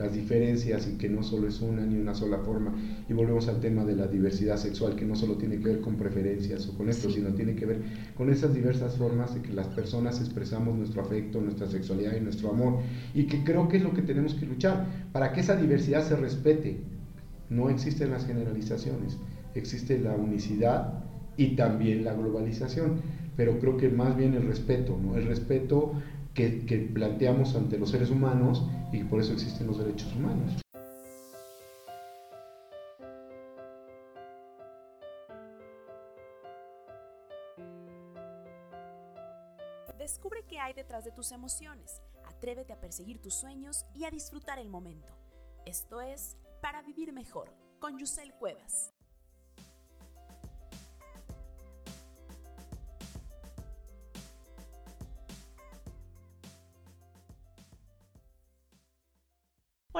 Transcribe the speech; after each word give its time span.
las 0.00 0.14
diferencias 0.14 0.88
y 0.88 0.96
que 0.96 1.10
no 1.10 1.22
solo 1.22 1.46
es 1.46 1.60
una 1.60 1.84
ni 1.84 1.96
una 1.98 2.14
sola 2.14 2.38
forma. 2.38 2.72
Y 3.06 3.12
volvemos 3.12 3.48
al 3.48 3.60
tema 3.60 3.84
de 3.84 3.94
la 3.94 4.06
diversidad 4.06 4.56
sexual, 4.56 4.96
que 4.96 5.04
no 5.04 5.14
solo 5.14 5.34
tiene 5.34 5.58
que 5.58 5.64
ver 5.64 5.80
con 5.82 5.96
preferencias 5.96 6.66
o 6.68 6.76
con 6.76 6.88
esto, 6.88 7.10
sino 7.10 7.34
tiene 7.34 7.54
que 7.54 7.66
ver 7.66 7.82
con 8.16 8.30
esas 8.30 8.54
diversas 8.54 8.96
formas 8.96 9.34
de 9.34 9.42
que 9.42 9.52
las 9.52 9.66
personas 9.68 10.18
expresamos 10.18 10.74
nuestro 10.74 11.02
afecto, 11.02 11.42
nuestra 11.42 11.68
sexualidad 11.68 12.16
y 12.16 12.20
nuestro 12.22 12.50
amor. 12.50 12.78
Y 13.14 13.24
que 13.24 13.44
creo 13.44 13.68
que 13.68 13.76
es 13.76 13.82
lo 13.82 13.92
que 13.92 14.00
tenemos 14.00 14.32
que 14.34 14.46
luchar, 14.46 14.86
para 15.12 15.34
que 15.34 15.40
esa 15.40 15.56
diversidad 15.56 16.02
se 16.02 16.16
respete. 16.16 16.78
No 17.50 17.68
existen 17.68 18.10
las 18.10 18.26
generalizaciones, 18.26 19.18
existe 19.54 19.98
la 19.98 20.14
unicidad 20.14 21.04
y 21.36 21.56
también 21.56 22.04
la 22.04 22.14
globalización, 22.14 23.02
pero 23.36 23.58
creo 23.58 23.76
que 23.76 23.90
más 23.90 24.16
bien 24.16 24.32
el 24.32 24.44
respeto, 24.44 24.98
¿no? 25.02 25.16
el 25.16 25.26
respeto 25.26 25.92
que, 26.34 26.90
planteamos 26.92 27.54
ante 27.54 27.78
los 27.78 27.90
seres 27.90 28.10
humanos 28.10 28.62
y 28.92 29.04
por 29.04 29.20
eso 29.20 29.32
existen 29.32 29.66
los 29.66 29.78
derechos 29.78 30.14
humanos. 30.14 30.60
Descubre 39.98 40.44
qué 40.48 40.58
hay 40.58 40.72
detrás 40.72 41.04
de 41.04 41.12
tus 41.12 41.30
emociones, 41.30 42.02
atrévete 42.26 42.72
a 42.72 42.80
perseguir 42.80 43.20
tus 43.20 43.34
sueños 43.34 43.84
y 43.94 44.04
a 44.04 44.10
disfrutar 44.10 44.58
el 44.58 44.68
momento. 44.68 45.14
Esto 45.66 46.00
es 46.00 46.36
Para 46.60 46.82
Vivir 46.82 47.12
Mejor, 47.12 47.54
con 47.78 47.98
Yusel 47.98 48.32
Cuevas. 48.34 48.92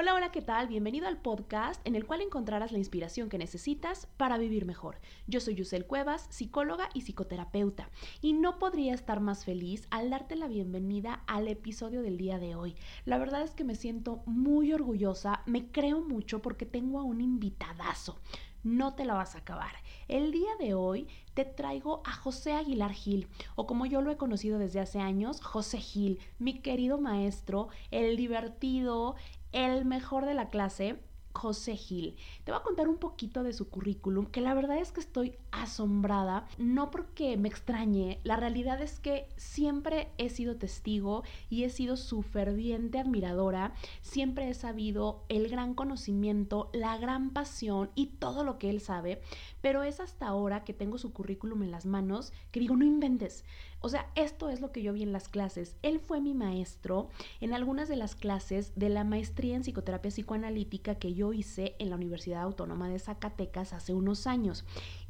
Hola, 0.01 0.15
hola, 0.15 0.31
¿qué 0.31 0.41
tal? 0.41 0.67
Bienvenido 0.67 1.07
al 1.07 1.21
podcast 1.21 1.79
en 1.85 1.93
el 1.93 2.07
cual 2.07 2.21
encontrarás 2.21 2.71
la 2.71 2.79
inspiración 2.79 3.29
que 3.29 3.37
necesitas 3.37 4.07
para 4.17 4.39
vivir 4.39 4.65
mejor. 4.65 4.99
Yo 5.27 5.39
soy 5.39 5.53
Yusel 5.53 5.85
Cuevas, 5.85 6.25
psicóloga 6.31 6.89
y 6.95 7.01
psicoterapeuta, 7.01 7.87
y 8.19 8.33
no 8.33 8.57
podría 8.57 8.95
estar 8.95 9.19
más 9.19 9.45
feliz 9.45 9.87
al 9.91 10.09
darte 10.09 10.35
la 10.35 10.47
bienvenida 10.47 11.21
al 11.27 11.47
episodio 11.47 12.01
del 12.01 12.17
día 12.17 12.39
de 12.39 12.55
hoy. 12.55 12.75
La 13.05 13.19
verdad 13.19 13.43
es 13.43 13.51
que 13.51 13.63
me 13.63 13.75
siento 13.75 14.23
muy 14.25 14.73
orgullosa, 14.73 15.43
me 15.45 15.69
creo 15.69 16.01
mucho 16.01 16.41
porque 16.41 16.65
tengo 16.65 16.97
a 16.97 17.03
un 17.03 17.21
invitadazo 17.21 18.17
no 18.63 18.93
te 18.93 19.05
la 19.05 19.15
vas 19.15 19.35
a 19.35 19.39
acabar. 19.39 19.71
El 20.07 20.31
día 20.31 20.51
de 20.59 20.73
hoy 20.73 21.07
te 21.33 21.45
traigo 21.45 22.01
a 22.05 22.13
José 22.13 22.53
Aguilar 22.53 22.93
Gil, 22.93 23.27
o 23.55 23.65
como 23.65 23.85
yo 23.85 24.01
lo 24.01 24.11
he 24.11 24.17
conocido 24.17 24.59
desde 24.59 24.79
hace 24.79 24.99
años, 24.99 25.41
José 25.41 25.79
Gil, 25.79 26.19
mi 26.37 26.59
querido 26.59 26.99
maestro, 26.99 27.69
el 27.89 28.17
divertido, 28.17 29.15
el 29.51 29.85
mejor 29.85 30.25
de 30.25 30.33
la 30.33 30.49
clase, 30.49 30.99
José 31.33 31.75
Gil. 31.75 32.17
Te 32.43 32.51
voy 32.51 32.59
a 32.59 32.63
contar 32.63 32.87
un 32.87 32.97
poquito 32.97 33.43
de 33.43 33.53
su 33.53 33.69
currículum, 33.69 34.25
que 34.25 34.41
la 34.41 34.53
verdad 34.53 34.77
es 34.77 34.91
que 34.91 34.99
estoy 34.99 35.37
asombrada, 35.51 36.47
no 36.57 36.91
porque 36.91 37.37
me 37.37 37.49
extrañe, 37.49 38.19
la 38.23 38.35
realidad 38.35 38.81
es 38.81 38.99
que 38.99 39.27
siempre 39.37 40.09
he 40.17 40.29
sido 40.29 40.57
testigo 40.57 41.23
y 41.49 41.63
he 41.63 41.69
sido 41.69 41.97
su 41.97 42.21
ferviente 42.21 42.99
admiradora, 42.99 43.73
siempre 44.01 44.49
he 44.49 44.53
sabido 44.53 45.23
el 45.29 45.49
gran 45.49 45.73
conocimiento, 45.73 46.69
la 46.73 46.97
gran 46.97 47.31
pasión 47.31 47.91
y 47.95 48.07
todo 48.07 48.43
lo 48.43 48.57
que 48.57 48.69
él 48.69 48.81
sabe, 48.81 49.21
pero 49.61 49.83
es 49.83 49.99
hasta 49.99 50.27
ahora 50.27 50.63
que 50.63 50.73
tengo 50.73 50.97
su 50.97 51.13
currículum 51.13 51.63
en 51.63 51.71
las 51.71 51.85
manos 51.85 52.33
que 52.51 52.59
digo, 52.59 52.75
no 52.75 52.85
inventes. 52.85 53.45
O 53.81 53.89
sea, 53.89 54.11
esto 54.15 54.49
es 54.49 54.61
lo 54.61 54.71
que 54.71 54.83
yo 54.83 54.93
vi 54.93 55.01
en 55.01 55.11
las 55.11 55.27
clases. 55.27 55.75
Él 55.81 55.99
fue 55.99 56.21
mi 56.21 56.35
maestro 56.35 57.09
en 57.39 57.53
algunas 57.53 57.89
de 57.89 57.95
las 57.95 58.15
clases 58.15 58.73
de 58.75 58.89
la 58.89 59.03
maestría 59.03 59.55
en 59.55 59.63
psicoterapia 59.63 60.11
psicoanalítica 60.11 60.95
que 60.95 61.15
yo 61.15 61.33
hice 61.33 61.75
en 61.79 61.89
la 61.89 61.95
Universidad 61.95 62.43
Autónoma 62.43 62.89
de 62.89 62.99
Zacatecas 62.99 63.73
hace 63.73 63.95
unos 63.95 64.27
años. 64.27 64.65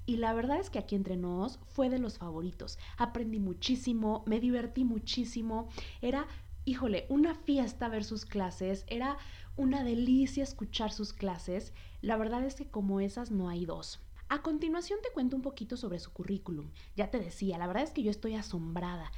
Y 0.06 0.18
la 0.18 0.34
verdad 0.34 0.60
es 0.60 0.70
que 0.70 0.80
aquí 0.80 0.96
entre 0.96 1.18
nos 1.18 1.60
fue 1.68 1.90
de 1.90 2.00
los 2.00 2.18
favoritos. 2.18 2.80
Aprendí 2.98 3.40
muchísimo, 3.40 4.24
me 4.26 4.40
divertí 4.40 4.86
muchísimo. 4.86 5.68
Era, 6.02 6.28
híjole, 6.64 7.06
una 7.10 7.36
fiesta 7.36 7.90
ver 7.90 8.06
sus 8.06 8.26
clases. 8.26 8.86
Era 8.88 9.18
una 9.58 9.84
delicia 9.84 10.44
escuchar 10.44 10.94
sus 10.94 11.12
clases. 11.12 11.74
La 12.02 12.16
verdad 12.16 12.46
es 12.46 12.56
que 12.56 12.68
como 12.68 13.02
esas 13.02 13.32
no 13.32 13.50
hay 13.50 13.66
dos. 13.66 14.00
A 14.32 14.42
continuación 14.42 15.00
te 15.04 15.12
cuento 15.12 15.36
un 15.36 15.42
poquito 15.42 15.76
sobre 15.76 16.00
su 16.00 16.14
currículum. 16.14 16.72
Ya 16.96 17.12
te 17.12 17.20
decía, 17.20 17.58
la 17.58 17.68
verdad 17.68 17.84
es 17.84 17.92
que 17.92 18.02
yo 18.02 18.10
estoy 18.10 18.36
asombrada. 18.36 19.12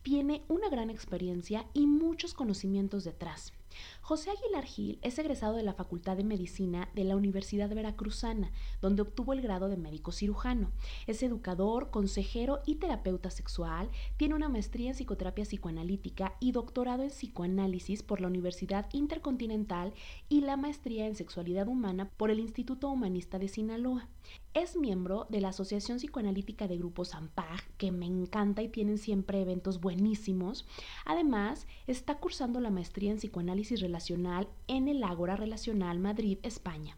Tiene 0.00 0.44
una 0.48 0.70
gran 0.70 0.88
experiencia 0.88 1.66
y 1.74 1.86
muchos 1.86 2.32
conocimientos 2.32 3.04
detrás. 3.04 3.52
José 4.00 4.30
Aguilar 4.30 4.64
Gil 4.64 4.98
es 5.02 5.18
egresado 5.18 5.56
de 5.56 5.62
la 5.62 5.74
Facultad 5.74 6.16
de 6.16 6.24
Medicina 6.24 6.88
de 6.94 7.04
la 7.04 7.16
Universidad 7.16 7.68
Veracruzana, 7.68 8.50
donde 8.80 9.02
obtuvo 9.02 9.34
el 9.34 9.42
grado 9.42 9.68
de 9.68 9.76
médico 9.76 10.12
cirujano. 10.12 10.70
Es 11.06 11.22
educador, 11.22 11.90
consejero 11.90 12.60
y 12.64 12.76
terapeuta 12.76 13.30
sexual, 13.30 13.90
tiene 14.16 14.34
una 14.34 14.48
maestría 14.48 14.88
en 14.88 14.94
psicoterapia 14.94 15.44
psicoanalítica 15.44 16.34
y 16.40 16.52
doctorado 16.52 17.02
en 17.02 17.10
psicoanálisis 17.10 18.02
por 18.02 18.22
la 18.22 18.28
Universidad 18.28 18.88
Intercontinental 18.92 19.92
y 20.28 20.40
la 20.40 20.56
maestría 20.56 21.06
en 21.06 21.14
sexualidad 21.14 21.68
humana 21.68 22.08
por 22.16 22.30
el 22.30 22.40
Instituto 22.40 22.88
Humanista 22.88 23.38
de 23.38 23.48
Sinaloa. 23.48 24.08
Es 24.56 24.74
miembro 24.74 25.26
de 25.28 25.42
la 25.42 25.50
Asociación 25.50 25.98
Psicoanalítica 25.98 26.66
de 26.66 26.78
Grupos 26.78 27.14
AMPAG, 27.14 27.62
que 27.76 27.92
me 27.92 28.06
encanta 28.06 28.62
y 28.62 28.70
tienen 28.70 28.96
siempre 28.96 29.42
eventos 29.42 29.82
buenísimos. 29.82 30.64
Además, 31.04 31.66
está 31.86 32.14
cursando 32.14 32.58
la 32.58 32.70
maestría 32.70 33.10
en 33.10 33.18
psicoanálisis 33.18 33.82
relacional 33.82 34.48
en 34.66 34.88
el 34.88 35.04
Ágora 35.04 35.36
Relacional 35.36 35.98
Madrid, 35.98 36.38
España. 36.42 36.96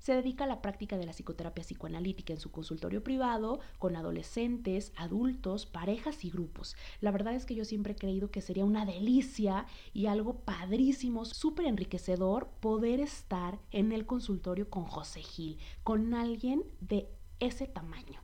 Se 0.00 0.14
dedica 0.14 0.44
a 0.44 0.46
la 0.46 0.62
práctica 0.62 0.96
de 0.96 1.04
la 1.04 1.12
psicoterapia 1.12 1.62
psicoanalítica 1.62 2.32
en 2.32 2.40
su 2.40 2.50
consultorio 2.50 3.04
privado 3.04 3.60
con 3.78 3.96
adolescentes, 3.96 4.92
adultos, 4.96 5.66
parejas 5.66 6.24
y 6.24 6.30
grupos. 6.30 6.74
La 7.00 7.10
verdad 7.10 7.34
es 7.34 7.44
que 7.44 7.54
yo 7.54 7.66
siempre 7.66 7.92
he 7.92 7.96
creído 7.96 8.30
que 8.30 8.40
sería 8.40 8.64
una 8.64 8.86
delicia 8.86 9.66
y 9.92 10.06
algo 10.06 10.40
padrísimo, 10.40 11.26
súper 11.26 11.66
enriquecedor 11.66 12.48
poder 12.60 12.98
estar 13.00 13.60
en 13.70 13.92
el 13.92 14.06
consultorio 14.06 14.70
con 14.70 14.84
José 14.84 15.20
Gil, 15.20 15.58
con 15.84 16.14
alguien 16.14 16.64
de 16.80 17.08
ese 17.38 17.66
tamaño. 17.66 18.20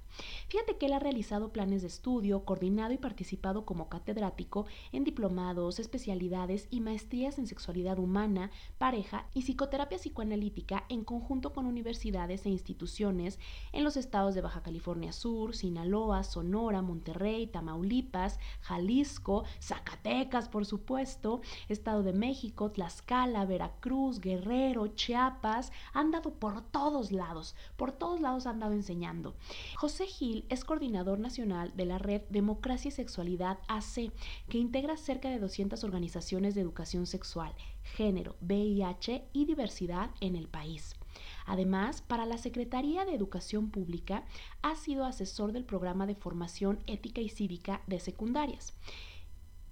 Fíjate 0.49 0.77
que 0.77 0.87
él 0.87 0.93
ha 0.93 0.99
realizado 0.99 1.53
planes 1.53 1.83
de 1.83 1.89
estudio, 1.89 2.45
coordinado 2.45 2.93
y 2.93 2.99
participado 2.99 3.65
como 3.65 3.89
catedrático 3.89 4.67
en 4.93 5.05
diplomados, 5.05 5.79
especialidades 5.79 6.69
y 6.71 6.81
maestrías 6.81 7.39
en 7.39 7.47
sexualidad 7.47 7.99
humana, 7.99 8.51
pareja 8.79 9.27
y 9.35 9.43
psicoterapia 9.43 9.99
psicoanalítica 9.99 10.85
en 10.89 11.05
conjunto 11.05 11.53
con 11.53 11.67
universidades 11.67 12.47
e 12.47 12.51
instituciones 12.51 13.39
en 13.73 13.85
los 13.85 13.97
estados 13.97 14.35
de 14.35 14.41
Baja 14.41 14.63
California 14.63 15.13
Sur, 15.13 15.55
Sinaloa, 15.55 16.23
Sonora, 16.23 16.83
Monterrey, 16.83 17.47
Tamaulipas, 17.47 18.39
Jalisco, 18.61 19.45
Zacatecas, 19.61 20.49
por 20.49 20.67
supuesto, 20.67 21.41
Estado 21.69 22.03
de 22.03 22.13
México, 22.13 22.71
Tlaxcala, 22.71 23.45
Veracruz, 23.45 24.21
Guerrero, 24.21 24.89
Chiapas, 24.89 25.73
han 25.93 26.11
dado 26.11 26.35
por 26.35 26.63
todos 26.63 27.13
lados, 27.13 27.55
por 27.77 27.93
todos 27.93 28.21
lados 28.21 28.47
han 28.47 28.61
dado 28.61 28.73
enseñando. 28.73 29.35
José 29.77 30.06
Gil 30.07 30.47
es 30.49 30.65
coordinador 30.65 31.19
nacional 31.19 31.73
de 31.77 31.85
la 31.85 31.99
red 31.99 32.23
Democracia 32.31 32.89
y 32.89 32.93
Sexualidad 32.93 33.59
AC, 33.69 34.13
que 34.49 34.59
integra 34.59 34.97
cerca 34.97 35.29
de 35.29 35.39
200 35.39 35.85
organizaciones 35.85 36.55
de 36.55 36.63
educación 36.63 37.07
sexual, 37.07 37.55
género, 37.83 38.37
VIH 38.41 39.29
y 39.33 39.45
diversidad 39.45 40.11
en 40.21 40.37
el 40.37 40.49
país. 40.49 40.97
Además, 41.45 42.03
para 42.03 42.27
la 42.27 42.39
Secretaría 42.39 43.05
de 43.05 43.15
Educación 43.15 43.71
Pública 43.71 44.25
ha 44.63 44.77
sido 44.77 45.05
asesor 45.05 45.53
del 45.53 45.65
programa 45.65 46.07
de 46.07 46.15
formación 46.15 46.79
ética 46.87 47.21
y 47.21 47.29
cívica 47.29 47.83
de 47.87 48.01
secundarias. 48.01 48.75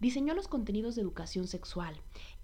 Diseñó 0.00 0.34
los 0.34 0.48
contenidos 0.48 0.96
de 0.96 1.02
educación 1.02 1.46
sexual. 1.46 1.94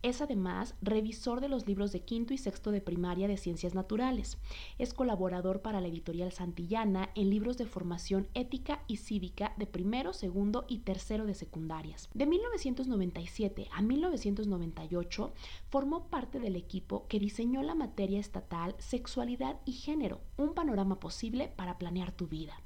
Es 0.02 0.22
además 0.22 0.74
revisor 0.80 1.42
de 1.42 1.48
los 1.48 1.66
libros 1.66 1.92
de 1.92 2.00
quinto 2.00 2.32
y 2.32 2.38
sexto 2.38 2.70
de 2.70 2.80
primaria 2.80 3.28
de 3.28 3.36
ciencias 3.36 3.74
naturales. 3.74 4.38
Es 4.78 4.94
colaborador 4.94 5.60
para 5.60 5.82
la 5.82 5.88
editorial 5.88 6.32
Santillana 6.32 7.10
en 7.14 7.28
libros 7.28 7.58
de 7.58 7.66
formación 7.66 8.26
ética 8.32 8.82
y 8.86 8.97
cívica 8.97 9.52
de 9.58 9.66
primero, 9.66 10.14
segundo 10.14 10.64
y 10.68 10.78
tercero 10.78 11.26
de 11.26 11.34
secundarias. 11.34 12.08
De 12.14 12.24
1997 12.24 13.68
a 13.72 13.82
1998 13.82 15.32
formó 15.68 16.06
parte 16.06 16.41
del 16.41 16.56
equipo 16.56 17.06
que 17.06 17.18
diseñó 17.18 17.62
la 17.62 17.74
materia 17.74 18.20
estatal 18.20 18.74
Sexualidad 18.78 19.60
y 19.66 19.72
Género, 19.72 20.22
un 20.38 20.54
panorama 20.54 20.98
posible 20.98 21.53
para 21.56 21.76
planear 21.76 22.10
tu 22.10 22.26
vida. 22.26 22.62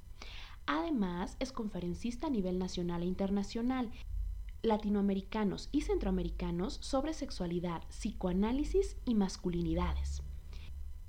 Además, 0.67 1.37
es 1.41 1.53
conferencista 1.53 2.29
a 2.29 2.31
nivel 2.31 2.59
nacional 2.59 3.03
e 3.03 3.07
internacional 3.07 3.91
latinoamericanos 4.65 5.69
y 5.73 5.83
centroamericanos 5.83 6.79
sobre 6.81 7.13
sexualidad, 7.13 7.83
psicoanálisis 7.91 8.97
y 9.05 9.15
masculinidades. 9.15 10.23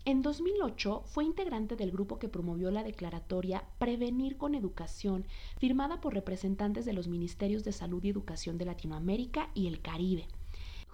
En 0.04 0.22
2008 0.22 1.02
fue 1.06 1.24
integrante 1.24 1.76
del 1.76 1.92
grupo 1.92 2.20
que 2.20 2.30
promovió 2.30 2.70
la 2.70 2.84
declaratoria 2.84 3.64
Prevenir 3.80 4.38
con 4.38 4.54
Educación, 4.54 5.26
firmada 5.58 6.00
por 6.00 6.14
representantes 6.14 6.86
de 6.86 6.94
los 6.94 7.08
Ministerios 7.08 7.64
de 7.64 7.72
Salud 7.72 8.04
y 8.04 8.10
Educación 8.10 8.60
de 8.60 8.66
Latinoamérica 8.66 9.50
y 9.56 9.68
el 9.68 9.82
Caribe. 9.82 10.28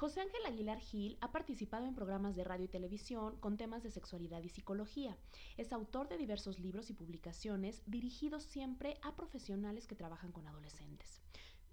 José 0.01 0.21
Ángel 0.21 0.45
Aguilar 0.47 0.79
Gil 0.79 1.17
ha 1.21 1.31
participado 1.31 1.85
en 1.85 1.93
programas 1.93 2.35
de 2.35 2.43
radio 2.43 2.65
y 2.65 2.69
televisión 2.69 3.35
con 3.39 3.57
temas 3.57 3.83
de 3.83 3.91
sexualidad 3.91 4.41
y 4.41 4.49
psicología. 4.49 5.15
Es 5.57 5.73
autor 5.73 6.09
de 6.09 6.17
diversos 6.17 6.57
libros 6.57 6.89
y 6.89 6.93
publicaciones 6.93 7.83
dirigidos 7.85 8.41
siempre 8.41 8.97
a 9.03 9.15
profesionales 9.15 9.85
que 9.85 9.95
trabajan 9.95 10.31
con 10.31 10.47
adolescentes. 10.47 11.21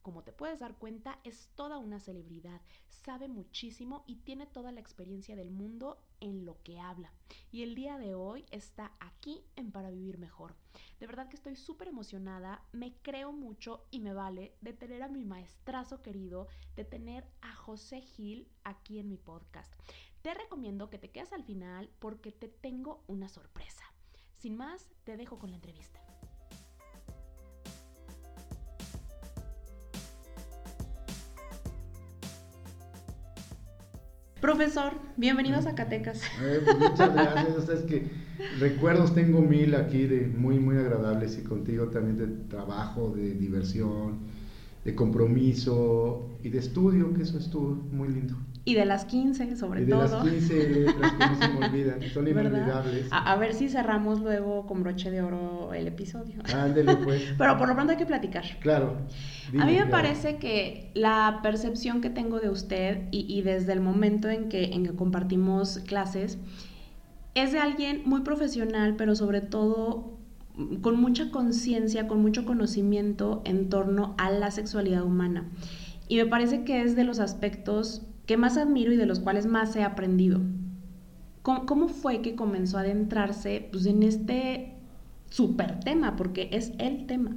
Como 0.08 0.22
te 0.22 0.32
puedes 0.32 0.60
dar 0.60 0.78
cuenta, 0.78 1.18
es 1.22 1.50
toda 1.54 1.76
una 1.76 2.00
celebridad, 2.00 2.62
sabe 2.88 3.28
muchísimo 3.28 4.04
y 4.06 4.16
tiene 4.16 4.46
toda 4.46 4.72
la 4.72 4.80
experiencia 4.80 5.36
del 5.36 5.50
mundo 5.50 6.02
en 6.20 6.46
lo 6.46 6.62
que 6.62 6.80
habla. 6.80 7.12
Y 7.52 7.62
el 7.62 7.74
día 7.74 7.98
de 7.98 8.14
hoy 8.14 8.46
está 8.50 8.92
aquí 9.00 9.44
en 9.54 9.70
Para 9.70 9.90
Vivir 9.90 10.16
Mejor. 10.16 10.54
De 10.98 11.06
verdad 11.06 11.28
que 11.28 11.36
estoy 11.36 11.56
súper 11.56 11.88
emocionada, 11.88 12.64
me 12.72 12.94
creo 13.02 13.32
mucho 13.32 13.84
y 13.90 14.00
me 14.00 14.14
vale 14.14 14.56
de 14.62 14.72
tener 14.72 15.02
a 15.02 15.08
mi 15.08 15.26
maestrazo 15.26 16.00
querido, 16.00 16.48
de 16.74 16.86
tener 16.86 17.28
a 17.42 17.54
José 17.54 18.00
Gil 18.00 18.48
aquí 18.64 19.00
en 19.00 19.10
mi 19.10 19.18
podcast. 19.18 19.70
Te 20.22 20.32
recomiendo 20.32 20.88
que 20.88 20.96
te 20.96 21.10
quedes 21.10 21.34
al 21.34 21.44
final 21.44 21.90
porque 21.98 22.32
te 22.32 22.48
tengo 22.48 23.04
una 23.08 23.28
sorpresa. 23.28 23.84
Sin 24.38 24.56
más, 24.56 24.88
te 25.04 25.18
dejo 25.18 25.38
con 25.38 25.50
la 25.50 25.56
entrevista. 25.56 26.07
Profesor, 34.40 34.92
bienvenido 35.16 35.56
a 35.56 35.62
Zacatecas. 35.62 36.22
Eh, 36.40 36.60
pues 36.64 36.78
muchas 36.78 37.12
gracias. 37.12 37.68
es 37.68 37.80
que 37.80 38.08
recuerdos 38.60 39.12
tengo 39.12 39.40
mil 39.40 39.74
aquí 39.74 40.06
de 40.06 40.28
muy, 40.28 40.60
muy 40.60 40.76
agradables 40.76 41.36
y 41.38 41.42
contigo 41.42 41.88
también 41.88 42.16
de 42.16 42.26
trabajo, 42.48 43.12
de 43.16 43.34
diversión, 43.34 44.18
de 44.84 44.94
compromiso 44.94 46.28
y 46.44 46.50
de 46.50 46.58
estudio, 46.58 47.12
que 47.14 47.22
eso 47.22 47.36
estuvo 47.36 47.70
muy 47.90 48.08
lindo. 48.08 48.36
Y 48.68 48.74
de 48.74 48.84
las 48.84 49.04
15, 49.04 49.56
sobre 49.56 49.82
y 49.82 49.84
de 49.86 49.92
todo. 49.92 50.24
las 50.24 50.32
15 50.32 50.68
letras 50.68 51.12
que 51.12 51.26
no 51.26 51.38
se 51.38 51.48
me 51.48 51.66
olvidan, 51.66 52.02
son 52.12 52.28
inolvidables. 52.28 53.06
A, 53.10 53.32
a, 53.32 53.36
ver 53.36 53.54
si 53.54 53.68
cerramos 53.68 54.20
luego 54.20 54.66
con 54.66 54.82
broche 54.82 55.10
de 55.10 55.22
oro 55.22 55.72
el 55.72 55.86
episodio. 55.86 56.34
Ándele, 56.54 56.96
pues. 56.96 57.22
Pero 57.38 57.56
por 57.56 57.68
lo 57.68 57.74
pronto 57.74 57.92
hay 57.92 57.98
que 57.98 58.06
platicar. 58.06 58.44
Claro. 58.60 58.96
Dime, 59.50 59.62
a 59.62 59.66
mí 59.66 59.72
me 59.72 59.78
claro. 59.78 59.90
parece 59.90 60.36
que 60.36 60.90
la 60.94 61.40
percepción 61.42 62.00
que 62.00 62.10
tengo 62.10 62.40
de 62.40 62.50
usted 62.50 63.08
y, 63.10 63.26
y 63.32 63.42
desde 63.42 63.72
el 63.72 63.80
momento 63.80 64.28
en 64.28 64.48
que, 64.48 64.64
en 64.74 64.84
que 64.84 64.94
compartimos 64.94 65.78
clases 65.86 66.38
es 67.34 67.52
de 67.52 67.58
alguien 67.58 68.02
muy 68.04 68.20
profesional, 68.20 68.96
pero 68.96 69.14
sobre 69.14 69.40
todo 69.40 70.18
con 70.80 71.00
mucha 71.00 71.30
conciencia, 71.30 72.08
con 72.08 72.20
mucho 72.20 72.44
conocimiento 72.44 73.42
en 73.44 73.68
torno 73.68 74.14
a 74.18 74.30
la 74.30 74.50
sexualidad 74.50 75.04
humana. 75.04 75.48
Y 76.08 76.16
me 76.16 76.26
parece 76.26 76.64
que 76.64 76.82
es 76.82 76.96
de 76.96 77.04
los 77.04 77.20
aspectos 77.20 78.02
que 78.28 78.36
más 78.36 78.58
admiro 78.58 78.92
y 78.92 78.96
de 78.96 79.06
los 79.06 79.20
cuales 79.20 79.46
más 79.46 79.74
he 79.74 79.82
aprendido. 79.82 80.38
¿Cómo, 81.40 81.64
cómo 81.64 81.88
fue 81.88 82.20
que 82.20 82.36
comenzó 82.36 82.76
a 82.76 82.82
adentrarse 82.82 83.68
pues, 83.72 83.86
en 83.86 84.02
este 84.02 84.74
super 85.30 85.80
tema? 85.80 86.14
Porque 86.14 86.50
es 86.52 86.72
el 86.78 87.06
tema. 87.06 87.34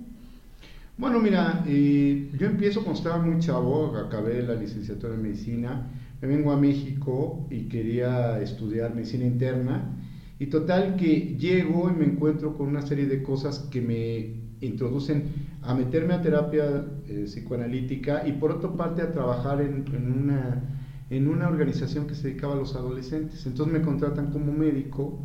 Bueno, 0.98 1.20
mira, 1.20 1.64
eh, 1.66 2.30
yo 2.38 2.46
empiezo 2.46 2.84
cuando 2.84 3.00
estaba 3.00 3.24
muy 3.24 3.40
chavo, 3.40 3.96
acabé 3.96 4.44
la 4.44 4.54
licenciatura 4.56 5.16
en 5.16 5.22
medicina, 5.22 5.88
me 6.22 6.28
vengo 6.28 6.52
a 6.52 6.58
México 6.58 7.48
y 7.50 7.70
quería 7.70 8.42
estudiar 8.42 8.94
medicina 8.94 9.26
interna. 9.26 9.98
Y 10.40 10.48
total 10.48 10.98
que 10.98 11.38
llego 11.40 11.90
y 11.90 11.94
me 11.94 12.04
encuentro 12.04 12.58
con 12.58 12.68
una 12.68 12.82
serie 12.82 13.06
de 13.06 13.24
cosas 13.24 13.60
que 13.72 13.80
me 13.80 14.42
introducen 14.60 15.24
a 15.62 15.74
meterme 15.74 16.16
a 16.16 16.22
terapia 16.22 16.86
eh, 17.08 17.24
psicoanalítica 17.28 18.28
y 18.28 18.34
por 18.34 18.52
otra 18.52 18.74
parte 18.74 19.02
a 19.02 19.12
trabajar 19.12 19.62
en, 19.62 19.86
en, 19.96 20.24
una, 20.24 20.81
en 21.12 21.28
una 21.28 21.50
organización 21.50 22.08
que 22.08 22.16
se 22.16 22.30
dedicaba 22.30 22.54
a 22.54 22.58
los 22.58 22.74
adolescentes. 22.74 23.46
Entonces 23.46 23.74
me 23.74 23.82
contratan 23.82 24.32
como 24.32 24.54
médico 24.54 25.20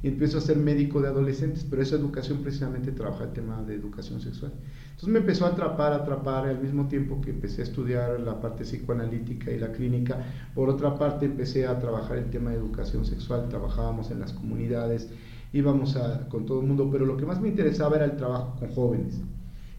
y 0.00 0.08
empiezo 0.08 0.38
a 0.38 0.40
ser 0.40 0.56
médico 0.56 1.00
de 1.02 1.08
adolescentes, 1.08 1.66
pero 1.68 1.82
esa 1.82 1.96
educación 1.96 2.38
precisamente 2.38 2.92
trabaja 2.92 3.24
el 3.24 3.32
tema 3.32 3.60
de 3.62 3.74
educación 3.74 4.20
sexual. 4.20 4.52
Entonces 4.90 5.08
me 5.08 5.18
empezó 5.18 5.44
a 5.44 5.48
atrapar, 5.48 5.92
atrapar, 5.92 6.46
al 6.46 6.60
mismo 6.60 6.86
tiempo 6.86 7.20
que 7.20 7.30
empecé 7.30 7.62
a 7.62 7.64
estudiar 7.64 8.20
la 8.20 8.40
parte 8.40 8.62
psicoanalítica 8.62 9.50
y 9.50 9.58
la 9.58 9.72
clínica, 9.72 10.24
por 10.54 10.70
otra 10.70 10.96
parte 10.96 11.26
empecé 11.26 11.66
a 11.66 11.76
trabajar 11.80 12.18
el 12.18 12.30
tema 12.30 12.50
de 12.50 12.56
educación 12.56 13.04
sexual, 13.04 13.48
trabajábamos 13.48 14.12
en 14.12 14.20
las 14.20 14.32
comunidades, 14.32 15.08
íbamos 15.52 15.96
a, 15.96 16.28
con 16.28 16.46
todo 16.46 16.60
el 16.60 16.68
mundo, 16.68 16.88
pero 16.90 17.04
lo 17.04 17.16
que 17.16 17.26
más 17.26 17.40
me 17.40 17.48
interesaba 17.48 17.96
era 17.96 18.04
el 18.04 18.16
trabajo 18.16 18.56
con 18.60 18.68
jóvenes. 18.70 19.20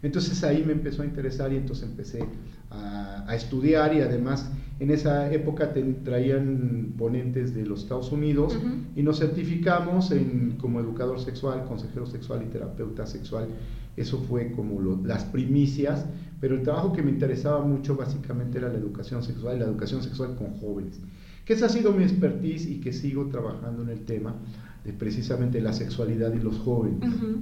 Entonces 0.01 0.43
ahí 0.43 0.61
me 0.65 0.73
empezó 0.73 1.03
a 1.03 1.05
interesar 1.05 1.53
y 1.53 1.55
entonces 1.55 1.87
empecé 1.87 2.25
a, 2.69 3.23
a 3.25 3.35
estudiar 3.35 3.93
y 3.93 4.01
además 4.01 4.51
en 4.79 4.91
esa 4.91 5.31
época 5.31 5.73
te, 5.73 5.81
traían 5.81 6.93
ponentes 6.97 7.53
de 7.53 7.65
los 7.65 7.83
Estados 7.83 8.11
Unidos 8.11 8.55
uh 8.55 8.67
-huh. 8.67 8.83
y 8.95 9.03
nos 9.03 9.19
certificamos 9.19 10.11
en, 10.11 10.55
como 10.59 10.79
educador 10.79 11.19
sexual, 11.19 11.63
consejero 11.65 12.05
sexual 12.05 12.43
y 12.43 12.49
terapeuta 12.51 13.05
sexual. 13.05 13.47
Eso 13.95 14.17
fue 14.27 14.51
como 14.51 14.81
lo, 14.81 14.99
las 15.05 15.23
primicias, 15.25 16.05
pero 16.41 16.55
el 16.55 16.63
trabajo 16.63 16.91
que 16.93 17.03
me 17.03 17.11
interesaba 17.11 17.63
mucho 17.63 17.95
básicamente 17.95 18.57
era 18.57 18.69
la 18.69 18.79
educación 18.79 19.21
sexual 19.21 19.57
y 19.57 19.59
la 19.59 19.65
educación 19.65 20.01
sexual 20.01 20.35
con 20.35 20.53
jóvenes. 20.59 20.99
Que 21.45 21.53
esa 21.53 21.67
ha 21.67 21.69
sido 21.69 21.91
mi 21.91 22.03
expertise 22.03 22.65
y 22.67 22.79
que 22.79 22.91
sigo 22.91 23.27
trabajando 23.27 23.83
en 23.83 23.89
el 23.89 24.05
tema 24.05 24.35
de 24.83 24.93
precisamente 24.93 25.61
la 25.61 25.73
sexualidad 25.73 26.33
y 26.33 26.39
los 26.39 26.57
jóvenes. 26.57 26.99
Uh 27.01 27.21
-huh. 27.21 27.41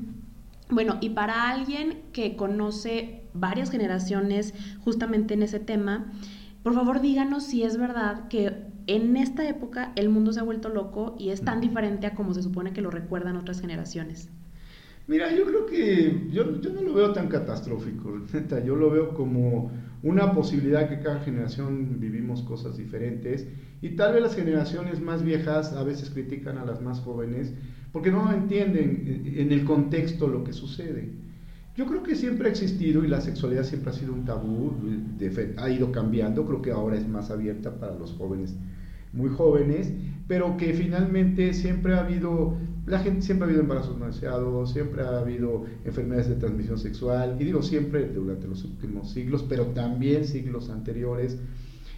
Bueno, 0.72 0.98
y 1.01 1.10
para 1.10 1.50
alguien 1.50 2.00
que 2.13 2.36
conoce 2.36 3.22
varias 3.34 3.69
generaciones 3.72 4.54
justamente 4.84 5.34
en 5.34 5.44
ese 5.44 5.60
tema, 5.60 6.12
por 6.63 6.74
favor 6.74 7.02
díganos 7.02 7.44
si 7.44 7.63
es 7.63 7.78
verdad 7.78 8.28
que 8.28 8.52
en 8.88 9.18
esta 9.18 9.48
época 9.48 9.92
el 9.96 10.10
mundo 10.10 10.34
se 10.34 10.40
ha 10.40 10.44
vuelto 10.44 10.69
loco 10.69 11.16
y 11.18 11.30
es 11.30 11.42
tan 11.42 11.62
diferente 11.62 12.08
a 12.08 12.16
como 12.16 12.34
se 12.34 12.44
supone 12.44 12.74
que 12.74 12.81
lo 12.81 12.92
recuerdan 12.92 13.38
otras 13.38 13.62
generaciones. 13.62 14.30
Mira, 15.08 15.36
yo 15.36 15.46
creo 15.46 15.66
que 15.66 16.30
yo, 16.31 16.62
yo 16.62 16.72
no 16.72 16.81
lo 16.81 16.94
veo 16.94 17.12
tan 17.12 17.28
catastrófico, 17.28 18.22
neta, 18.34 18.63
yo 18.63 18.75
lo 18.75 18.90
veo 18.90 19.13
como 19.13 19.72
una 20.04 20.34
posibilidad 20.34 20.90
que 20.90 21.00
cada 21.00 21.19
generación 21.22 22.00
vivimos 22.00 22.44
cosas 22.44 22.78
diferentes 22.78 23.48
y 23.81 23.90
tal 23.96 24.13
vez 24.13 24.22
las 24.22 24.36
generaciones 24.36 25.02
más 25.02 25.24
viejas 25.24 25.74
a 25.74 25.84
veces 25.84 26.10
critican 26.12 26.58
a 26.58 26.66
las 26.66 26.81
más 26.81 27.00
jóvenes 27.00 27.54
porque 27.92 28.12
no 28.12 28.31
entienden 28.31 29.24
en 29.36 29.52
el 29.52 29.66
contexto 29.66 30.28
lo 30.28 30.44
que 30.44 30.54
sucede. 30.54 31.12
Yo 31.76 31.86
creo 31.86 32.04
que 32.04 32.16
siempre 32.16 32.48
ha 32.48 32.52
existido 32.52 33.04
y 33.04 33.08
la 33.08 33.22
sexualidad 33.22 33.64
siempre 33.64 33.92
ha 33.92 33.94
sido 33.94 34.14
un 34.14 34.26
tabú, 34.26 34.74
ha 35.58 35.70
ido 35.70 35.92
cambiando, 35.92 36.46
creo 36.46 36.62
que 36.62 36.72
ahora 36.72 36.98
es 36.98 37.08
más 37.08 37.32
abierta 37.32 37.80
para 37.80 37.98
los 37.98 38.14
jóvenes 38.14 38.56
muy 39.14 39.30
jóvenes, 39.30 39.92
pero 40.28 40.58
que 40.58 40.74
finalmente 40.74 41.54
siempre 41.54 41.96
ha 41.96 42.00
habido, 42.02 42.56
la 42.86 43.00
gente 43.00 43.22
siempre 43.22 43.46
ha 43.46 43.48
habido 43.50 43.62
embarazos 43.62 43.98
no 43.98 44.08
deseados, 44.08 44.72
siempre 44.72 45.04
ha 45.04 45.20
habido 45.20 45.66
enfermedades 45.84 46.30
de 46.30 46.36
transmisión 46.36 46.78
sexual, 46.78 47.36
y 47.40 47.44
digo 47.44 47.62
siempre 47.62 48.08
durante 48.08 48.48
los 48.48 48.63
últimos 48.63 49.12
siglos, 49.12 49.46
pero 49.48 49.66
también 49.68 50.25
siglos 50.25 50.70
anteriores, 50.70 51.38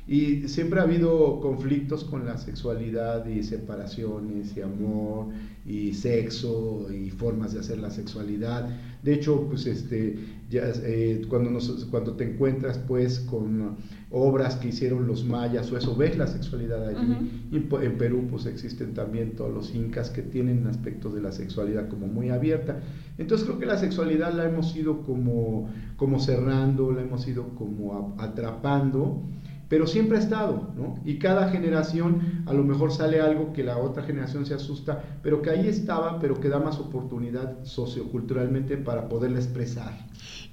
y 0.05 0.49
siempre 0.49 0.81
ha 0.81 0.83
habido 0.83 1.39
conflictos 1.39 2.03
con 2.03 2.25
la 2.25 2.37
sexualidad 2.37 3.25
y 3.25 3.41
separaciones 3.41 4.55
y 4.57 4.61
amor 4.61 5.27
y 5.65 5.93
sexo 5.93 6.87
y 6.93 7.09
formas 7.09 7.53
de 7.53 7.61
hacer 7.61 7.77
la 7.77 7.89
sexualidad. 7.89 8.67
De 9.01 9.13
hecho, 9.13 9.47
pues 9.47 9.65
este, 9.65 10.17
ya, 10.49 10.63
eh, 10.83 11.21
cuando, 11.29 11.51
nos, 11.51 11.85
cuando 11.85 12.13
te 12.17 12.33
encuentras 12.33 12.79
pues 12.79 13.21
con 13.21 13.77
obras 14.11 14.57
que 14.57 14.67
hicieron 14.69 15.07
los 15.07 15.23
mayas 15.23 15.71
o 15.71 15.77
eso, 15.77 15.95
ves 15.95 16.17
la 16.17 16.27
sexualidad 16.27 16.85
allí. 16.85 17.11
Uh 17.51 17.61
-huh. 17.61 17.81
Y 17.81 17.85
en 17.85 17.97
Perú 17.97 18.27
pues 18.29 18.45
existen 18.45 18.93
también 18.93 19.37
todos 19.37 19.53
los 19.53 19.73
incas 19.73 20.09
que 20.09 20.21
tienen 20.21 20.67
aspectos 20.67 21.13
de 21.13 21.21
la 21.21 21.31
sexualidad 21.31 21.87
como 21.87 22.07
muy 22.07 22.29
abierta. 22.29 22.81
Entonces 23.17 23.47
creo 23.47 23.57
que 23.57 23.65
la 23.65 23.77
sexualidad 23.77 24.33
la 24.33 24.49
hemos 24.49 24.75
ido 24.75 25.01
como, 25.03 25.69
como 25.95 26.19
cerrando, 26.19 26.91
la 26.91 27.03
hemos 27.03 27.25
ido 27.25 27.55
como 27.55 28.15
atrapando 28.19 29.23
pero 29.73 29.87
siempre 29.87 30.19
ha 30.19 30.21
estado, 30.21 30.71
¿no? 30.77 30.99
Y 31.03 31.17
cada 31.17 31.49
generación 31.49 32.43
a 32.45 32.53
lo 32.53 32.63
mejor 32.63 32.91
sale 32.91 33.19
algo 33.19 33.53
que 33.53 33.63
la 33.63 33.79
otra 33.79 34.03
generación 34.03 34.45
se 34.45 34.53
asusta, 34.53 35.03
pero 35.23 35.41
que 35.41 35.49
ahí 35.49 35.67
estaba, 35.67 36.19
pero 36.19 36.39
que 36.39 36.47
da 36.47 36.59
más 36.59 36.77
oportunidad 36.77 37.63
socioculturalmente 37.63 38.77
para 38.77 39.09
poderla 39.09 39.39
expresar. 39.39 39.91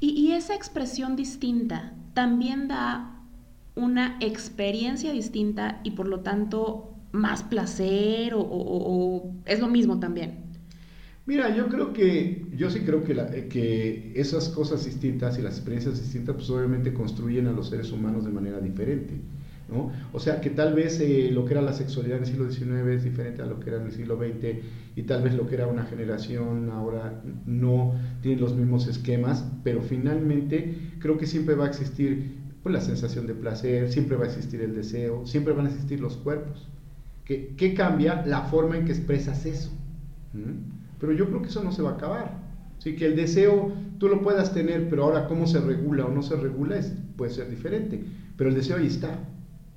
Y, 0.01 0.33
esa 0.33 0.55
expresión 0.55 1.17
distinta 1.17 1.93
también 2.15 2.67
da 2.67 3.21
una 3.75 4.17
experiencia 4.21 5.13
distinta 5.13 5.83
y 5.85 5.91
por 5.91 6.09
lo 6.09 6.21
tanto 6.21 6.95
más 7.13 7.43
placer 7.43 8.33
o 8.35 9.35
es 9.45 9.61
lo 9.61 9.69
mismo 9.69 10.01
también. 10.01 10.50
Mira, 11.31 11.55
yo 11.55 11.69
creo 11.69 11.93
que, 11.93 12.49
yo 12.57 12.71
sí 12.71 12.81
creo 12.81 13.05
que, 13.05 13.15
la, 13.15 13.31
que 13.31 14.13
esas 14.17 14.49
cosas 14.49 14.85
distintas 14.85 15.39
y 15.39 15.43
las 15.43 15.55
experiencias 15.55 16.01
distintas, 16.01 16.35
pues 16.35 16.51
obviamente 16.51 16.93
construyen 16.93 17.47
a 17.47 17.53
los 17.53 17.69
seres 17.69 17.93
humanos 17.93 18.25
de 18.25 18.33
manera 18.33 18.59
diferente, 18.61 19.15
¿no? 19.69 19.93
O 20.13 20.19
sea, 20.19 20.41
que 20.41 20.51
tal 20.51 20.75
vez 20.75 20.99
eh, 21.01 21.31
lo 21.33 21.45
que 21.45 21.53
era 21.55 21.63
la 21.63 21.73
sexualidad 21.73 22.17
en 22.19 22.25
el 22.25 22.29
siglo 22.31 22.51
XIX 22.51 22.89
es 22.97 23.05
diferente 23.05 23.43
a 23.43 23.47
lo 23.47 23.61
que 23.61 23.71
era 23.71 23.79
en 23.79 23.87
el 23.87 23.93
siglo 23.93 24.17
XX 24.19 24.59
y 24.97 25.03
tal 25.05 25.23
vez 25.23 25.35
lo 25.35 25.47
que 25.47 25.55
era 25.55 25.69
una 25.69 25.85
generación 25.85 26.71
ahora 26.71 27.23
no 27.47 27.95
tiene 28.23 28.41
los 28.41 28.57
mismos 28.57 28.89
esquemas, 28.89 29.47
pero 29.63 29.83
finalmente 29.83 30.75
creo 30.99 31.17
que 31.19 31.27
siempre 31.27 31.55
va 31.55 31.67
a 31.67 31.69
existir 31.69 32.41
Pues 32.63 32.73
la 32.73 32.81
sensación 32.81 33.27
de 33.27 33.35
placer, 33.35 33.89
siempre 33.91 34.17
va 34.17 34.25
a 34.25 34.29
existir 34.29 34.61
el 34.63 34.75
deseo, 34.75 35.25
siempre 35.27 35.53
van 35.55 35.67
a 35.67 35.69
existir 35.71 36.01
los 36.01 36.17
cuerpos. 36.17 36.69
¿Qué, 37.25 37.55
qué 37.57 37.75
cambia? 37.75 38.23
La 38.27 38.43
forma 38.43 38.77
en 38.77 38.85
que 38.85 38.93
expresas 38.93 39.47
eso. 39.47 39.71
Pero 41.01 41.13
yo 41.13 41.27
creo 41.27 41.43
que 41.43 41.49
eso 41.49 41.65
no 41.65 41.73
se 41.73 41.83
va 41.83 41.91
a 41.91 41.95
acabar. 41.95 42.39
Sí, 42.79 42.95
que 42.95 43.07
el 43.07 43.17
deseo 43.17 43.73
tú 43.99 44.09
lo 44.09 44.23
puedas 44.23 44.55
tener, 44.55 44.89
pero 44.89 45.05
ahora 45.05 45.27
cómo 45.27 45.47
se 45.47 45.61
regula 45.61 46.07
o 46.07 46.11
no 46.11 46.23
se 46.23 46.37
regula 46.37 46.79
es, 46.79 46.95
puede 47.17 47.33
ser 47.33 47.51
diferente. 47.51 48.03
Pero 48.37 48.51
el 48.51 48.57
deseo 48.57 48.77
ahí 48.77 48.87
está. 48.87 49.19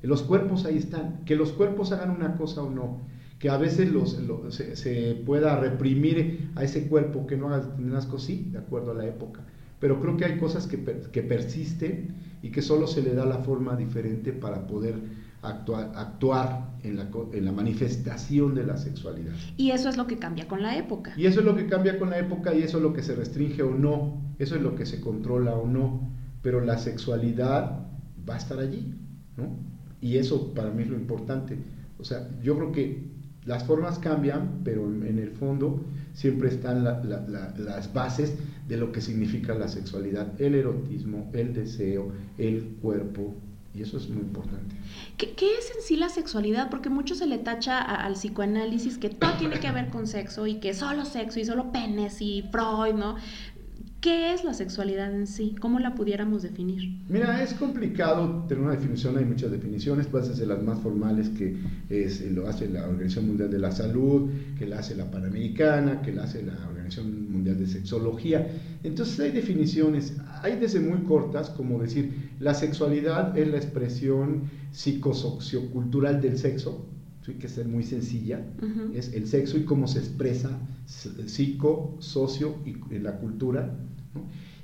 Los 0.01 0.21
cuerpos 0.21 0.65
ahí 0.65 0.77
están. 0.77 1.23
Que 1.25 1.35
los 1.35 1.51
cuerpos 1.51 1.91
hagan 1.91 2.11
una 2.11 2.35
cosa 2.37 2.61
o 2.61 2.69
no. 2.69 3.01
Que 3.39 3.49
a 3.49 3.57
veces 3.57 3.91
los, 3.91 4.17
se, 4.49 5.15
pueda 5.25 5.59
reprimir 5.59 6.51
a 6.55 6.63
ese 6.63 6.87
cuerpo 6.87 7.25
que 7.27 7.35
no 7.35 7.47
haga 7.47 7.65
determinadas 7.65 8.05
cosas, 8.05 8.27
sí, 8.27 8.49
de 8.51 8.59
acuerdo 8.59 8.91
a 8.91 8.95
la 8.95 9.05
época. 9.05 9.41
Pero 9.79 9.99
creo 9.99 10.15
que 10.15 10.23
hay 10.23 10.37
cosas 10.37 10.67
que, 10.67 10.81
que 11.11 11.23
persisten 11.23 12.15
y 12.41 12.51
que 12.51 12.61
solo 12.61 12.87
se 12.87 13.01
le 13.01 13.13
da 13.13 13.25
la 13.25 13.39
forma 13.39 13.75
diferente 13.75 14.31
para 14.31 14.65
poder 14.65 14.95
actuar, 15.43 15.91
actuar 15.95 16.73
en, 16.83 16.97
la, 16.97 17.09
en 17.33 17.45
la 17.45 17.51
manifestación 17.51 18.55
de 18.55 18.65
la 18.65 18.77
sexualidad. 18.77 19.33
Y 19.57 19.71
eso 19.71 19.89
es 19.89 19.97
lo 19.97 20.07
que 20.07 20.17
cambia 20.17 20.47
con 20.47 20.61
la 20.61 20.77
época. 20.77 21.13
Y 21.17 21.25
eso 21.25 21.41
es 21.41 21.45
lo 21.45 21.55
que 21.55 21.67
cambia 21.67 21.99
con 21.99 22.09
la 22.09 22.17
época 22.17 22.53
y 22.55 22.63
eso 22.63 22.77
es 22.77 22.83
lo 22.83 22.93
que 22.93 23.03
se 23.03 23.15
restringe 23.15 23.61
o 23.61 23.71
no, 23.71 24.21
eso 24.39 24.55
es 24.55 24.61
lo 24.61 24.75
que 24.75 24.85
se 24.85 25.01
controla 25.01 25.53
o 25.53 25.67
no, 25.67 26.09
pero 26.41 26.61
la 26.61 26.77
sexualidad 26.77 27.87
va 28.27 28.35
a 28.35 28.37
estar 28.37 28.59
allí, 28.59 28.95
¿no? 29.37 29.57
Y 30.01 30.17
eso 30.17 30.53
para 30.53 30.71
mí 30.71 30.83
es 30.83 30.89
lo 30.89 30.97
importante. 30.97 31.57
O 31.99 32.03
sea, 32.03 32.27
yo 32.41 32.55
creo 32.57 32.71
que 32.71 33.13
las 33.45 33.63
formas 33.65 33.99
cambian, 33.99 34.61
pero 34.63 34.85
en, 34.85 35.19
el 35.19 35.31
fondo 35.31 35.83
siempre 36.13 36.49
están 36.49 36.83
las 36.83 37.93
bases 37.93 38.35
de 38.67 38.77
lo 38.77 38.91
que 38.91 39.01
significa 39.01 39.53
la 39.53 39.67
sexualidad, 39.67 40.39
el 40.41 40.55
erotismo, 40.55 41.29
el 41.33 41.53
deseo, 41.53 42.11
el 42.37 42.77
cuerpo, 42.81 43.35
y 43.75 43.81
eso 43.81 43.97
es 43.97 44.07
muy 44.07 44.21
importante. 44.21 44.75
¿Qué, 45.17 45.33
es 45.57 45.71
en 45.75 45.81
sí 45.83 45.95
la 45.95 46.09
sexualidad? 46.09 46.69
Porque 46.69 46.89
mucho 46.89 47.15
se 47.15 47.25
le 47.25 47.39
tacha 47.39 47.79
al 47.79 48.13
psicoanálisis 48.13 48.97
que 48.97 49.09
todo 49.09 49.33
tiene 49.33 49.59
que 49.59 49.71
ver 49.71 49.89
con 49.89 50.05
sexo 50.05 50.45
y 50.45 50.55
que 50.55 50.73
solo 50.73 51.05
sexo 51.05 51.39
y 51.39 51.45
solo 51.45 51.71
penes 51.71 52.21
y 52.21 52.43
Freud, 52.51 52.93
¿no? 52.93 53.15
¿Qué 54.03 54.33
es 54.33 54.43
la 54.43 54.53
sexualidad 54.53 55.15
en 55.15 55.27
sí? 55.27 55.55
¿Cómo 55.61 55.79
la 55.79 55.95
pudiéramos 55.95 56.41
definir? 56.41 56.99
Mira, 57.07 57.41
es 57.41 57.53
complicado 57.53 58.43
tener 58.49 58.61
una 58.61 58.73
definición, 58.73 59.17
hay 59.17 59.23
muchas 59.23 59.49
definiciones, 59.49 60.07
puede 60.07 60.25
ser 60.25 60.45
las 60.45 60.61
más 60.61 60.77
formales 60.81 61.29
que 61.29 61.55
es, 61.89 62.19
lo 62.29 62.45
hace 62.49 62.67
la 62.67 62.83
Organización 62.83 63.27
Mundial 63.27 63.49
de 63.49 63.59
la 63.59 63.71
Salud, 63.71 64.29
que 64.59 64.65
la 64.65 64.79
hace 64.79 64.95
la 64.95 65.09
Panamericana, 65.09 66.01
que 66.01 66.11
la 66.11 66.23
hace 66.23 66.43
la 66.43 66.51
Organización 66.67 67.31
Mundial 67.31 67.57
de 67.57 67.65
Sexología. 67.65 68.45
Entonces 68.83 69.17
hay 69.21 69.31
definiciones, 69.31 70.17
hay 70.41 70.57
desde 70.57 70.81
muy 70.81 71.03
cortas, 71.03 71.49
como 71.51 71.79
decir, 71.79 72.31
la 72.41 72.55
sexualidad 72.55 73.37
es 73.37 73.47
la 73.47 73.55
expresión 73.55 74.51
psicosociocultural 74.73 76.19
del 76.19 76.37
sexo, 76.37 76.89
que 77.25 77.47
es 77.47 77.65
muy 77.65 77.83
sencilla, 77.83 78.41
es 78.93 79.13
el 79.13 79.27
sexo 79.27 79.57
y 79.57 79.63
cómo 79.63 79.87
se 79.87 79.99
expresa 79.99 80.59
psico, 80.85 81.95
socio 81.99 82.55
y 82.65 82.75
en 82.93 83.03
la 83.03 83.17
cultura. 83.17 83.73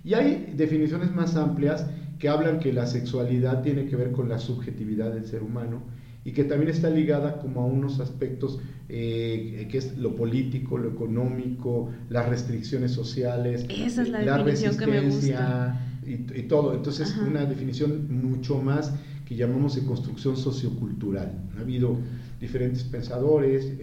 Y 0.03 0.13
hay 0.13 0.53
definiciones 0.55 1.13
más 1.13 1.35
amplias 1.35 1.85
que 2.19 2.29
hablan 2.29 2.59
que 2.59 2.73
la 2.73 2.85
sexualidad 2.85 3.61
tiene 3.61 3.85
que 3.85 3.95
ver 3.95 4.11
con 4.11 4.29
la 4.29 4.39
subjetividad 4.39 5.11
del 5.13 5.25
ser 5.25 5.43
humano 5.43 5.81
y 6.25 6.31
que 6.31 6.43
también 6.43 6.69
está 6.69 6.89
ligada 6.89 7.39
como 7.39 7.61
a 7.61 7.65
unos 7.65 7.99
aspectos 7.99 8.59
eh, 8.89 9.67
que 9.71 9.77
es 9.77 9.97
lo 9.97 10.15
político, 10.15 10.77
lo 10.77 10.89
económico, 10.89 11.89
las 12.09 12.27
restricciones 12.27 12.91
sociales, 12.91 13.65
Esa 13.69 14.01
es 14.01 14.09
la, 14.09 14.37
resistencia 14.43 15.79
Y, 16.05 16.43
todo. 16.43 16.73
Entonces, 16.73 17.15
una 17.25 17.45
definición 17.45 18.07
mucho 18.09 18.61
más 18.61 18.93
que 19.25 19.35
llamamos 19.35 19.75
de 19.75 19.83
construcción 19.83 20.35
sociocultural. 20.35 21.49
Ha 21.57 21.61
habido 21.61 21.97
diferentes 22.39 22.83
pensadores, 22.83 23.73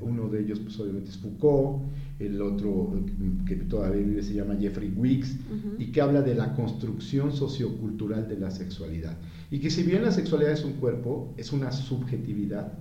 uno 0.00 0.28
de 0.28 0.40
ellos 0.40 0.58
pues 0.60 0.78
obviamente 0.80 1.10
es 1.10 1.18
Foucault, 1.18 1.82
el 2.18 2.40
otro 2.40 2.98
que 3.46 3.56
todavía 3.56 4.04
vive 4.04 4.22
se 4.22 4.34
llama 4.34 4.56
Jeffrey 4.58 4.92
Wicks, 4.96 5.36
y 5.78 5.86
que 5.86 6.00
habla 6.00 6.22
de 6.22 6.34
la 6.34 6.54
construcción 6.54 7.32
sociocultural 7.32 8.28
de 8.28 8.38
la 8.38 8.50
sexualidad. 8.50 9.16
Y 9.50 9.58
que 9.58 9.70
si 9.70 9.82
bien 9.82 10.02
la 10.02 10.12
sexualidad 10.12 10.52
es 10.52 10.64
un 10.64 10.74
cuerpo, 10.74 11.34
es 11.36 11.52
una 11.52 11.72
subjetividad, 11.72 12.72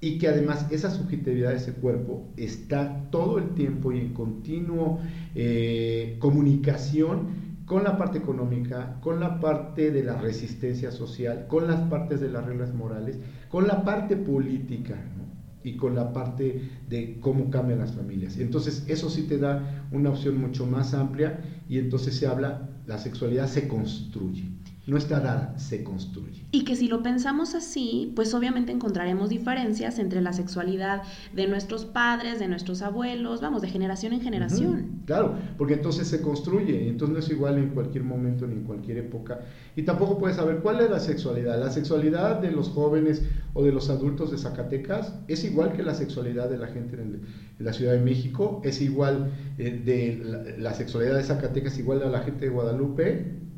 y 0.00 0.18
que 0.18 0.28
además 0.28 0.66
esa 0.70 0.90
subjetividad 0.90 1.50
de 1.50 1.56
ese 1.56 1.74
cuerpo 1.74 2.26
está 2.36 3.10
todo 3.10 3.38
el 3.38 3.50
tiempo 3.50 3.92
y 3.92 3.98
en 3.98 4.14
continuo 4.14 5.00
eh, 5.34 6.16
comunicación 6.18 7.49
con 7.70 7.84
la 7.84 7.96
parte 7.96 8.18
económica, 8.18 8.98
con 9.00 9.20
la 9.20 9.38
parte 9.38 9.92
de 9.92 10.02
la 10.02 10.16
resistencia 10.16 10.90
social, 10.90 11.46
con 11.46 11.68
las 11.68 11.78
partes 11.82 12.20
de 12.20 12.28
las 12.28 12.44
reglas 12.44 12.74
morales, 12.74 13.20
con 13.48 13.68
la 13.68 13.84
parte 13.84 14.16
política 14.16 14.96
y 15.62 15.76
con 15.76 15.94
la 15.94 16.12
parte 16.12 16.68
de 16.88 17.20
cómo 17.20 17.48
cambian 17.48 17.78
las 17.78 17.92
familias. 17.92 18.38
Entonces 18.38 18.82
eso 18.88 19.08
sí 19.08 19.22
te 19.22 19.38
da 19.38 19.86
una 19.92 20.10
opción 20.10 20.36
mucho 20.40 20.66
más 20.66 20.94
amplia 20.94 21.38
y 21.68 21.78
entonces 21.78 22.16
se 22.16 22.26
habla, 22.26 22.70
la 22.88 22.98
sexualidad 22.98 23.46
se 23.46 23.68
construye 23.68 24.50
no 24.86 24.96
está 24.96 25.20
dada, 25.20 25.58
se 25.58 25.84
construye. 25.84 26.46
Y 26.52 26.64
que 26.64 26.74
si 26.74 26.88
lo 26.88 27.02
pensamos 27.02 27.54
así, 27.54 28.12
pues 28.16 28.32
obviamente 28.34 28.72
encontraremos 28.72 29.28
diferencias 29.28 29.98
entre 29.98 30.22
la 30.22 30.32
sexualidad 30.32 31.02
de 31.34 31.46
nuestros 31.46 31.84
padres, 31.84 32.38
de 32.38 32.48
nuestros 32.48 32.80
abuelos, 32.80 33.40
vamos, 33.40 33.60
de 33.62 33.68
generación 33.68 34.14
en 34.14 34.22
generación. 34.22 35.02
claro, 35.04 35.34
porque 35.58 35.74
entonces 35.74 36.08
se 36.08 36.22
construye, 36.22 36.84
y 36.84 36.88
entonces 36.88 37.12
no 37.12 37.20
es 37.20 37.30
igual 37.30 37.58
en 37.58 37.68
cualquier 37.70 38.04
momento 38.04 38.46
ni 38.46 38.54
en 38.54 38.64
cualquier 38.64 38.98
época. 38.98 39.40
Y 39.76 39.82
tampoco 39.82 40.18
puedes 40.18 40.36
saber 40.36 40.60
cuál 40.60 40.80
es 40.80 40.90
la 40.90 41.00
sexualidad. 41.00 41.60
La 41.60 41.70
sexualidad 41.70 42.40
de 42.40 42.50
los 42.50 42.70
jóvenes 42.70 43.22
o 43.52 43.62
de 43.62 43.72
los 43.72 43.90
adultos 43.90 44.30
de 44.30 44.38
Zacatecas 44.38 45.14
es 45.28 45.44
igual 45.44 45.72
que 45.72 45.82
la 45.82 45.94
sexualidad 45.94 46.48
de 46.48 46.58
la 46.58 46.68
gente 46.68 46.96
en, 46.96 47.20
la 47.58 47.74
Ciudad 47.74 47.92
de 47.92 48.00
México, 48.00 48.62
es 48.64 48.80
igual 48.80 49.30
eh, 49.58 49.82
de 49.84 50.24
la, 50.24 50.42
la 50.56 50.74
sexualidad 50.74 51.16
de 51.16 51.22
Zacatecas, 51.22 51.78
igual 51.78 52.02
a 52.02 52.08
la 52.08 52.20
gente 52.20 52.46
de 52.46 52.50
Guadalupe 52.50 53.49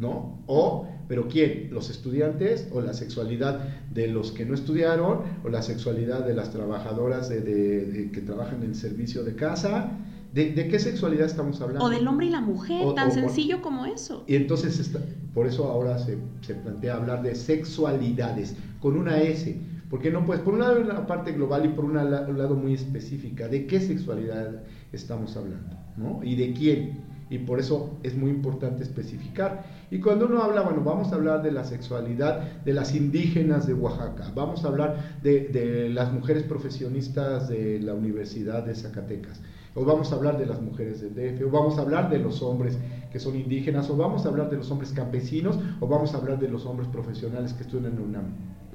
¿no? 0.00 0.42
O, 0.46 0.88
pero 1.06 1.28
¿quién? 1.28 1.68
¿Los 1.70 1.90
estudiantes 1.90 2.68
o 2.72 2.80
la 2.80 2.94
sexualidad 2.94 3.60
de 3.92 4.08
los 4.08 4.32
que 4.32 4.44
no 4.44 4.54
estudiaron 4.54 5.20
o 5.44 5.48
la 5.48 5.62
sexualidad 5.62 6.24
de 6.24 6.34
las 6.34 6.50
trabajadoras 6.50 7.28
de, 7.28 8.10
que 8.12 8.20
trabajan 8.20 8.62
en 8.62 8.70
el 8.70 8.74
servicio 8.74 9.22
de 9.22 9.34
casa? 9.34 9.92
¿De, 10.32 10.54
qué 10.54 10.78
sexualidad 10.78 11.26
estamos 11.26 11.60
hablando? 11.60 11.84
O 11.84 11.90
del 11.90 12.06
hombre 12.06 12.26
y 12.26 12.30
la 12.30 12.40
mujer, 12.40 12.94
tan 12.94 13.12
sencillo 13.12 13.60
como 13.60 13.84
eso. 13.86 14.24
Y 14.28 14.36
entonces, 14.36 14.90
por 15.34 15.46
eso 15.46 15.68
ahora 15.68 15.98
se, 15.98 16.18
se, 16.40 16.54
plantea 16.54 16.94
hablar 16.94 17.22
de 17.22 17.34
sexualidades, 17.34 18.54
con 18.80 18.96
una 18.96 19.20
S, 19.20 19.60
porque 19.90 20.12
no 20.12 20.24
puedes, 20.24 20.42
por 20.42 20.54
un 20.54 20.60
lado 20.60 20.80
una 20.80 21.04
parte 21.08 21.32
global 21.32 21.66
y 21.66 21.68
por 21.70 21.84
un 21.84 21.94
lado 21.94 22.54
muy 22.54 22.74
específica, 22.74 23.48
¿de 23.48 23.66
qué 23.66 23.80
sexualidad 23.80 24.62
estamos 24.92 25.36
hablando? 25.36 25.76
¿no? 25.96 26.20
¿Y 26.22 26.36
de 26.36 26.52
quién? 26.52 27.09
Y 27.30 27.38
por 27.38 27.60
eso 27.60 27.96
es 28.02 28.16
muy 28.16 28.30
importante 28.30 28.82
especificar. 28.82 29.64
Y 29.90 30.00
cuando 30.00 30.26
uno 30.26 30.42
habla, 30.42 30.62
bueno, 30.62 30.82
vamos 30.82 31.12
a 31.12 31.14
hablar 31.14 31.42
de 31.42 31.52
la 31.52 31.64
sexualidad 31.64 32.42
de 32.64 32.74
las 32.74 32.94
indígenas 32.94 33.68
de 33.68 33.74
Oaxaca, 33.74 34.32
vamos 34.34 34.64
a 34.64 34.68
hablar 34.68 35.20
de, 35.22 35.88
las 35.94 36.12
mujeres 36.12 36.42
profesionistas 36.42 37.48
de 37.48 37.78
la 37.78 37.94
Universidad 37.94 38.64
de 38.64 38.74
Zacatecas, 38.74 39.40
o 39.76 39.84
vamos 39.84 40.10
a 40.10 40.16
hablar 40.16 40.38
de 40.38 40.46
las 40.46 40.60
mujeres 40.60 41.00
del 41.00 41.14
DF, 41.14 41.46
o 41.46 41.50
vamos 41.50 41.78
a 41.78 41.82
hablar 41.82 42.10
de 42.10 42.18
los 42.18 42.42
hombres 42.42 42.76
que 43.12 43.20
son 43.20 43.36
indígenas, 43.36 43.88
o 43.90 43.96
vamos 43.96 44.26
a 44.26 44.28
hablar 44.28 44.50
de 44.50 44.56
los 44.56 44.68
hombres 44.72 44.90
campesinos, 44.90 45.56
o 45.78 45.86
vamos 45.86 46.12
a 46.14 46.16
hablar 46.16 46.40
de 46.40 46.48
los 46.48 46.66
hombres 46.66 46.88
profesionales 46.88 47.52
que 47.52 47.62
estudian 47.62 47.92
en 47.92 48.00
UNAM. 48.00 48.24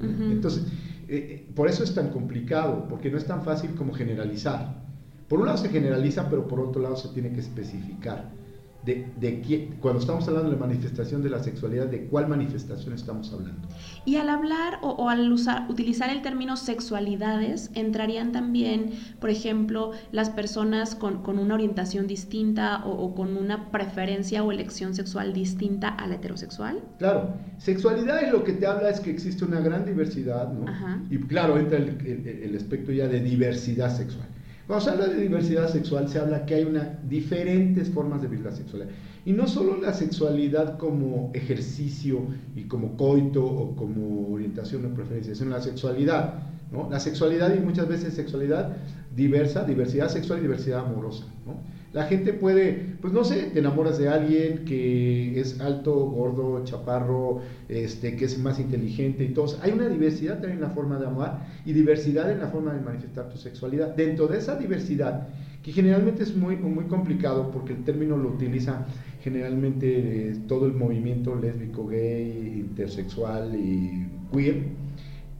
Entonces, 0.02 0.64
eh, 1.10 1.44
eh, 1.48 1.52
por 1.54 1.68
eso 1.68 1.84
es 1.84 1.94
tan 1.94 2.10
complicado, 2.10 2.88
porque 2.88 3.12
no 3.12 3.18
es 3.18 3.26
tan 3.26 3.44
fácil 3.44 3.76
como 3.76 3.94
generalizar. 3.94 4.86
Por 5.28 5.40
un 5.40 5.46
lado 5.46 5.58
se 5.58 5.70
generaliza, 5.70 6.30
pero 6.30 6.48
por 6.48 6.62
otro 6.62 6.82
lado 6.82 6.96
se 6.96 7.10
tiene 7.10 7.32
que 7.32 7.40
especificar 7.40 8.45
de, 8.86 9.08
de 9.20 9.70
cuando 9.82 10.00
estamos 10.00 10.28
hablando 10.28 10.52
de 10.52 10.58
la 10.58 10.66
manifestación 10.66 11.24
de 11.24 11.30
la 11.30 11.44
sexualidad, 11.44 11.88
¿de 11.88 12.06
cuál 12.06 12.28
manifestación 12.28 12.94
estamos 12.94 13.34
hablando? 13.34 13.68
Y 14.06 14.18
al 14.18 14.30
hablar 14.30 14.80
o, 14.82 15.10
al 15.10 15.32
usar, 15.32 15.66
utilizar 15.70 16.12
el 16.12 16.22
término 16.22 16.56
sexualidades, 16.56 17.72
entrarían 17.74 18.32
también, 18.32 18.92
por 19.20 19.32
ejemplo, 19.32 19.92
las 20.12 20.30
personas 20.30 20.94
con, 20.94 21.24
con 21.24 21.40
una 21.40 21.56
orientación 21.56 22.06
distinta 22.06 22.86
o, 22.86 23.16
con 23.16 23.36
una 23.38 23.72
preferencia 23.72 24.44
o 24.44 24.52
elección 24.52 24.94
sexual 24.94 25.34
distinta 25.34 25.90
a 25.90 26.08
la 26.08 26.16
heterosexual? 26.16 26.84
Claro, 27.00 27.34
sexualidad 27.58 28.24
es 28.24 28.32
lo 28.32 28.44
que 28.44 28.54
te 28.54 28.68
habla 28.68 28.90
es 28.90 29.00
que 29.00 29.10
existe 29.10 29.44
una 29.46 29.60
gran 29.62 29.86
diversidad, 29.86 30.54
¿no? 30.54 30.66
Y 31.10 31.18
claro, 31.18 31.58
entra 31.58 31.80
el, 31.80 31.98
el 32.44 32.56
aspecto 32.56 32.92
ya 32.92 33.08
de 33.08 33.20
diversidad 33.20 33.96
sexual. 33.96 34.28
Cuando 34.68 34.84
se 34.84 34.92
habla 34.92 35.08
de 35.08 35.22
diversidad 35.22 35.70
sexual, 35.70 36.10
se 36.10 36.20
habla 36.20 36.46
que 36.46 36.56
hay 36.56 36.68
diferentes 37.08 37.90
formas 37.90 38.22
de 38.22 38.28
vivir 38.28 38.46
la 38.46 38.52
sexualidad. 38.52 38.92
Y 39.24 39.34
no 39.34 39.48
solo 39.48 39.78
la 39.80 39.94
sexualidad 39.94 40.78
como 40.78 41.32
ejercicio 41.34 42.22
y 42.56 42.64
como 42.64 42.98
coito 42.98 43.46
o 43.46 43.76
como 43.76 44.34
orientación 44.34 44.86
o 44.86 44.90
preferencia, 44.96 45.36
sino 45.36 45.52
la 45.52 45.62
sexualidad. 45.62 46.34
¿no? 46.72 46.90
La 46.90 47.00
sexualidad 47.00 47.54
y 47.56 47.60
muchas 47.60 47.88
veces 47.88 48.16
sexualidad 48.16 48.76
diversa, 49.16 49.64
diversidad 49.66 50.10
sexual 50.10 50.40
y 50.40 50.42
diversidad 50.44 50.86
amorosa. 50.86 51.26
¿no? 51.46 51.75
La 51.96 52.04
gente 52.08 52.34
puede, 52.34 52.98
pues 53.00 53.14
no 53.14 53.24
sé, 53.24 53.52
te 53.54 53.60
enamoras 53.60 53.98
de 53.98 54.10
alguien 54.10 54.66
que 54.66 55.40
es 55.40 55.62
alto, 55.62 55.94
gordo, 55.94 56.62
chaparro, 56.66 57.40
este, 57.70 58.18
que 58.18 58.26
es 58.26 58.38
más 58.38 58.60
inteligente 58.60 59.24
y 59.24 59.30
todo. 59.30 59.58
Hay 59.62 59.72
una 59.72 59.88
diversidad 59.88 60.34
también 60.42 60.58
en 60.58 60.62
la 60.64 60.72
forma 60.72 61.00
de 61.00 61.08
amar 61.08 61.48
y 61.66 61.72
diversidad 61.72 62.30
en 62.30 62.40
la 62.40 62.48
forma 62.48 62.74
de 62.74 62.82
manifestar 62.82 63.30
tu 63.30 63.38
sexualidad. 63.38 63.96
Dentro 63.96 64.28
de 64.28 64.40
esa 64.40 64.58
diversidad, 64.58 65.30
que 65.64 65.72
generalmente 65.72 66.24
es 66.24 66.36
muy, 66.36 66.58
muy 66.58 66.84
complicado 66.84 67.50
porque 67.50 67.72
el 67.72 67.86
término 67.86 68.18
lo 68.18 68.28
utiliza 68.28 68.86
generalmente 69.24 70.32
eh, 70.32 70.36
todo 70.50 70.66
el 70.66 70.74
movimiento 70.74 71.34
lésbico, 71.34 71.88
gay, 71.88 72.66
intersexual 72.70 73.56
y 73.56 74.06
queer, 74.34 74.66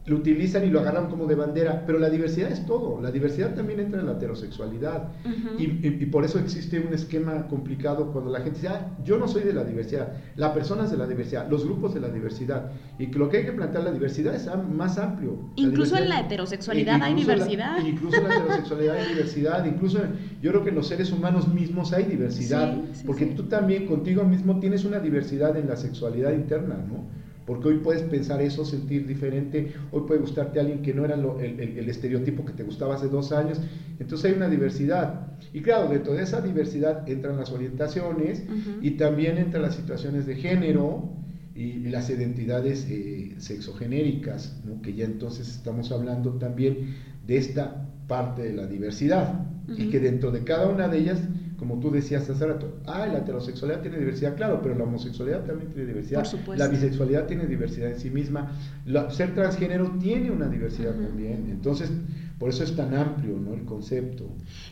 lo 0.06 0.16
utilizan 0.16 0.64
y 0.64 0.70
lo 0.70 0.80
agarran 0.80 1.08
como 1.08 1.26
de 1.26 1.34
bandera, 1.34 1.82
pero 1.84 1.98
la 1.98 2.08
diversidad 2.08 2.50
es 2.50 2.64
todo, 2.64 3.00
la 3.00 3.10
diversidad 3.10 3.54
también 3.54 3.80
entra 3.80 4.00
en 4.00 4.06
la 4.06 4.12
heterosexualidad. 4.12 5.08
Y, 5.58 6.06
por 6.06 6.24
eso 6.24 6.38
existe 6.38 6.78
un 6.78 6.94
esquema 6.94 7.48
complicado 7.48 8.12
cuando 8.12 8.30
la 8.30 8.38
gente 8.40 8.60
dice, 8.60 8.68
ah, 8.68 8.96
yo 9.04 9.18
no 9.18 9.26
soy 9.26 9.42
de 9.42 9.52
la 9.52 9.64
diversidad, 9.64 10.12
la 10.36 10.54
persona 10.54 10.84
es 10.84 10.92
de 10.92 10.96
la 10.96 11.06
diversidad, 11.06 11.50
los 11.50 11.64
grupos 11.64 11.92
de 11.94 12.00
la 12.00 12.08
diversidad, 12.08 12.70
y 12.98 13.08
que 13.08 13.18
lo 13.18 13.28
que 13.28 13.38
hay 13.38 13.44
que 13.44 13.52
plantear 13.52 13.82
la 13.82 13.92
diversidad 13.92 14.34
es 14.34 14.48
más 14.72 14.96
amplio. 14.98 15.38
Incluso 15.56 15.96
en 15.96 16.08
la 16.08 16.20
heterosexualidad 16.20 17.02
hay 17.02 17.14
diversidad. 17.14 17.78
incluso 17.84 18.18
en 18.18 18.28
la 18.28 18.36
heterosexualidad 18.36 18.96
hay 18.96 19.08
diversidad, 19.08 19.64
incluso 19.64 19.98
yo 20.40 20.50
creo 20.52 20.62
que 20.62 20.70
en 20.70 20.76
los 20.76 20.86
seres 20.86 21.10
humanos 21.10 21.48
mismos 21.48 21.92
hay 21.92 22.04
diversidad, 22.04 22.76
porque 23.04 23.26
tú 23.26 23.44
también 23.44 23.86
contigo 23.86 24.22
mismo 24.24 24.60
tienes 24.60 24.84
una 24.84 25.00
diversidad 25.00 25.56
en 25.56 25.66
la 25.66 25.76
sexualidad 25.76 26.32
interna, 26.32 26.76
¿no? 26.76 27.25
Porque 27.46 27.68
hoy 27.68 27.78
puedes 27.78 28.02
pensar 28.02 28.42
eso, 28.42 28.64
sentir 28.64 29.06
diferente, 29.06 29.72
hoy 29.92 30.02
puede 30.06 30.20
gustarte 30.20 30.58
alguien 30.58 30.82
que 30.82 30.92
no 30.92 31.04
era 31.04 31.14
el, 31.14 31.88
estereotipo 31.88 32.44
que 32.44 32.52
te 32.52 32.64
gustaba 32.64 32.96
hace 32.96 33.08
dos 33.08 33.30
años. 33.32 33.60
Entonces 34.00 34.30
hay 34.30 34.36
una 34.36 34.48
diversidad. 34.48 35.38
Y 35.52 35.62
claro, 35.62 35.88
dentro 35.88 36.14
de 36.14 36.24
esa 36.24 36.40
diversidad 36.40 37.08
entran 37.08 37.36
las 37.36 37.52
orientaciones 37.52 38.42
y 38.82 38.92
también 38.92 39.38
entran 39.38 39.62
las 39.62 39.76
situaciones 39.76 40.26
de 40.26 40.34
género 40.34 41.08
y, 41.54 41.86
las 41.86 42.10
identidades 42.10 42.86
eh, 42.90 43.36
sexogenéricas, 43.38 44.60
que 44.82 44.94
ya 44.94 45.04
entonces 45.04 45.48
estamos 45.48 45.92
hablando 45.92 46.32
también 46.32 46.96
de 47.26 47.36
esta 47.36 47.88
parte 48.06 48.42
de 48.42 48.52
la 48.52 48.66
diversidad 48.66 49.46
y 49.68 49.90
que 49.90 49.98
dentro 50.00 50.30
de 50.30 50.44
cada 50.44 50.68
una 50.68 50.88
de 50.88 50.98
ellas 50.98 51.20
como 51.58 51.80
tú 51.80 51.90
decías 51.90 52.28
hace 52.28 52.46
rato, 52.46 52.80
ah, 52.86 53.06
la 53.06 53.18
heterosexualidad 53.18 53.80
tiene 53.80 53.98
diversidad, 53.98 54.36
claro, 54.36 54.60
pero 54.62 54.74
la 54.76 54.84
homosexualidad 54.84 55.44
también 55.44 55.72
tiene 55.72 55.88
diversidad. 55.88 56.26
La 56.54 56.68
bisexualidad 56.68 57.26
tiene 57.26 57.46
diversidad 57.46 57.90
en 57.90 57.98
sí 57.98 58.10
misma. 58.10 58.52
ser 59.10 59.34
transgénero 59.34 59.90
tiene 59.98 60.30
una 60.30 60.48
diversidad 60.48 60.94
también. 60.94 61.48
Entonces, 61.50 61.90
por 62.38 62.50
eso 62.50 62.62
es 62.62 62.76
tan 62.76 62.94
amplio 62.94 63.38
¿no? 63.38 63.54
el 63.54 63.64
concepto. 63.64 64.28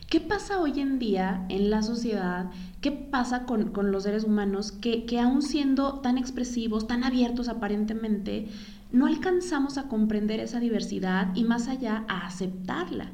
¿Qué 0.09 0.21
pasa 0.21 0.59
hoy 0.61 0.79
en 0.79 0.99
día 0.99 1.45
en 1.49 1.71
la 1.71 1.81
sociedad? 1.81 2.51
¿Qué 2.81 2.91
pasa 2.91 3.45
con, 3.45 3.71
con 3.71 3.91
los 3.91 4.03
seres 4.03 4.23
humanos 4.23 4.71
que, 4.71 5.05
que 5.05 5.19
aún 5.19 5.41
siendo 5.41 5.99
tan 6.01 6.17
expresivos, 6.17 6.87
tan 6.87 7.03
abiertos 7.03 7.49
aparentemente, 7.49 8.47
no 8.91 9.07
alcanzamos 9.07 9.79
a 9.79 9.87
comprender 9.87 10.39
esa 10.39 10.59
diversidad 10.59 11.35
y 11.35 11.43
más 11.43 11.67
allá 11.67 12.05
a 12.07 12.27
aceptarla? 12.27 13.11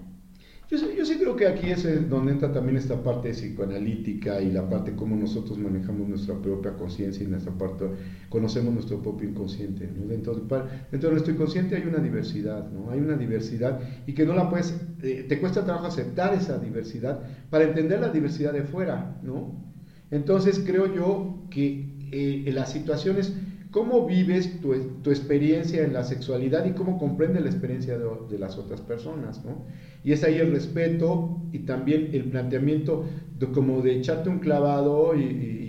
Yo, 0.71 0.77
sí 1.05 1.17
creo 1.17 1.35
que 1.35 1.47
aquí 1.47 1.69
es 1.69 2.09
donde 2.09 2.31
entra 2.31 2.53
también 2.53 2.77
esta 2.77 3.03
parte 3.03 3.31
psicoanalítica 3.31 4.39
y 4.41 4.53
la 4.53 4.69
parte 4.69 4.95
cómo 4.95 5.17
nosotros 5.17 5.57
manejamos 5.57 6.07
nuestra 6.07 6.35
propia 6.35 6.71
conciencia 6.77 7.25
y 7.25 7.27
nuestra 7.27 7.51
parte, 7.51 7.87
conocemos 8.29 8.73
nuestro 8.73 9.01
propio 9.01 9.27
inconsciente. 9.27 9.85
De, 9.85 10.07
dentro 10.07 10.33
de 10.33 11.09
nuestro 11.11 11.33
inconsciente 11.33 11.75
hay 11.75 11.83
una 11.83 11.97
diversidad, 11.97 12.71
¿no? 12.71 12.89
hay 12.89 13.01
una 13.01 13.17
diversidad 13.17 13.81
y 14.07 14.13
que 14.13 14.25
no 14.25 14.33
la 14.33 14.49
puedes, 14.49 14.73
eh, 15.03 15.25
te 15.27 15.41
cuesta 15.41 15.65
trabajo 15.65 15.87
aceptar 15.87 16.33
esa 16.35 16.57
diversidad 16.57 17.19
para 17.49 17.65
entender 17.65 17.99
la 17.99 18.07
diversidad 18.07 18.53
de 18.53 18.63
fuera. 18.63 19.19
¿no? 19.23 19.61
Entonces 20.09 20.63
creo 20.65 20.95
yo 20.95 21.47
que 21.49 21.97
eh, 22.13 22.49
las 22.53 22.71
situaciones 22.71 23.33
cómo 23.71 24.05
vives 24.05 24.59
tu, 24.59 24.73
tu, 25.01 25.09
experiencia 25.09 25.83
en 25.83 25.93
la 25.93 26.03
sexualidad 26.03 26.65
y 26.65 26.71
cómo 26.71 26.99
comprendes 26.99 27.43
la 27.43 27.49
experiencia 27.49 27.97
de, 27.97 28.05
de, 28.29 28.37
las 28.37 28.57
otras 28.57 28.81
personas, 28.81 29.43
¿no? 29.45 29.65
Y 30.03 30.11
es 30.11 30.23
ahí 30.23 30.35
el 30.35 30.51
respeto 30.51 31.41
y 31.51 31.59
también 31.59 32.09
el 32.13 32.25
planteamiento 32.25 33.05
de, 33.37 33.47
como 33.47 33.81
de 33.81 33.97
echarte 33.97 34.29
un 34.29 34.39
clavado 34.39 35.15
y, 35.15 35.59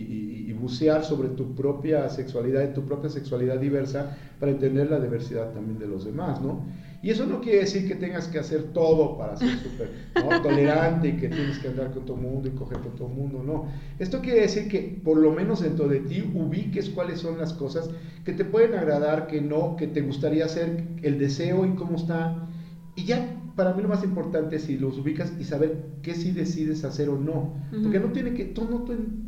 bucear 0.62 1.04
sobre 1.04 1.28
tu 1.30 1.56
propia 1.56 2.08
sexualidad 2.08 2.62
y 2.70 2.72
tu 2.72 2.82
propia 2.84 3.10
sexualidad 3.10 3.58
diversa 3.58 4.16
para 4.38 4.52
entender 4.52 4.88
la 4.88 5.00
diversidad 5.00 5.52
también 5.52 5.76
de 5.80 5.88
los 5.88 6.04
demás, 6.04 6.40
¿no? 6.40 6.64
Y 7.02 7.10
eso 7.10 7.26
no 7.26 7.40
quiere 7.40 7.58
decir 7.58 7.88
que 7.88 7.96
tengas 7.96 8.28
que 8.28 8.38
hacer 8.38 8.72
todo 8.72 9.18
para 9.18 9.36
ser 9.36 9.58
súper 9.58 9.90
tolerante 10.42 11.08
y 11.08 11.12
que 11.16 11.28
tienes 11.28 11.58
que 11.58 11.66
andar 11.68 11.90
con 11.90 12.04
todo 12.04 12.16
el 12.16 12.22
mundo 12.22 12.48
y 12.48 12.52
coger 12.52 12.78
con 12.78 12.94
todo 12.94 13.08
el 13.08 13.14
mundo, 13.14 13.42
no. 13.42 13.66
Esto 13.98 14.20
quiere 14.20 14.42
decir 14.42 14.68
que 14.68 15.00
por 15.02 15.16
lo 15.16 15.32
menos 15.32 15.62
dentro 15.62 15.88
de 15.88 15.98
ti 15.98 16.22
ubiques 16.32 16.90
cuáles 16.90 17.18
son 17.18 17.38
las 17.38 17.52
cosas 17.54 17.90
que 18.24 18.32
te 18.32 18.44
pueden 18.44 18.74
agradar, 18.74 19.26
que 19.26 19.40
no, 19.40 19.74
que 19.74 19.88
te 19.88 20.00
gustaría 20.00 20.44
hacer, 20.44 20.84
el 21.02 21.18
deseo 21.18 21.66
y 21.66 21.74
cómo 21.74 21.96
está. 21.96 22.46
Y 22.94 23.04
ya 23.04 23.41
para 23.54 23.74
mí 23.74 23.82
lo 23.82 23.88
más 23.88 24.02
importante 24.02 24.56
es 24.56 24.64
si 24.64 24.78
los 24.78 24.98
ubicas 24.98 25.32
y 25.38 25.44
saber 25.44 25.84
qué 26.02 26.14
sí 26.14 26.32
decides 26.32 26.84
hacer 26.84 27.08
o 27.08 27.18
no. 27.18 27.54
Porque 27.82 28.00
no 28.00 28.08
tiene 28.08 28.34
que, 28.34 28.44
todo, 28.46 28.66
no, 28.66 28.84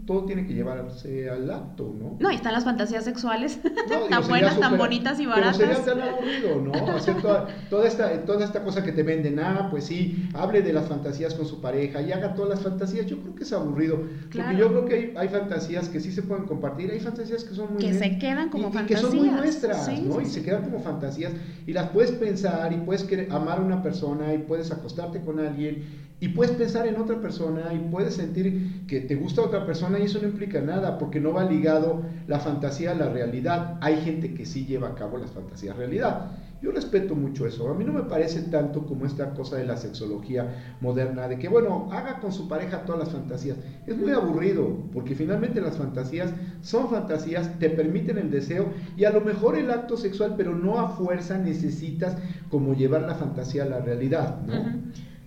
todo 0.06 0.24
tiene 0.24 0.46
que 0.46 0.54
llevarse 0.54 1.28
al 1.28 1.50
acto, 1.50 1.94
¿no? 1.98 2.16
No, 2.18 2.30
y 2.30 2.36
están 2.36 2.52
las 2.52 2.64
fantasías 2.64 3.04
sexuales 3.04 3.60
tan 4.10 4.28
buenas, 4.28 4.58
tan 4.58 4.78
bonitas 4.78 5.20
y 5.20 5.26
baratas. 5.26 5.58
Pero 5.58 5.74
sería 5.74 5.94
tan 5.94 6.08
aburrido, 6.08 6.60
¿no? 6.60 6.96
Hacer 6.96 7.20
toda, 7.20 7.48
toda, 7.68 7.86
esta, 7.86 8.24
toda 8.24 8.44
esta 8.44 8.64
cosa 8.64 8.82
que 8.82 8.92
te 8.92 9.02
venden, 9.02 9.38
ah, 9.40 9.68
pues 9.70 9.84
sí, 9.84 10.28
hable 10.34 10.62
de 10.62 10.72
las 10.72 10.88
fantasías 10.88 11.34
con 11.34 11.46
su 11.46 11.60
pareja 11.60 12.00
y 12.00 12.12
haga 12.12 12.34
todas 12.34 12.50
las 12.50 12.60
fantasías. 12.60 13.06
Yo 13.06 13.18
creo 13.18 13.34
que 13.34 13.42
es 13.42 13.52
aburrido. 13.52 14.02
Porque 14.32 14.56
yo 14.56 14.68
creo 14.68 14.84
que 14.86 14.94
hay, 14.94 15.14
hay, 15.16 15.28
fantasías 15.28 15.88
que 15.88 16.00
sí 16.00 16.12
se 16.12 16.22
pueden 16.22 16.44
compartir, 16.44 16.90
hay 16.90 17.00
fantasías 17.00 17.44
que 17.44 17.54
son 17.54 17.74
muy... 17.74 17.82
Que 17.82 17.92
se 17.92 18.18
quedan 18.18 18.48
como 18.48 18.72
fantasías. 18.72 19.00
que 19.00 19.06
son 19.06 19.16
muy 19.16 19.28
nuestras, 19.28 20.02
¿no? 20.02 20.20
y 20.20 20.26
se 20.26 20.42
quedan 20.42 20.62
como 20.62 20.80
fantasías 20.80 21.32
y 21.66 21.72
las 21.72 21.90
puedes 21.90 22.12
pensar 22.12 22.72
y 22.72 22.76
puedes 22.76 23.04
querer, 23.04 23.30
amar 23.32 23.58
a 23.58 23.60
una 23.60 23.82
persona 23.82 24.13
y 24.34 24.38
puedes 24.38 24.70
acostarte 24.70 25.20
con 25.20 25.40
alguien 25.40 25.84
y 26.20 26.28
puedes 26.28 26.56
pensar 26.56 26.86
en 26.86 26.96
otra 26.96 27.20
persona 27.20 27.72
y 27.74 27.78
puedes 27.90 28.14
sentir 28.14 28.86
que 28.86 29.00
te 29.00 29.14
gusta 29.14 29.42
otra 29.42 29.66
persona 29.66 29.98
y 29.98 30.04
eso 30.04 30.20
no 30.20 30.28
implica 30.28 30.60
nada 30.60 30.98
porque 30.98 31.20
no 31.20 31.32
va 31.32 31.44
ligado 31.44 32.02
la 32.26 32.38
fantasía 32.38 32.92
a 32.92 32.94
la 32.94 33.08
realidad. 33.10 33.78
Hay 33.80 34.00
gente 34.02 34.32
que 34.32 34.46
sí 34.46 34.64
lleva 34.64 34.88
a 34.88 34.94
cabo 34.94 35.18
las 35.18 35.32
fantasías 35.32 35.76
realidad. 35.76 36.30
Yo 36.64 36.70
respeto 36.70 37.14
mucho 37.14 37.46
eso. 37.46 37.68
A 37.68 37.74
mí 37.74 37.84
no 37.84 37.92
me 37.92 38.04
parece 38.04 38.40
tanto 38.44 38.86
como 38.86 39.04
esta 39.04 39.34
cosa 39.34 39.56
de 39.56 39.66
la 39.66 39.76
sexología 39.76 40.76
moderna, 40.80 41.28
de 41.28 41.38
que, 41.38 41.46
bueno, 41.46 41.90
haga 41.92 42.20
con 42.20 42.32
su 42.32 42.48
pareja 42.48 42.86
todas 42.86 43.00
las 43.00 43.10
fantasías. 43.10 43.58
Es 43.86 43.98
muy 43.98 44.12
aburrido, 44.12 44.74
porque 44.90 45.14
finalmente 45.14 45.60
las 45.60 45.76
fantasías 45.76 46.32
son 46.62 46.88
fantasías, 46.88 47.58
te 47.58 47.68
permiten 47.68 48.16
el 48.16 48.30
deseo 48.30 48.72
y 48.96 49.04
a 49.04 49.10
lo 49.10 49.20
mejor 49.20 49.58
el 49.58 49.70
acto 49.70 49.98
sexual, 49.98 50.36
pero 50.38 50.56
no 50.56 50.78
a 50.78 50.88
fuerza 50.88 51.36
necesitas 51.36 52.16
como 52.48 52.72
llevar 52.72 53.02
la 53.02 53.14
fantasía 53.14 53.64
a 53.64 53.66
la 53.66 53.80
realidad, 53.80 54.40
¿no? 54.46 54.54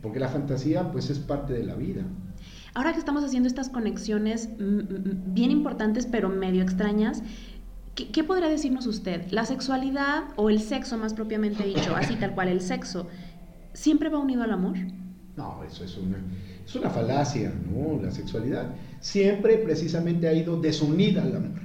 Porque 0.02 0.19
la 0.19 0.30
fantasía, 0.30 0.91
pues, 0.91 1.12
es 1.12 1.19
parte 1.19 1.54
de 1.54 1.65
la 1.65 1.76
vida. 1.76 2.02
Ahora 2.73 2.93
que 2.93 3.00
estamos 3.00 3.23
haciendo 3.23 3.47
estas 3.47 3.69
conexiones 3.69 4.50
mm, 4.58 4.63
mm, 4.63 4.80
mm, 4.80 5.34
bien 5.36 5.52
importantes, 5.52 6.08
pero 6.08 6.30
medio 6.30 6.63
extrañas, 6.63 7.21
¿Qué, 7.97 8.23
podría 8.23 8.47
decirnos 8.47 8.86
usted? 8.86 9.23
¿La 9.31 9.45
sexualidad 9.45 10.25
o 10.36 10.51
el 10.51 10.62
sexo 10.62 10.99
más 10.99 11.15
propiamente 11.15 11.63
dicho, 11.63 11.95
así 11.95 12.15
tal 12.15 12.36
cual 12.36 12.47
el 12.49 12.62
sexo, 12.62 13.07
siempre 13.73 14.10
va 14.10 14.19
unido 14.19 14.43
al 14.43 14.51
amor? 14.51 14.77
No, 15.36 15.63
eso 15.63 15.83
es 15.83 15.97
una, 15.97 16.17
es 16.63 16.75
una 16.75 16.91
falacia, 16.91 17.51
¿no? 17.71 17.99
La 17.99 18.12
sexualidad 18.12 18.75
siempre 18.99 19.57
precisamente 19.57 20.27
ha 20.27 20.33
ido 20.33 20.62
desunida 20.62 21.23
al 21.23 21.38
amor. 21.38 21.60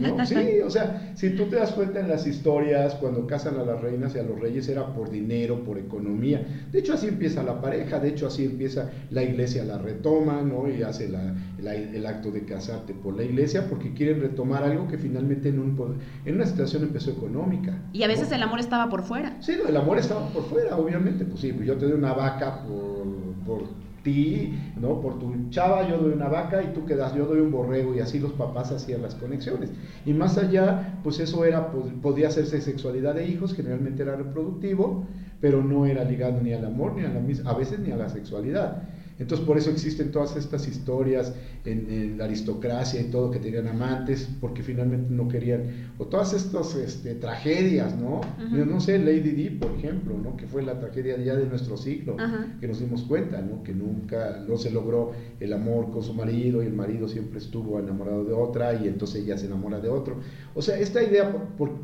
¿No? 0.00 0.24
Sí, 0.32 0.60
o 0.64 0.70
sea, 0.70 1.12
si 1.14 1.30
tú 1.30 1.46
te 1.46 1.56
das 1.56 1.72
cuenta 1.72 2.00
en 2.00 2.08
las 2.08 2.26
historias, 2.26 2.94
cuando 2.94 3.26
casan 3.26 3.58
a 3.58 3.64
las 3.64 3.80
reinas 3.80 4.14
y 4.14 4.18
a 4.18 4.22
los 4.22 4.38
reyes 4.38 4.68
era 4.68 4.86
por 4.94 5.10
dinero, 5.10 5.64
por 5.64 5.78
economía. 5.78 6.46
De 6.70 6.78
hecho, 6.78 6.94
así 6.94 7.08
empieza 7.08 7.42
la 7.42 7.60
pareja, 7.60 7.98
de 7.98 8.08
hecho, 8.10 8.26
así 8.26 8.44
empieza 8.44 8.90
la 9.10 9.22
iglesia, 9.22 9.64
la 9.64 9.78
retoma, 9.78 10.42
¿no? 10.42 10.68
Y 10.68 10.82
hace 10.82 11.06
el 11.06 12.06
acto 12.06 12.30
de 12.30 12.44
casarte 12.44 12.94
por 12.94 13.16
la 13.16 13.24
iglesia 13.24 13.66
porque 13.68 13.92
quieren 13.92 14.20
retomar 14.20 14.62
algo 14.62 14.88
que 14.88 14.98
finalmente 14.98 15.48
en, 15.48 15.58
un, 15.58 15.98
en 16.24 16.34
una 16.34 16.46
situación 16.46 16.82
empezó 16.82 17.10
económica. 17.10 17.78
Y 17.92 18.02
a 18.02 18.08
veces 18.08 18.30
el 18.32 18.42
amor 18.42 18.60
estaba 18.60 18.88
por 18.88 19.02
fuera. 19.02 19.36
Sí, 19.40 19.54
el 19.66 19.76
amor 19.76 19.98
estaba 19.98 20.28
por 20.28 20.44
fuera, 20.44 20.76
obviamente. 20.76 21.24
Pues 21.24 21.40
sí, 21.40 21.52
pues 21.52 21.66
yo 21.66 21.76
te 21.76 21.86
doy 21.86 21.94
una 21.94 22.12
vaca 22.12 22.62
por, 22.64 23.06
por 23.46 23.68
ti, 24.02 24.58
¿no? 24.80 25.00
Por 25.00 25.18
tu 25.18 25.32
chava 25.50 25.88
yo 25.88 25.98
doy 25.98 26.12
una 26.12 26.28
vaca 26.28 26.62
y 26.62 26.72
tú 26.72 26.84
quedas, 26.84 27.14
yo 27.14 27.26
doy 27.26 27.40
un 27.40 27.50
borrego 27.50 27.94
y 27.94 28.00
así 28.00 28.18
los 28.18 28.32
papás 28.32 28.72
hacían 28.72 29.02
las 29.02 29.14
conexiones. 29.14 29.70
Y 30.04 30.12
más 30.12 30.38
allá, 30.38 30.98
pues 31.02 31.20
eso 31.20 31.44
era, 31.44 31.70
podía 31.70 32.28
hacerse 32.28 32.60
sexualidad 32.60 33.14
de 33.14 33.26
hijos, 33.26 33.54
generalmente 33.54 34.02
era 34.02 34.16
reproductivo, 34.16 35.06
pero 35.40 35.62
no 35.62 35.86
era 35.86 36.04
ligado 36.04 36.40
ni 36.40 36.52
al 36.52 36.64
amor, 36.64 36.94
ni 36.94 37.04
a 37.04 37.08
la 37.08 37.50
a 37.50 37.54
veces 37.54 37.78
ni 37.80 37.90
a 37.90 37.96
la 37.96 38.08
sexualidad. 38.08 38.82
Entonces 39.18 39.46
por 39.46 39.58
eso 39.58 39.70
existen 39.70 40.10
todas 40.10 40.36
estas 40.36 40.66
historias 40.66 41.34
en, 41.64 42.18
la 42.18 42.24
aristocracia 42.24 43.00
y 43.00 43.04
todo 43.04 43.30
que 43.30 43.38
tenían 43.38 43.68
amantes 43.68 44.28
porque 44.40 44.62
finalmente 44.62 45.12
no 45.12 45.28
querían, 45.28 45.92
o 45.98 46.06
todas 46.06 46.32
estas 46.32 46.74
este, 46.74 47.14
tragedias, 47.14 47.96
¿no? 47.96 48.20
no 48.50 48.80
sé, 48.80 48.98
Lady 48.98 49.30
Di, 49.30 49.50
por 49.50 49.72
ejemplo, 49.72 50.16
¿no? 50.22 50.36
Que 50.36 50.46
fue 50.46 50.62
la 50.62 50.78
tragedia 50.80 51.16
ya 51.18 51.36
de 51.36 51.46
nuestro 51.46 51.76
siglo, 51.76 52.16
que 52.60 52.68
nos 52.68 52.80
dimos 52.80 53.02
cuenta, 53.02 53.40
¿no? 53.40 53.62
Que 53.62 53.72
nunca, 53.72 54.44
no 54.48 54.56
se 54.56 54.70
logró 54.70 55.12
el 55.40 55.52
amor 55.52 55.90
con 55.90 56.02
su 56.02 56.14
marido 56.14 56.62
y 56.62 56.66
el 56.66 56.72
marido 56.72 57.08
siempre 57.08 57.38
estuvo 57.38 57.78
enamorado 57.78 58.24
de 58.24 58.32
otra 58.32 58.74
y 58.74 58.88
entonces 58.88 59.24
ella 59.24 59.38
se 59.38 59.46
enamora 59.46 59.80
de 59.80 59.88
otro. 59.88 60.16
O 60.54 60.62
sea, 60.62 60.78
esta 60.78 61.02
idea, 61.02 61.32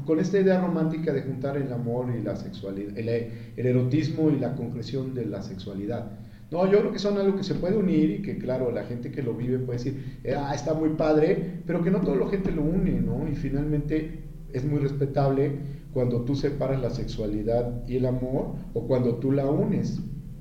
con 0.06 0.18
esta 0.20 0.40
idea 0.40 0.60
romántica 0.60 1.12
de 1.12 1.22
juntar 1.22 1.56
el 1.56 1.72
amor 1.72 2.06
y 2.18 2.22
la 2.22 2.36
sexualidad, 2.36 2.96
el, 2.98 3.08
el 3.08 3.66
erotismo 3.66 4.30
y 4.30 4.38
la 4.38 4.54
concreción 4.54 5.14
de 5.14 5.26
la 5.26 5.42
sexualidad. 5.42 6.10
No, 6.50 6.70
yo 6.70 6.78
creo 6.78 6.92
que 6.92 6.98
son 6.98 7.18
algo 7.18 7.36
que 7.36 7.44
se 7.44 7.54
puede 7.54 7.76
unir 7.76 8.10
y 8.10 8.22
que, 8.22 8.38
claro, 8.38 8.70
la 8.70 8.84
gente 8.84 9.10
que 9.10 9.22
lo 9.22 9.34
vive 9.34 9.58
puede 9.58 9.78
decir, 9.78 10.18
eh, 10.24 10.34
ah, 10.34 10.54
está 10.54 10.72
muy 10.72 10.90
padre, 10.90 11.60
pero 11.66 11.82
que 11.82 11.90
no 11.90 12.00
toda 12.00 12.16
la 12.16 12.28
gente 12.28 12.52
lo 12.52 12.62
une, 12.62 13.00
¿no? 13.00 13.28
Y 13.28 13.34
finalmente 13.34 14.20
es 14.52 14.64
muy 14.64 14.78
respetable 14.78 15.58
cuando 15.92 16.22
tú 16.22 16.34
separas 16.34 16.80
la 16.80 16.90
sexualidad 16.90 17.86
y 17.86 17.96
el 17.96 18.06
amor 18.06 18.54
o 18.72 18.86
cuando 18.86 19.16
tú 19.16 19.32
la 19.32 19.46
unes, 19.46 20.00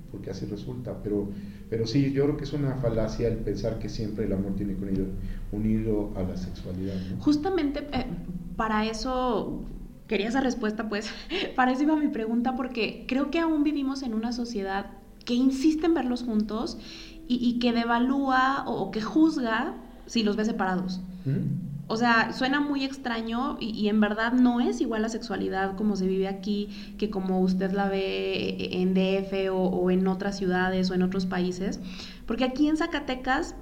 porque 0.10 0.30
así 0.30 0.46
resulta. 0.46 0.96
Pero, 1.04 1.28
pero 1.70 1.86
sí, 1.86 2.14
yo 2.14 2.24
creo 2.24 2.38
que 2.38 2.46
es 2.46 2.54
una 2.54 2.76
falacia 2.76 3.28
el 3.28 3.38
pensar 3.38 3.78
que 3.78 3.90
siempre 3.90 4.26
el 4.26 4.34
amor 4.34 4.56
tiene 4.56 4.76
que 4.76 5.06
unido, 5.52 6.12
a 6.16 6.24
la 6.24 6.38
sexualidad. 6.38 6.96
Justamente 7.20 7.82
eh, 7.92 8.06
para 8.56 8.86
eso 8.86 9.66
quería 10.08 10.30
esa 10.30 10.40
respuesta, 10.40 10.88
pues, 10.88 11.12
para 11.56 11.74
eso 11.74 11.84
iba 11.84 11.98
mi 11.98 12.08
pregunta, 12.08 12.56
porque 12.56 13.04
creo 13.10 13.30
que 13.30 13.40
aún 13.40 13.64
vivimos 13.64 14.04
en 14.04 14.14
una 14.14 14.32
sociedad 14.32 14.92
que 15.28 15.36
insiste 15.36 15.86
en 15.86 15.94
verlos 15.94 16.24
juntos 16.24 16.78
y, 17.28 17.60
que 17.60 17.74
devalúa 17.74 18.64
o, 18.66 18.90
que 18.90 19.02
juzga 19.02 19.76
si 20.06 20.24
los 20.24 20.38
ve 20.38 20.46
separados. 20.46 21.02
O 21.88 21.98
sea, 21.98 22.32
suena 22.32 22.62
muy 22.62 22.86
extraño 22.86 23.58
y, 23.60 23.90
en 23.90 24.00
verdad 24.00 24.32
no 24.32 24.62
es 24.62 24.80
igual 24.80 25.02
la 25.02 25.10
sexualidad 25.10 25.76
como 25.76 25.98
se 25.98 26.08
vive 26.08 26.30
aquí 26.30 26.70
que 26.98 27.10
como 27.10 27.42
usted 27.42 27.74
la 27.74 27.90
ve 27.90 28.70
en 28.72 28.94
DF 28.94 29.52
o, 29.52 29.92
en 29.92 30.08
otras 30.08 30.38
ciudades 30.38 30.90
o 30.90 30.94
en 30.94 31.04
otros 31.04 31.26
países. 31.26 31.82
Porque 32.26 32.46
aquí 32.46 32.70
en 32.70 32.78
Zacatecas 32.78 33.54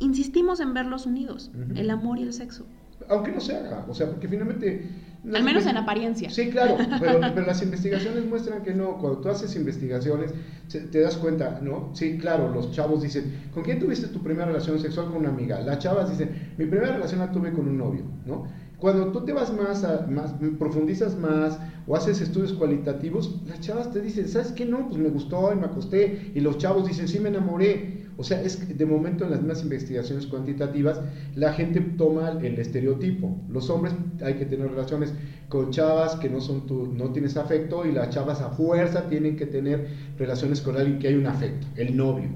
insistimos 0.00 0.58
en 0.58 0.74
verlos 0.74 1.06
unidos, 1.06 1.52
el 1.76 1.88
amor 1.90 2.18
y 2.18 2.24
el 2.24 2.32
sexo. 2.32 2.66
Aunque 3.08 3.32
no 3.32 3.40
se 3.40 3.56
haga, 3.56 3.84
o 3.88 3.94
sea, 3.94 4.08
porque 4.08 4.28
finalmente 4.28 4.88
al 5.32 5.44
menos 5.44 5.66
en 5.66 5.76
apariencia. 5.76 6.30
Sí, 6.30 6.50
claro, 6.50 6.76
pero, 7.00 7.20
las 7.20 7.62
investigaciones 7.62 8.26
muestran 8.26 8.62
que 8.62 8.74
no. 8.74 8.98
Cuando 8.98 9.20
tú 9.20 9.28
haces 9.28 9.54
investigaciones, 9.54 10.32
te 10.68 11.00
das 11.00 11.16
cuenta, 11.16 11.60
¿no? 11.62 11.90
Sí, 11.94 12.18
claro, 12.18 12.52
los 12.52 12.72
chavos 12.72 13.02
dicen, 13.02 13.50
¿con 13.54 13.62
quién 13.62 13.78
tuviste 13.78 14.08
tu 14.08 14.22
primera 14.22 14.46
relación 14.46 14.80
sexual 14.80 15.06
con 15.06 15.18
una 15.18 15.28
amiga? 15.28 15.60
Las 15.60 15.78
chavas 15.78 16.10
dicen, 16.10 16.54
mi 16.58 16.66
primera 16.66 16.94
relación 16.94 17.20
la 17.20 17.30
tuve 17.30 17.52
con 17.52 17.68
un 17.68 17.78
novio, 17.78 18.02
¿no? 18.26 18.46
Cuando 18.78 19.12
tú 19.12 19.24
te 19.24 19.32
vas 19.32 19.52
más, 19.52 19.84
a, 19.84 20.08
más 20.08 20.34
profundizas 20.58 21.16
más 21.16 21.56
o 21.86 21.94
haces 21.94 22.20
estudios 22.20 22.52
cualitativos, 22.52 23.40
las 23.46 23.60
chavas 23.60 23.92
te 23.92 24.00
dicen, 24.00 24.26
¿sabes 24.26 24.50
qué? 24.50 24.64
No, 24.64 24.88
pues 24.88 25.00
me 25.00 25.08
gustó 25.08 25.52
y 25.52 25.56
me 25.56 25.66
acosté. 25.66 26.32
Y 26.34 26.40
los 26.40 26.58
chavos 26.58 26.88
dicen, 26.88 27.06
sí, 27.06 27.20
me 27.20 27.28
enamoré. 27.28 28.01
O 28.22 28.24
sea, 28.24 28.40
es 28.40 28.56
que 28.56 28.72
de 28.72 28.86
momento 28.86 29.24
en 29.24 29.32
las 29.32 29.40
mismas 29.40 29.64
investigaciones 29.64 30.28
cuantitativas 30.28 31.00
la 31.34 31.52
gente 31.54 31.80
toma 31.80 32.38
el 32.40 32.56
estereotipo. 32.56 33.36
Los 33.48 33.68
hombres 33.68 33.96
hay 34.22 34.34
que 34.34 34.46
tener 34.46 34.70
relaciones 34.70 35.12
con 35.48 35.72
chavas 35.72 36.14
que 36.14 36.30
no 36.30 36.40
son 36.40 36.68
tu, 36.68 36.86
no 36.86 37.10
tienes 37.10 37.36
afecto 37.36 37.84
y 37.84 37.90
las 37.90 38.10
chavas 38.10 38.40
a 38.40 38.50
fuerza 38.50 39.08
tienen 39.08 39.34
que 39.34 39.46
tener 39.46 39.88
relaciones 40.16 40.60
con 40.60 40.76
alguien 40.76 41.00
que 41.00 41.08
hay 41.08 41.16
un 41.16 41.26
afecto, 41.26 41.66
el 41.74 41.96
novio, 41.96 42.30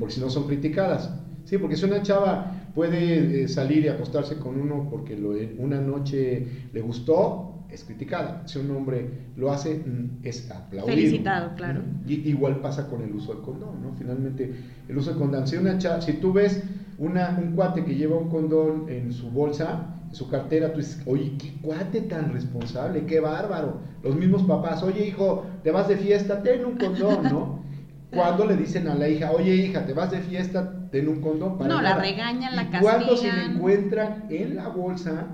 porque 0.00 0.14
si 0.14 0.20
no 0.20 0.28
son 0.28 0.48
criticadas. 0.48 1.08
Sí, 1.44 1.56
porque 1.56 1.76
si 1.76 1.84
una 1.84 2.02
chava 2.02 2.72
puede 2.74 3.44
eh, 3.44 3.48
salir 3.48 3.84
y 3.84 3.88
acostarse 3.88 4.38
con 4.38 4.60
uno 4.60 4.88
porque 4.90 5.16
lo, 5.16 5.34
una 5.56 5.80
noche 5.80 6.48
le 6.72 6.80
gustó, 6.80 7.57
es 7.70 7.84
criticada. 7.84 8.42
Si 8.46 8.58
un 8.58 8.70
hombre 8.70 9.10
lo 9.36 9.52
hace, 9.52 9.74
mm, 9.74 10.20
es 10.22 10.50
aplaudido. 10.50 10.96
Felicitado, 10.96 11.54
claro. 11.54 11.82
Y, 12.06 12.28
igual 12.28 12.60
pasa 12.60 12.88
con 12.88 13.02
el 13.02 13.14
uso 13.14 13.34
del 13.34 13.42
condón, 13.42 13.82
¿no? 13.82 13.94
Finalmente, 13.96 14.54
el 14.88 14.96
uso 14.96 15.10
del 15.10 15.18
condón. 15.18 15.46
Si, 15.46 15.56
una 15.56 15.78
si 16.00 16.12
tú 16.14 16.32
ves 16.32 16.62
una, 16.98 17.38
un 17.38 17.52
cuate 17.52 17.84
que 17.84 17.94
lleva 17.94 18.16
un 18.16 18.28
condón 18.28 18.86
en 18.88 19.12
su 19.12 19.30
bolsa, 19.30 19.94
en 20.08 20.14
su 20.14 20.28
cartera, 20.28 20.72
tú 20.72 20.78
dices, 20.78 21.02
oye, 21.06 21.34
qué 21.38 21.52
cuate 21.60 22.00
tan 22.02 22.32
responsable, 22.32 23.04
qué 23.04 23.20
bárbaro. 23.20 23.80
Los 24.02 24.16
mismos 24.16 24.44
papás, 24.44 24.82
oye, 24.82 25.06
hijo, 25.06 25.46
te 25.62 25.70
vas 25.70 25.88
de 25.88 25.96
fiesta, 25.96 26.42
ten 26.42 26.64
un 26.64 26.76
condón, 26.76 27.24
¿no? 27.24 27.58
Cuando 28.10 28.46
le 28.46 28.56
dicen 28.56 28.88
a 28.88 28.94
la 28.94 29.06
hija, 29.06 29.32
oye, 29.32 29.54
hija, 29.54 29.84
te 29.84 29.92
vas 29.92 30.10
de 30.10 30.20
fiesta, 30.20 30.88
ten 30.90 31.08
un 31.08 31.20
condón. 31.20 31.58
Para 31.58 31.74
no, 31.74 31.82
la 31.82 31.98
regañan, 31.98 32.56
la 32.56 32.70
castigan. 32.70 32.80
Cuando 32.82 33.16
se 33.18 33.30
le 33.30 33.44
encuentran 33.44 34.24
en 34.30 34.56
la 34.56 34.68
bolsa 34.68 35.26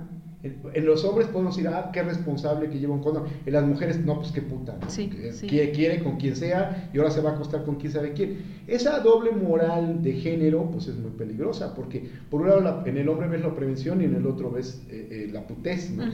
en 0.44 0.84
los 0.84 1.04
hombres 1.04 1.28
podemos 1.28 1.56
decir, 1.56 1.70
ah, 1.72 1.90
qué 1.92 2.02
responsable 2.02 2.68
que 2.68 2.78
lleva 2.78 2.94
un 2.94 3.02
condón. 3.02 3.24
En 3.46 3.52
las 3.52 3.66
mujeres, 3.66 4.04
no, 4.04 4.18
pues 4.18 4.30
qué 4.30 4.42
puta. 4.42 4.78
Sí, 4.88 5.08
Quiere 5.48 6.02
con 6.02 6.18
quien 6.18 6.36
sea 6.36 6.90
y 6.92 6.98
ahora 6.98 7.10
se 7.10 7.22
va 7.22 7.30
a 7.30 7.34
acostar 7.34 7.64
con 7.64 7.76
quien 7.76 7.92
sabe 7.92 8.12
quién. 8.12 8.38
Esa 8.66 9.00
doble 9.00 9.32
moral 9.32 10.02
de 10.02 10.12
género, 10.12 10.70
pues 10.70 10.88
es 10.88 10.96
muy 10.96 11.12
peligrosa, 11.12 11.74
porque 11.74 12.04
por 12.30 12.42
un 12.42 12.48
lado 12.48 12.82
en 12.86 12.98
el 12.98 13.08
hombre 13.08 13.28
ves 13.28 13.40
la 13.40 13.54
prevención 13.54 14.02
y 14.02 14.04
en 14.04 14.14
el 14.14 14.26
otro 14.26 14.50
ves 14.50 14.82
eh, 14.90 15.08
eh, 15.10 15.30
la 15.32 15.46
putez, 15.46 15.90
¿no? 15.90 16.04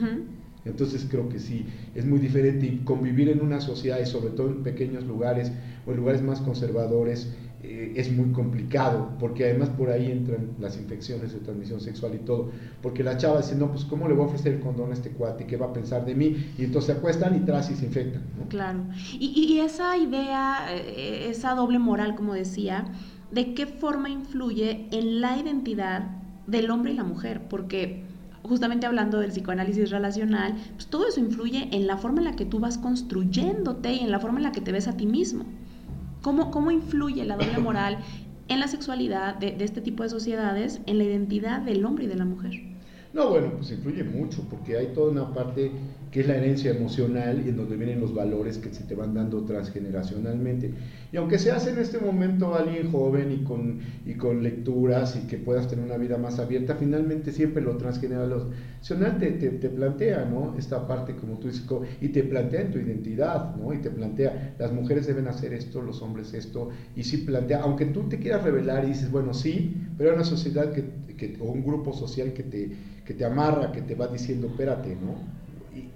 Entonces 0.63 1.07
creo 1.09 1.27
que 1.27 1.39
sí, 1.39 1.65
es 1.95 2.05
muy 2.05 2.19
diferente 2.19 2.67
y 2.67 2.77
convivir 2.83 3.29
en 3.29 3.41
una 3.41 3.59
sociedad 3.59 3.99
y 3.99 4.05
sobre 4.05 4.29
todo 4.29 4.49
en 4.49 4.61
pequeños 4.61 5.03
lugares 5.05 5.51
o 5.87 5.91
en 5.91 5.97
lugares 5.97 6.21
más 6.21 6.39
conservadores 6.39 7.35
eh, 7.63 7.93
es 7.95 8.11
muy 8.11 8.31
complicado, 8.31 9.11
porque 9.19 9.45
además 9.45 9.69
por 9.69 9.89
ahí 9.89 10.11
entran 10.11 10.49
las 10.59 10.77
infecciones 10.77 11.33
de 11.33 11.39
transmisión 11.39 11.79
sexual 11.79 12.15
y 12.15 12.19
todo, 12.19 12.49
porque 12.81 13.03
la 13.03 13.17
chava 13.17 13.37
dice, 13.37 13.55
no, 13.55 13.71
pues 13.71 13.85
¿cómo 13.85 14.07
le 14.07 14.15
voy 14.15 14.23
a 14.23 14.27
ofrecer 14.27 14.53
el 14.53 14.59
condón 14.61 14.89
a 14.89 14.93
este 14.93 15.11
cuate? 15.11 15.45
¿Qué 15.45 15.57
va 15.57 15.67
a 15.67 15.73
pensar 15.73 16.03
de 16.05 16.15
mí? 16.15 16.53
Y 16.57 16.63
entonces 16.63 16.93
se 16.93 16.99
acuestan 16.99 17.35
y 17.35 17.39
tras 17.41 17.69
y 17.69 17.75
se 17.75 17.85
infectan. 17.85 18.23
Claro. 18.49 18.79
Y, 19.19 19.27
y, 19.27 19.59
esa 19.59 19.95
idea, 19.97 20.65
eh, 20.71 21.27
esa 21.29 21.53
doble 21.53 21.77
moral, 21.77 22.15
como 22.15 22.33
decía, 22.33 22.85
¿de 23.31 23.53
qué 23.53 23.67
forma 23.67 24.09
influye 24.09 24.87
en 24.91 25.21
la 25.21 25.37
identidad 25.37 26.09
del 26.47 26.71
hombre 26.71 26.93
y 26.93 26.95
la 26.95 27.03
mujer? 27.03 27.41
Porque 27.47 28.03
justamente 28.43 28.87
hablando 28.87 29.19
del 29.19 29.31
psicoanálisis 29.31 29.91
relacional, 29.91 30.55
pues 30.73 30.87
todo 30.87 31.07
eso 31.07 31.19
influye 31.19 31.69
en 31.71 31.87
la 31.87 31.97
forma 31.97 32.19
en 32.19 32.25
la 32.25 32.35
que 32.35 32.45
tú 32.45 32.59
vas 32.59 32.77
construyéndote 32.77 33.93
y 33.93 33.99
en 33.99 34.11
la 34.11 34.19
forma 34.19 34.39
en 34.39 34.43
la 34.43 34.51
que 34.51 34.61
te 34.61 34.71
ves 34.71 34.87
a 34.87 34.97
ti 34.97 35.05
mismo. 35.05 35.45
¿Cómo, 36.21 36.51
cómo 36.51 36.71
influye 36.71 37.25
la 37.25 37.35
doble 37.35 37.57
moral 37.57 37.97
en 38.47 38.59
la 38.59 38.67
sexualidad 38.67 39.35
de, 39.35 39.51
de 39.51 39.63
este 39.63 39.81
tipo 39.81 40.03
de 40.03 40.09
sociedades, 40.09 40.81
en 40.85 40.97
la 40.97 41.03
identidad 41.03 41.61
del 41.61 41.83
hombre 41.85 42.05
y 42.05 42.07
de 42.07 42.15
la 42.15 42.25
mujer? 42.25 42.51
No, 43.13 43.29
bueno, 43.29 43.51
pues 43.57 43.71
influye 43.71 44.03
mucho, 44.03 44.43
porque 44.49 44.77
hay 44.77 44.87
toda 44.93 45.11
una 45.11 45.33
parte 45.33 45.71
que 46.11 46.19
es 46.19 46.27
la 46.27 46.35
herencia 46.35 46.71
emocional 46.71 47.41
y 47.45 47.49
en 47.49 47.55
donde 47.55 47.77
vienen 47.77 48.01
los 48.01 48.13
valores 48.13 48.57
que 48.57 48.73
se 48.73 48.83
te 48.83 48.95
van 48.95 49.13
dando 49.13 49.45
transgeneracionalmente. 49.45 50.73
Y 51.13 51.17
aunque 51.17 51.39
seas 51.39 51.65
en 51.67 51.79
este 51.79 51.99
momento 51.99 52.53
alguien 52.53 52.91
joven 52.91 53.31
y 53.31 53.43
con, 53.45 53.79
y 54.05 54.15
con 54.15 54.43
lecturas 54.43 55.15
y 55.15 55.27
que 55.27 55.37
puedas 55.37 55.69
tener 55.69 55.85
una 55.85 55.95
vida 55.95 56.17
más 56.17 56.37
abierta, 56.37 56.75
finalmente 56.75 57.31
siempre 57.31 57.63
lo 57.63 57.77
transgeneracional 57.77 59.19
te, 59.19 59.31
te, 59.31 59.51
te 59.51 59.69
plantea, 59.69 60.25
¿no? 60.25 60.53
Esta 60.57 60.85
parte, 60.85 61.15
como 61.15 61.39
tú 61.39 61.47
dices, 61.47 61.65
y 62.01 62.09
te 62.09 62.23
plantea 62.23 62.61
en 62.61 62.71
tu 62.71 62.79
identidad, 62.79 63.55
¿no? 63.55 63.73
Y 63.73 63.77
te 63.77 63.89
plantea, 63.89 64.55
las 64.59 64.73
mujeres 64.73 65.07
deben 65.07 65.29
hacer 65.29 65.53
esto, 65.53 65.81
los 65.81 66.01
hombres 66.01 66.33
esto, 66.33 66.69
y 66.93 67.03
sí 67.03 67.17
plantea, 67.17 67.61
aunque 67.61 67.85
tú 67.85 68.09
te 68.09 68.19
quieras 68.19 68.43
revelar 68.43 68.83
y 68.83 68.89
dices, 68.89 69.09
bueno, 69.09 69.33
sí, 69.33 69.77
pero 69.97 70.09
hay 70.09 70.15
una 70.15 70.25
sociedad 70.25 70.73
que, 70.73 70.83
que, 71.15 71.37
o 71.39 71.45
un 71.45 71.63
grupo 71.63 71.93
social 71.93 72.33
que 72.33 72.43
te, 72.43 72.71
que 73.05 73.13
te 73.13 73.23
amarra, 73.23 73.71
que 73.71 73.81
te 73.81 73.95
va 73.95 74.07
diciendo, 74.07 74.47
espérate, 74.47 74.95
¿no? 74.95 75.40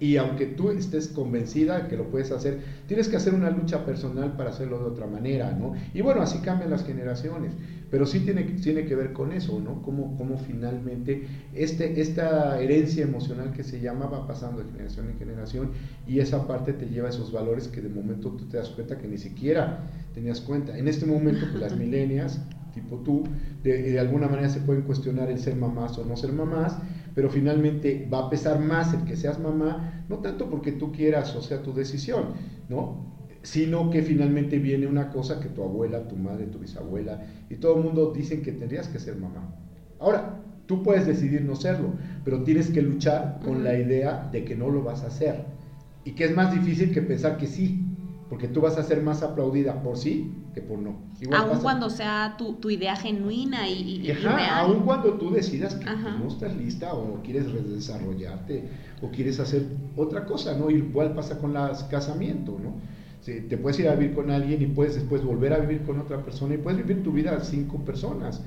Y, 0.00 0.16
aunque 0.16 0.46
tú 0.46 0.70
estés 0.70 1.08
convencida 1.08 1.88
que 1.88 1.96
lo 1.96 2.10
puedes 2.10 2.30
hacer, 2.32 2.60
tienes 2.86 3.08
que 3.08 3.16
hacer 3.16 3.34
una 3.34 3.50
lucha 3.50 3.84
personal 3.84 4.36
para 4.36 4.50
hacerlo 4.50 4.78
de 4.78 4.86
otra 4.86 5.06
manera, 5.06 5.52
¿no? 5.52 5.74
Y 5.92 6.00
bueno, 6.00 6.22
así 6.22 6.38
cambian 6.38 6.70
las 6.70 6.84
generaciones, 6.84 7.52
pero 7.90 8.06
sí 8.06 8.20
tiene, 8.20 8.44
tiene 8.44 8.86
que 8.86 8.94
ver 8.94 9.12
con 9.12 9.32
eso, 9.32 9.60
¿no? 9.60 9.82
Cómo, 9.82 10.16
cómo 10.16 10.38
finalmente 10.38 11.26
este, 11.54 12.00
esta 12.00 12.60
herencia 12.60 13.04
emocional 13.04 13.52
que 13.52 13.62
se 13.64 13.80
llama 13.80 14.06
va 14.06 14.26
pasando 14.26 14.62
de 14.62 14.70
generación 14.70 15.10
en 15.10 15.18
generación 15.18 15.70
y 16.06 16.20
esa 16.20 16.46
parte 16.46 16.72
te 16.72 16.86
lleva 16.86 17.08
a 17.08 17.10
esos 17.10 17.30
valores 17.30 17.68
que 17.68 17.80
de 17.80 17.88
momento 17.88 18.30
tú 18.30 18.46
te 18.46 18.56
das 18.56 18.70
cuenta 18.70 18.98
que 18.98 19.08
ni 19.08 19.18
siquiera 19.18 19.90
tenías 20.14 20.40
cuenta. 20.40 20.76
En 20.76 20.88
este 20.88 21.04
momento, 21.06 21.46
pues 21.50 21.60
las 21.60 21.76
milenias, 21.78 22.40
tipo 22.76 22.98
tú, 22.98 23.24
de, 23.64 23.82
de 23.82 23.98
alguna 23.98 24.28
manera 24.28 24.48
se 24.48 24.60
pueden 24.60 24.82
cuestionar 24.82 25.30
el 25.30 25.38
ser 25.38 25.56
mamás 25.56 25.98
o 25.98 26.04
no 26.04 26.16
ser 26.16 26.32
mamás, 26.32 26.78
pero 27.14 27.30
finalmente 27.30 28.06
va 28.12 28.26
a 28.26 28.30
pesar 28.30 28.60
más 28.60 28.92
el 28.92 29.04
que 29.04 29.16
seas 29.16 29.40
mamá, 29.40 30.04
no 30.08 30.18
tanto 30.18 30.50
porque 30.50 30.72
tú 30.72 30.92
quieras 30.92 31.34
o 31.34 31.40
sea 31.40 31.62
tu 31.62 31.72
decisión, 31.72 32.34
¿no? 32.68 33.16
Sino 33.42 33.90
que 33.90 34.02
finalmente 34.02 34.58
viene 34.58 34.86
una 34.86 35.08
cosa 35.08 35.40
que 35.40 35.48
tu 35.48 35.62
abuela, 35.62 36.06
tu 36.06 36.16
madre, 36.16 36.46
tu 36.46 36.58
bisabuela 36.58 37.22
y 37.48 37.56
todo 37.56 37.78
el 37.78 37.84
mundo 37.84 38.12
dicen 38.14 38.42
que 38.42 38.52
tendrías 38.52 38.88
que 38.88 38.98
ser 38.98 39.16
mamá. 39.16 39.54
Ahora, 39.98 40.42
tú 40.66 40.82
puedes 40.82 41.06
decidir 41.06 41.42
no 41.42 41.56
serlo, 41.56 41.94
pero 42.24 42.42
tienes 42.42 42.70
que 42.70 42.82
luchar 42.82 43.40
con 43.42 43.64
la 43.64 43.78
idea 43.78 44.28
de 44.30 44.44
que 44.44 44.54
no 44.54 44.68
lo 44.68 44.82
vas 44.82 45.02
a 45.02 45.06
hacer 45.06 45.46
y 46.04 46.12
que 46.12 46.24
es 46.24 46.36
más 46.36 46.52
difícil 46.52 46.92
que 46.92 47.00
pensar 47.02 47.38
que 47.38 47.46
sí. 47.46 47.82
Porque 48.28 48.48
tú 48.48 48.60
vas 48.60 48.76
a 48.76 48.82
ser 48.82 49.02
más 49.02 49.22
aplaudida 49.22 49.82
por 49.82 49.96
sí 49.96 50.32
que 50.52 50.60
por 50.60 50.78
no. 50.78 50.96
aún 51.32 51.60
cuando 51.60 51.90
sea 51.90 52.34
tu, 52.38 52.54
tu, 52.54 52.70
idea 52.70 52.96
genuina 52.96 53.68
y, 53.68 54.00
y, 54.04 54.12
real. 54.12 54.66
Aún 54.66 54.80
cuando 54.80 55.12
tú 55.14 55.30
decidas 55.30 55.74
que 55.74 55.84
no 55.84 56.26
estás 56.26 56.56
lista 56.56 56.94
o 56.94 57.20
quieres 57.22 57.46
desarrollarte 57.68 58.64
o 59.02 59.10
quieres 59.10 59.38
hacer 59.38 59.66
otra 59.96 60.24
cosa, 60.24 60.56
¿no? 60.56 60.70
Igual 60.70 61.14
pasa 61.14 61.38
con 61.38 61.56
el 61.56 61.70
casamiento, 61.90 62.58
¿no? 62.62 62.74
te 63.26 63.58
puedes 63.58 63.78
ir 63.80 63.88
a 63.88 63.96
vivir 63.96 64.14
con 64.14 64.30
alguien 64.30 64.62
y 64.62 64.66
puedes 64.66 64.94
después 64.94 65.24
volver 65.24 65.52
a 65.52 65.58
vivir 65.58 65.82
con 65.82 65.98
otra 65.98 66.22
persona 66.22 66.54
y 66.54 66.58
puedes 66.58 66.78
vivir 66.86 67.02
tu 67.02 67.10
vida 67.10 67.38
cinco 67.42 67.78
personas. 67.84 68.40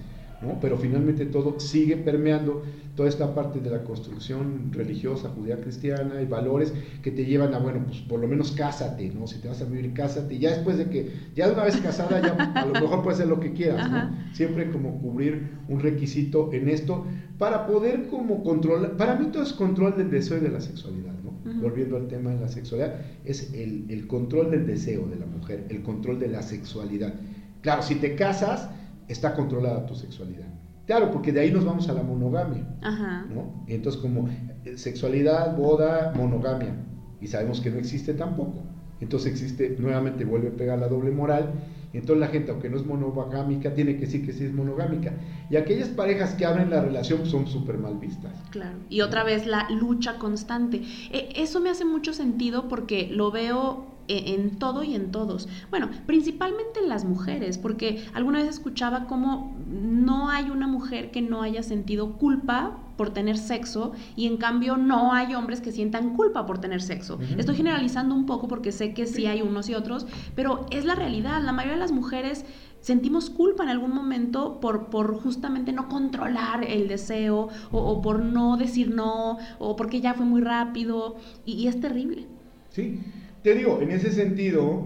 Pero 0.61 0.77
finalmente 0.77 1.25
todo 1.25 1.59
sigue 1.59 1.97
permeando 1.97 2.63
toda 2.95 3.09
esta 3.09 3.33
parte 3.33 3.59
de 3.59 3.69
la 3.69 3.83
construcción 3.83 4.71
religiosa, 4.73 5.29
judía 5.29 5.59
cristiana 5.59 6.21
y 6.21 6.25
valores 6.25 6.73
que 7.01 7.11
te 7.11 7.25
llevan 7.25 7.53
a, 7.53 7.59
bueno, 7.59 7.83
pues 7.85 7.99
por 7.99 8.19
lo 8.19 8.27
menos 8.27 8.51
cásate, 8.51 9.09
¿no? 9.09 9.27
Si 9.27 9.39
te 9.39 9.47
vas 9.47 9.61
a 9.61 9.65
vivir, 9.65 9.93
cásate. 9.93 10.37
Ya 10.37 10.51
después 10.51 10.77
de 10.77 10.89
que, 10.89 11.13
ya 11.35 11.47
de 11.47 11.53
una 11.53 11.63
vez 11.63 11.77
casada, 11.77 12.21
ya 12.21 12.33
a 12.53 12.65
lo 12.65 12.73
mejor 12.73 13.01
puedes 13.03 13.19
hacer 13.19 13.29
lo 13.29 13.39
que 13.39 13.53
quieras, 13.53 13.89
¿no? 13.89 14.33
Siempre 14.33 14.69
como 14.71 14.99
cubrir 14.99 15.49
un 15.67 15.79
requisito 15.79 16.51
en 16.53 16.69
esto 16.69 17.05
para 17.37 17.67
poder 17.67 18.07
como 18.07 18.43
controlar, 18.43 18.97
para 18.97 19.15
mí 19.15 19.27
todo 19.31 19.43
es 19.43 19.53
control 19.53 19.95
del 19.97 20.09
deseo 20.09 20.37
y 20.37 20.41
de 20.41 20.49
la 20.49 20.61
sexualidad, 20.61 21.13
¿no? 21.23 21.61
Volviendo 21.61 21.95
al 21.97 22.07
tema 22.07 22.31
de 22.31 22.39
la 22.41 22.47
sexualidad, 22.47 22.95
es 23.23 23.53
el, 23.53 23.85
el 23.89 24.07
control 24.07 24.51
del 24.51 24.67
deseo 24.67 25.07
de 25.07 25.17
la 25.17 25.25
mujer, 25.25 25.65
el 25.69 25.81
control 25.83 26.19
de 26.19 26.27
la 26.27 26.41
sexualidad. 26.41 27.13
Claro, 27.61 27.81
si 27.81 27.95
te 27.95 28.15
casas, 28.15 28.69
está 29.09 29.33
controlada 29.33 29.85
tu 29.85 29.95
sexualidad. 29.95 30.47
Claro, 30.85 31.11
porque 31.11 31.31
de 31.31 31.41
ahí 31.41 31.51
nos 31.51 31.65
vamos 31.65 31.89
a 31.89 31.93
la 31.93 32.01
monogamia. 32.01 32.65
Ajá. 32.81 33.25
¿no? 33.29 33.63
Entonces, 33.67 34.01
como 34.01 34.27
eh, 34.29 34.77
sexualidad, 34.77 35.55
boda, 35.55 36.13
monogamia. 36.15 36.73
Y 37.21 37.27
sabemos 37.27 37.59
que 37.59 37.69
no 37.69 37.77
existe 37.77 38.13
tampoco. 38.13 38.63
Entonces 39.01 39.31
existe, 39.31 39.75
nuevamente 39.79 40.25
vuelve 40.25 40.49
a 40.49 40.51
pegar 40.51 40.79
la 40.79 40.87
doble 40.87 41.11
moral. 41.11 41.53
Entonces 41.93 42.19
la 42.19 42.27
gente, 42.27 42.51
aunque 42.51 42.69
no 42.69 42.77
es 42.77 42.85
monogámica, 42.85 43.73
tiene 43.73 43.95
que 43.95 44.01
decir 44.01 44.25
que 44.25 44.33
sí 44.33 44.45
es 44.45 44.53
monogámica. 44.53 45.13
Y 45.49 45.55
aquellas 45.55 45.89
parejas 45.89 46.33
que 46.35 46.45
abren 46.45 46.69
la 46.69 46.81
relación 46.81 47.25
son 47.25 47.47
súper 47.47 47.77
mal 47.77 47.97
vistas. 47.97 48.31
Claro. 48.51 48.77
Y 48.89 49.01
otra 49.01 49.23
vez 49.23 49.47
la 49.47 49.67
lucha 49.69 50.17
constante. 50.17 50.81
E, 51.11 51.29
eso 51.35 51.59
me 51.59 51.69
hace 51.69 51.85
mucho 51.85 52.13
sentido 52.13 52.67
porque 52.67 53.09
lo 53.11 53.31
veo 53.31 53.98
en 54.09 54.57
todo 54.57 54.83
y 54.83 54.95
en 54.95 55.11
todos. 55.11 55.47
Bueno, 55.69 55.89
principalmente 56.05 56.79
en 56.81 56.89
las 56.89 57.05
mujeres, 57.05 57.57
porque 57.57 58.05
alguna 58.13 58.39
vez 58.39 58.49
escuchaba 58.49 59.05
cómo 59.05 59.55
no 59.67 60.29
hay 60.29 60.49
una 60.49 60.67
mujer 60.67 61.11
que 61.11 61.21
no 61.21 61.41
haya 61.41 61.63
sentido 61.63 62.13
culpa 62.13 62.77
por 62.97 63.11
tener 63.11 63.37
sexo 63.37 63.93
y 64.17 64.27
en 64.27 64.35
cambio 64.35 64.75
no 64.75 65.13
hay 65.13 65.33
hombres 65.33 65.61
que 65.61 65.71
sientan 65.71 66.15
culpa 66.15 66.45
por 66.45 66.59
tener 66.59 66.81
sexo. 66.81 67.17
Estoy 67.37 67.55
generalizando 67.55 68.13
un 68.13 68.25
poco 68.25 68.49
porque 68.49 68.73
sé 68.73 68.93
que 68.93 69.05
sí 69.05 69.25
hay 69.25 69.41
unos 69.41 69.69
y 69.69 69.73
otros, 69.75 70.05
pero 70.35 70.65
es 70.69 70.83
la 70.83 70.95
realidad. 70.95 71.41
La 71.41 71.53
mayoría 71.53 71.75
de 71.75 71.79
las 71.79 71.93
mujeres 71.93 72.43
sentimos 72.81 73.29
culpa 73.29 73.63
en 73.63 73.69
algún 73.69 73.93
momento 73.93 74.59
por, 74.59 74.89
por 74.89 75.17
justamente 75.21 75.71
no 75.71 75.87
controlar 75.87 76.65
el 76.65 76.87
deseo 76.87 77.47
o, 77.71 78.01
por 78.01 78.19
no 78.19 78.57
decir 78.57 78.93
no 78.93 79.37
o 79.59 79.75
porque 79.75 80.01
ya 80.01 80.13
fue 80.13 80.25
muy 80.25 80.41
rápido 80.41 81.15
y, 81.45 81.53
y 81.53 81.67
es 81.67 81.79
terrible. 81.79 82.27
Sí, 82.69 82.99
te 83.43 83.55
digo, 83.55 83.79
en 83.81 83.91
ese 83.91 84.11
sentido, 84.11 84.85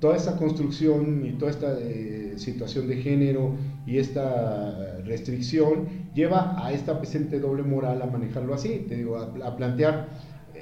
toda 0.00 0.16
esta 0.16 0.36
construcción 0.36 1.24
y 1.26 1.32
toda 1.32 1.50
esta 1.50 1.78
eh, 1.80 2.34
situación 2.36 2.86
de 2.86 2.96
género 2.96 3.52
y 3.86 3.98
esta 3.98 4.98
restricción 5.04 5.88
lleva 6.14 6.64
a 6.64 6.72
esta 6.72 6.98
presente 6.98 7.40
doble 7.40 7.62
moral 7.62 8.02
a 8.02 8.06
manejarlo 8.06 8.54
así, 8.54 8.84
te 8.88 8.96
digo, 8.96 9.16
a, 9.16 9.56
plantear, 9.56 10.08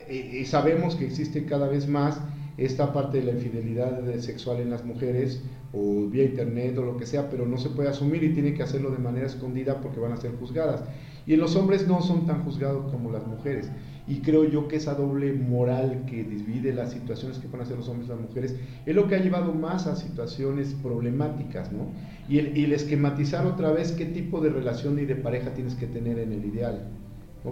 eh, 0.09 0.39
y 0.41 0.45
sabemos 0.47 0.97
que 0.97 1.07
existe 1.07 1.45
cada 1.45 1.69
vez 1.69 1.89
más 1.89 2.21
esta 2.57 2.93
parte 2.93 3.19
de 3.19 3.25
la 3.25 3.33
infidelidad 3.33 4.03
sexual 4.19 4.61
en 4.61 4.71
las 4.71 4.85
mujeres 4.85 5.43
o 5.75 6.09
vía 6.09 6.25
internet 6.25 6.79
o 6.79 6.83
lo 6.83 6.97
que 6.97 7.05
sea, 7.05 7.29
pero 7.29 7.47
no 7.47 7.59
se 7.59 7.69
puede 7.69 7.91
asumir 7.91 8.25
y 8.25 8.33
tiene 8.33 8.55
que 8.55 8.63
hacerlo 8.63 8.91
de 8.91 8.99
manera 8.99 9.27
escondida 9.27 9.81
porque 9.81 10.01
van 10.01 10.13
a 10.13 10.17
ser 10.17 10.33
juzgadas. 10.37 10.83
Y 11.27 11.37
los 11.37 11.57
hombres 11.57 11.87
no 11.87 12.01
son 12.01 12.25
tan 12.25 12.45
juzgados 12.45 12.91
como 12.91 13.11
las 13.11 13.27
mujeres. 13.27 13.69
Y 14.09 14.21
creo 14.21 14.45
yo 14.45 14.69
que 14.69 14.77
esa 14.77 14.95
doble 14.95 15.33
moral 15.33 16.05
que 16.07 16.23
divide 16.23 16.73
las 16.73 16.93
situaciones 16.93 17.39
que 17.39 17.49
pueden 17.49 17.67
hacer 17.67 17.77
los 17.77 17.89
hombres 17.89 18.07
y 18.07 18.11
las 18.13 18.21
mujeres 18.21 18.57
es 18.85 18.95
lo 18.95 19.09
que 19.09 19.17
ha 19.17 19.21
llevado 19.21 19.53
más 19.53 19.87
a 19.87 19.97
situaciones 19.97 20.75
problemáticas, 20.81 21.73
¿no? 21.73 21.89
Y 22.29 22.39
el, 22.39 22.57
y 22.57 22.65
el 22.65 22.73
esquematizar 22.73 23.47
otra 23.47 23.73
vez 23.73 23.93
qué 23.93 24.07
tipo 24.07 24.41
de 24.41 24.51
relación 24.51 24.99
y 24.99 25.07
de 25.07 25.17
pareja 25.17 25.55
tienes 25.55 25.75
que 25.75 25.87
tener 25.87 26.19
en 26.19 26.33
el 26.33 26.45
ideal. 26.45 26.89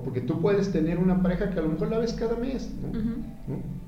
Porque 0.03 0.21
tú 0.21 0.41
puedes 0.41 0.73
tener 0.73 0.99
una 0.99 1.23
pareja 1.23 1.51
que 1.51 1.59
a 1.59 1.63
lo 1.63 1.69
mejor 1.69 1.91
la 1.91 1.99
ves 1.99 2.13
cada 2.13 2.37
mes, 2.37 2.71
¿no? 2.83 2.99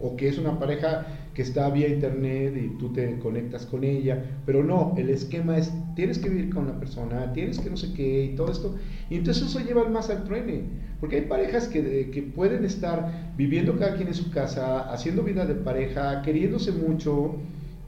O 0.01 0.16
que 0.16 0.29
es 0.29 0.38
una 0.38 0.59
pareja 0.59 1.07
que 1.35 1.42
está 1.42 1.69
vía 1.71 1.88
internet 1.88 2.55
y 2.57 2.79
tú 2.79 2.92
te 2.92 3.19
conectas 3.19 3.66
con 3.66 3.85
ella, 3.85 4.23
pero 4.45 4.62
no, 4.62 4.95
el 4.97 5.11
esquema 5.11 5.59
es, 5.59 5.73
tienes 5.95 6.19
que 6.19 6.29
vivir 6.29 6.55
con 6.55 6.66
la 6.66 6.79
persona, 6.79 7.33
tienes 7.33 7.59
que 7.59 7.71
no 7.71 7.77
sé 7.77 7.92
qué 7.92 8.25
y 8.25 8.37
todo 8.37 8.51
esto, 8.51 8.77
y 9.11 9.16
entonces 9.16 9.45
eso 9.47 9.61
lleva 9.61 9.88
más 9.88 10.11
al 10.11 10.25
truene, 10.25 10.64
porque 11.01 11.16
hay 11.16 11.23
parejas 11.23 11.69
que, 11.69 12.11
que 12.11 12.23
pueden 12.23 12.64
estar 12.64 13.33
viviendo 13.37 13.77
cada 13.79 13.97
quien 13.97 14.09
en 14.09 14.14
su 14.14 14.31
casa, 14.31 14.90
haciendo 14.92 15.23
vida 15.23 15.45
de 15.45 15.55
pareja, 15.55 16.23
queriéndose 16.23 16.73
mucho, 16.73 17.37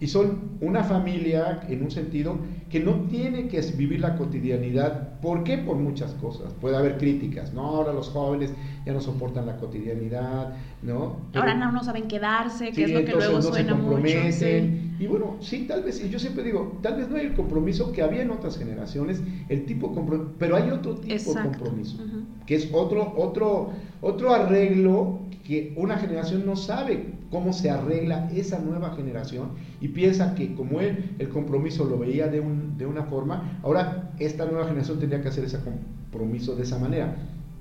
y 0.00 0.06
son 0.06 0.58
una 0.61 0.84
familia 0.84 1.61
en 1.68 1.82
un 1.82 1.90
sentido 1.90 2.38
que 2.70 2.80
no 2.80 3.06
tiene 3.08 3.48
que 3.48 3.61
vivir 3.76 4.00
la 4.00 4.16
cotidianidad. 4.16 5.18
¿Por 5.20 5.42
qué? 5.42 5.58
Por 5.58 5.76
muchas 5.76 6.12
cosas. 6.14 6.52
Puede 6.61 6.76
haber 6.76 6.98
críticas, 6.98 7.52
¿no? 7.52 7.62
Ahora 7.62 7.92
los 7.92 8.11
jóvenes 8.11 8.52
ya 8.87 8.92
no 8.92 9.00
soportan 9.00 9.46
la 9.46 9.56
cotidianidad, 9.56 10.54
¿no? 10.82 11.16
Ahora 11.34 11.54
no, 11.54 11.72
no 11.72 11.82
saben 11.82 12.06
quedarse, 12.06 12.70
que 12.72 12.84
es 12.84 12.90
lo 12.90 13.04
que 13.04 13.12
luego 13.12 13.34
no 13.34 13.42
suena 13.42 13.74
se 13.74 13.80
comprometen. 13.80 14.88
Y 14.98 15.06
bueno, 15.06 15.37
sí, 15.40 15.66
tal 15.68 15.82
vez, 15.82 16.02
y 16.04 16.08
yo 16.08 16.18
siempre 16.18 16.42
digo, 16.42 16.78
tal 16.82 16.96
vez 16.96 17.08
no 17.08 17.16
hay 17.16 17.26
el 17.26 17.34
compromiso 17.34 17.92
que 17.92 18.02
había 18.02 18.22
en 18.22 18.30
otras 18.30 18.58
generaciones, 18.58 19.22
el 19.48 19.64
tipo 19.64 19.94
compromiso, 19.94 20.32
pero 20.38 20.56
hay 20.56 20.70
otro 20.70 20.96
tipo 20.96 21.34
de 21.34 21.42
compromiso, 21.42 21.98
que 22.46 22.56
es 22.56 22.68
otro, 22.72 23.14
otro, 23.16 23.70
otro 24.00 24.34
arreglo 24.34 25.20
que 25.44 25.72
una 25.76 25.96
generación 25.96 26.44
no 26.44 26.56
sabe 26.56 27.06
cómo 27.30 27.52
se 27.52 27.70
arregla 27.70 28.28
esa 28.34 28.58
nueva 28.58 28.94
generación 28.94 29.50
y 29.80 29.88
piensa 29.88 30.34
que 30.34 30.54
como 30.54 30.80
él 30.80 31.14
el 31.18 31.28
compromiso 31.30 31.84
lo 31.84 31.98
veía 31.98 32.28
de, 32.28 32.40
un, 32.40 32.76
de 32.76 32.87
una 32.87 33.04
forma, 33.04 33.58
ahora 33.62 34.11
esta 34.18 34.44
nueva 34.44 34.66
generación 34.66 34.98
tendría 34.98 35.22
que 35.22 35.28
hacer 35.28 35.44
ese 35.44 35.58
compromiso 35.61 36.54
de 36.54 36.64
esa 36.64 36.78
manera. 36.78 37.16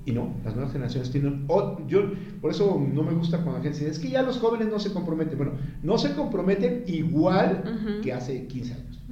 Y 0.08 0.12
no, 0.12 0.34
las 0.42 0.54
nuevas 0.54 0.72
generaciones 0.72 1.10
tienen... 1.10 1.46
yo, 1.86 2.00
por 2.40 2.50
eso 2.50 2.82
no 2.94 3.02
me 3.02 3.12
gusta 3.12 3.42
cuando 3.42 3.58
la 3.58 3.62
gente 3.62 3.78
dice, 3.78 3.90
es 3.90 3.98
que 3.98 4.08
ya 4.08 4.22
los 4.22 4.38
jóvenes 4.38 4.68
no 4.68 4.78
se 4.78 4.90
comprometen. 4.90 5.36
Bueno, 5.36 5.52
no 5.82 5.98
se 5.98 6.14
comprometen 6.14 6.84
igual 6.86 8.00
que 8.02 8.14
hace 8.14 8.46
15 8.46 8.72
años. 8.72 9.02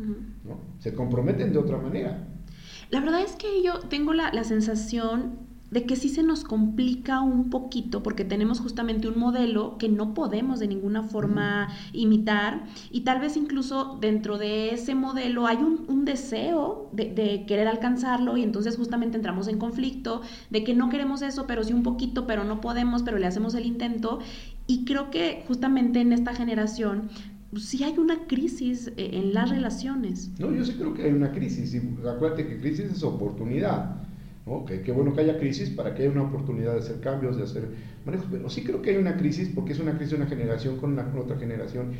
¿no? 0.42 0.58
Se 0.78 0.94
comprometen 0.94 1.52
de 1.52 1.58
otra 1.58 1.76
manera. 1.76 2.26
La 2.88 3.00
verdad 3.00 3.20
es 3.20 3.36
que 3.36 3.62
yo 3.62 3.80
tengo 3.80 4.14
la, 4.14 4.32
la 4.32 4.44
sensación 4.44 5.45
de 5.70 5.84
que 5.84 5.96
sí 5.96 6.08
se 6.08 6.22
nos 6.22 6.44
complica 6.44 7.20
un 7.20 7.50
poquito 7.50 8.02
porque 8.02 8.24
tenemos 8.24 8.60
justamente 8.60 9.08
un 9.08 9.18
modelo 9.18 9.78
que 9.78 9.88
no 9.88 10.14
podemos 10.14 10.60
de 10.60 10.68
ninguna 10.68 11.02
forma 11.02 11.68
imitar 11.92 12.64
y 12.90 13.00
tal 13.00 13.20
vez 13.20 13.36
incluso 13.36 13.98
dentro 14.00 14.38
de 14.38 14.70
ese 14.70 14.94
modelo 14.94 15.46
hay 15.46 15.56
un, 15.56 15.86
deseo 16.06 16.88
de, 16.92 17.44
querer 17.48 17.66
alcanzarlo 17.66 18.36
y 18.36 18.44
entonces 18.44 18.76
justamente 18.76 19.16
entramos 19.16 19.48
en 19.48 19.58
conflicto 19.58 20.22
de 20.50 20.62
que 20.62 20.72
no 20.72 20.88
queremos 20.88 21.20
eso, 21.22 21.48
pero 21.48 21.64
sí 21.64 21.72
un 21.72 21.82
poquito, 21.82 22.28
pero 22.28 22.44
no 22.44 22.60
podemos, 22.60 23.02
pero 23.02 23.18
le 23.18 23.26
hacemos 23.26 23.56
el 23.56 23.66
intento 23.66 24.20
y 24.68 24.84
creo 24.84 25.10
que 25.10 25.44
justamente 25.48 26.00
en 26.00 26.12
esta 26.12 26.32
generación 26.32 27.08
pues, 27.50 27.64
sí 27.64 27.82
hay 27.82 27.98
una 27.98 28.26
crisis 28.26 28.92
eh, 28.96 29.10
en 29.14 29.34
las 29.34 29.50
relaciones. 29.50 30.30
No, 30.38 30.52
yo 30.52 30.64
sí 30.64 30.74
creo 30.74 30.94
que 30.94 31.04
hay 31.04 31.12
una 31.12 31.32
crisis 31.32 31.74
y 31.74 31.78
acuérdate 32.06 32.46
que 32.46 32.58
crisis 32.60 32.92
es 32.92 33.02
oportunidad. 33.02 34.05
¿No? 34.46 34.64
qué 34.64 34.92
bueno 34.92 35.14
que 35.14 35.22
haya 35.22 35.38
crisis 35.38 35.70
para 35.70 35.94
que 35.94 36.02
haya 36.02 36.12
una 36.12 36.22
oportunidad 36.22 36.72
de 36.72 36.78
hacer 36.78 37.00
cambios, 37.00 37.36
de 37.36 37.42
hacer 37.42 37.68
manejos, 38.04 38.28
pero 38.30 38.48
sí 38.48 38.62
creo 38.62 38.80
que 38.80 38.90
hay 38.90 38.96
una 38.96 39.16
crisis 39.16 39.50
porque 39.54 39.72
es 39.72 39.80
una 39.80 39.92
crisis 39.92 40.10
de 40.10 40.16
una 40.16 40.26
generación 40.26 40.76
con, 40.76 40.92
una, 40.92 41.12
otra 41.18 41.36
generación. 41.36 41.92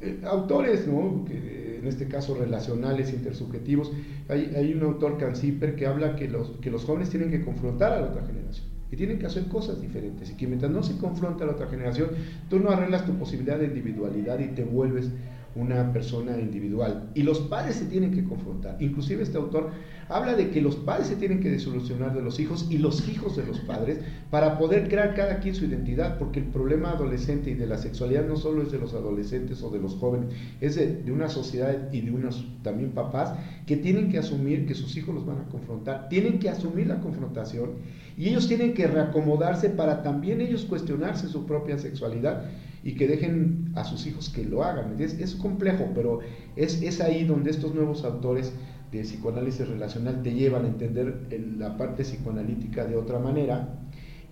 Eh, 0.00 0.20
autores, 0.24 0.86
¿no? 0.86 1.24
Que, 1.24 1.78
en 1.78 1.86
este 1.88 2.06
caso 2.06 2.34
relacionales, 2.34 3.12
intersubjetivos, 3.12 3.92
hay, 4.28 4.52
hay 4.56 4.72
un 4.74 4.82
autor, 4.82 5.18
Canciper, 5.18 5.76
que 5.76 5.86
habla 5.86 6.16
que 6.16 6.28
los, 6.28 6.50
que 6.60 6.70
los 6.70 6.84
jóvenes 6.84 7.10
tienen 7.10 7.30
que 7.30 7.42
confrontar 7.42 7.92
a 7.92 8.00
la 8.00 8.06
otra 8.08 8.24
generación 8.24 8.74
y 8.90 8.96
tienen 8.96 9.18
que 9.18 9.26
hacer 9.26 9.46
cosas 9.48 9.80
diferentes 9.80 10.30
y 10.30 10.34
que 10.34 10.46
mientras 10.46 10.70
no 10.70 10.82
se 10.82 10.96
confronta 10.98 11.44
a 11.44 11.46
la 11.48 11.54
otra 11.54 11.66
generación, 11.66 12.10
tú 12.48 12.60
no 12.60 12.70
arreglas 12.70 13.04
tu 13.04 13.12
posibilidad 13.14 13.58
de 13.58 13.66
individualidad 13.66 14.38
y 14.38 14.48
te 14.48 14.64
vuelves 14.64 15.10
una 15.56 15.92
persona 15.92 16.38
individual. 16.38 17.10
Y 17.14 17.22
los 17.22 17.40
padres 17.40 17.76
se 17.76 17.86
tienen 17.86 18.12
que 18.12 18.24
confrontar. 18.24 18.76
Inclusive 18.80 19.22
este 19.22 19.36
autor 19.36 19.70
habla 20.08 20.34
de 20.34 20.50
que 20.50 20.60
los 20.60 20.76
padres 20.76 21.08
se 21.08 21.16
tienen 21.16 21.40
que 21.40 21.50
desolucionar 21.50 22.14
de 22.14 22.22
los 22.22 22.38
hijos 22.40 22.66
y 22.70 22.78
los 22.78 23.08
hijos 23.08 23.36
de 23.36 23.44
los 23.44 23.60
padres 23.60 23.98
para 24.30 24.58
poder 24.58 24.88
crear 24.88 25.14
cada 25.14 25.40
quien 25.40 25.54
su 25.54 25.64
identidad, 25.64 26.18
porque 26.18 26.40
el 26.40 26.46
problema 26.46 26.90
adolescente 26.90 27.50
y 27.50 27.54
de 27.54 27.66
la 27.66 27.78
sexualidad 27.78 28.26
no 28.26 28.36
solo 28.36 28.62
es 28.62 28.72
de 28.72 28.78
los 28.78 28.94
adolescentes 28.94 29.62
o 29.62 29.70
de 29.70 29.80
los 29.80 29.94
jóvenes, 29.96 30.30
es 30.60 30.74
de, 30.76 31.02
de 31.02 31.12
una 31.12 31.28
sociedad 31.28 31.92
y 31.92 32.00
de 32.00 32.10
unos 32.10 32.46
también 32.62 32.92
papás 32.92 33.34
que 33.66 33.76
tienen 33.76 34.10
que 34.10 34.18
asumir 34.18 34.66
que 34.66 34.74
sus 34.74 34.96
hijos 34.96 35.14
los 35.14 35.26
van 35.26 35.38
a 35.38 35.48
confrontar, 35.48 36.08
tienen 36.08 36.38
que 36.38 36.48
asumir 36.48 36.86
la 36.86 37.00
confrontación 37.00 37.70
y 38.16 38.28
ellos 38.28 38.46
tienen 38.46 38.74
que 38.74 38.86
reacomodarse 38.86 39.70
para 39.70 40.02
también 40.02 40.40
ellos 40.40 40.64
cuestionarse 40.64 41.28
su 41.28 41.46
propia 41.46 41.78
sexualidad 41.78 42.44
y 42.84 42.94
que 42.94 43.08
dejen 43.08 43.72
a 43.74 43.84
sus 43.84 44.06
hijos 44.06 44.28
que 44.28 44.44
lo 44.44 44.62
hagan. 44.62 44.94
Es, 45.00 45.14
es 45.14 45.34
complejo, 45.34 45.88
pero 45.94 46.20
es, 46.54 46.82
es 46.82 47.00
ahí 47.00 47.24
donde 47.24 47.50
estos 47.50 47.74
nuevos 47.74 48.04
autores 48.04 48.52
de 48.98 49.04
psicoanálisis 49.04 49.68
relacional 49.68 50.22
te 50.22 50.32
llevan 50.32 50.64
a 50.64 50.68
entender 50.68 51.26
la 51.58 51.76
parte 51.76 52.02
psicoanalítica 52.02 52.84
de 52.84 52.96
otra 52.96 53.18
manera 53.18 53.80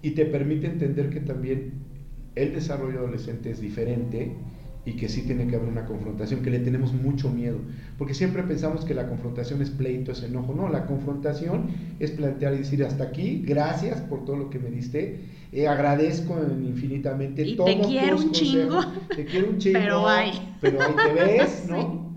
y 0.02 0.12
te 0.12 0.26
permite 0.26 0.66
entender 0.66 1.10
que 1.10 1.20
también 1.20 1.72
el 2.34 2.52
desarrollo 2.52 3.00
adolescente 3.00 3.50
es 3.50 3.60
diferente 3.60 4.32
y 4.84 4.94
que 4.94 5.08
sí 5.08 5.22
tiene 5.22 5.46
que 5.46 5.54
haber 5.54 5.68
una 5.68 5.86
confrontación, 5.86 6.42
que 6.42 6.50
le 6.50 6.58
tenemos 6.58 6.92
mucho 6.92 7.30
miedo, 7.30 7.58
porque 7.98 8.14
siempre 8.14 8.42
pensamos 8.42 8.84
que 8.84 8.94
la 8.94 9.06
confrontación 9.06 9.62
es 9.62 9.70
pleito, 9.70 10.10
es 10.10 10.22
enojo, 10.24 10.54
no, 10.54 10.68
la 10.68 10.86
confrontación 10.86 11.68
es 12.00 12.10
plantear 12.10 12.54
y 12.54 12.58
decir 12.58 12.82
hasta 12.84 13.04
aquí, 13.04 13.42
gracias 13.46 14.00
por 14.00 14.24
todo 14.24 14.36
lo 14.36 14.50
que 14.50 14.58
me 14.58 14.70
diste, 14.70 15.20
eh, 15.52 15.68
agradezco 15.68 16.36
infinitamente 16.60 17.46
y 17.46 17.56
te 17.56 17.80
quiero 17.80 18.16
un 18.16 18.32
chingo, 18.32 18.80
te 19.14 19.24
quiero 19.24 19.50
un 19.50 19.58
chingo, 19.58 19.78
pero 19.78 20.06
pero 20.60 20.82
ahí 20.82 20.94
te 20.96 21.12
ves, 21.12 21.66
¿no? 21.70 22.11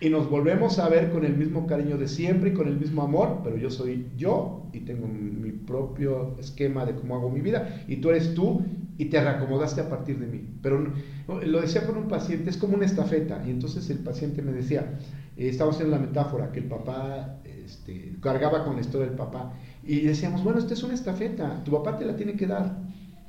Y 0.00 0.10
nos 0.10 0.30
volvemos 0.30 0.78
a 0.78 0.88
ver 0.88 1.10
con 1.10 1.24
el 1.24 1.36
mismo 1.36 1.66
cariño 1.66 1.98
de 1.98 2.06
siempre 2.06 2.50
y 2.50 2.52
con 2.52 2.68
el 2.68 2.78
mismo 2.78 3.02
amor, 3.02 3.40
pero 3.42 3.56
yo 3.56 3.68
soy 3.70 4.06
yo 4.16 4.68
y 4.72 4.80
tengo 4.80 5.08
mi 5.08 5.50
propio 5.50 6.36
esquema 6.38 6.84
de 6.84 6.94
cómo 6.94 7.16
hago 7.16 7.30
mi 7.30 7.40
vida 7.40 7.82
y 7.88 7.96
tú 7.96 8.10
eres 8.10 8.34
tú 8.34 8.62
y 8.96 9.06
te 9.06 9.20
reacomodaste 9.20 9.80
a 9.80 9.88
partir 9.88 10.18
de 10.18 10.26
mí. 10.26 10.42
Pero 10.60 10.92
lo 11.28 11.60
decía 11.60 11.86
con 11.86 11.96
un 11.96 12.08
paciente, 12.08 12.50
es 12.50 12.56
como 12.56 12.74
una 12.74 12.84
estafeta. 12.84 13.42
Y 13.46 13.50
entonces 13.50 13.88
el 13.90 13.98
paciente 13.98 14.42
me 14.42 14.52
decía, 14.52 14.98
eh, 15.36 15.48
estaba 15.48 15.70
haciendo 15.70 15.96
la 15.96 16.02
metáfora, 16.02 16.50
que 16.50 16.58
el 16.58 16.66
papá 16.66 17.38
este, 17.44 18.16
cargaba 18.20 18.64
con 18.64 18.74
la 18.74 18.80
historia 18.80 19.06
del 19.06 19.16
papá. 19.16 19.52
Y 19.84 20.00
decíamos, 20.00 20.42
bueno, 20.42 20.58
esta 20.58 20.74
es 20.74 20.82
una 20.82 20.94
estafeta, 20.94 21.62
tu 21.64 21.70
papá 21.70 21.96
te 21.96 22.04
la 22.04 22.16
tiene 22.16 22.34
que 22.34 22.46
dar. 22.46 22.76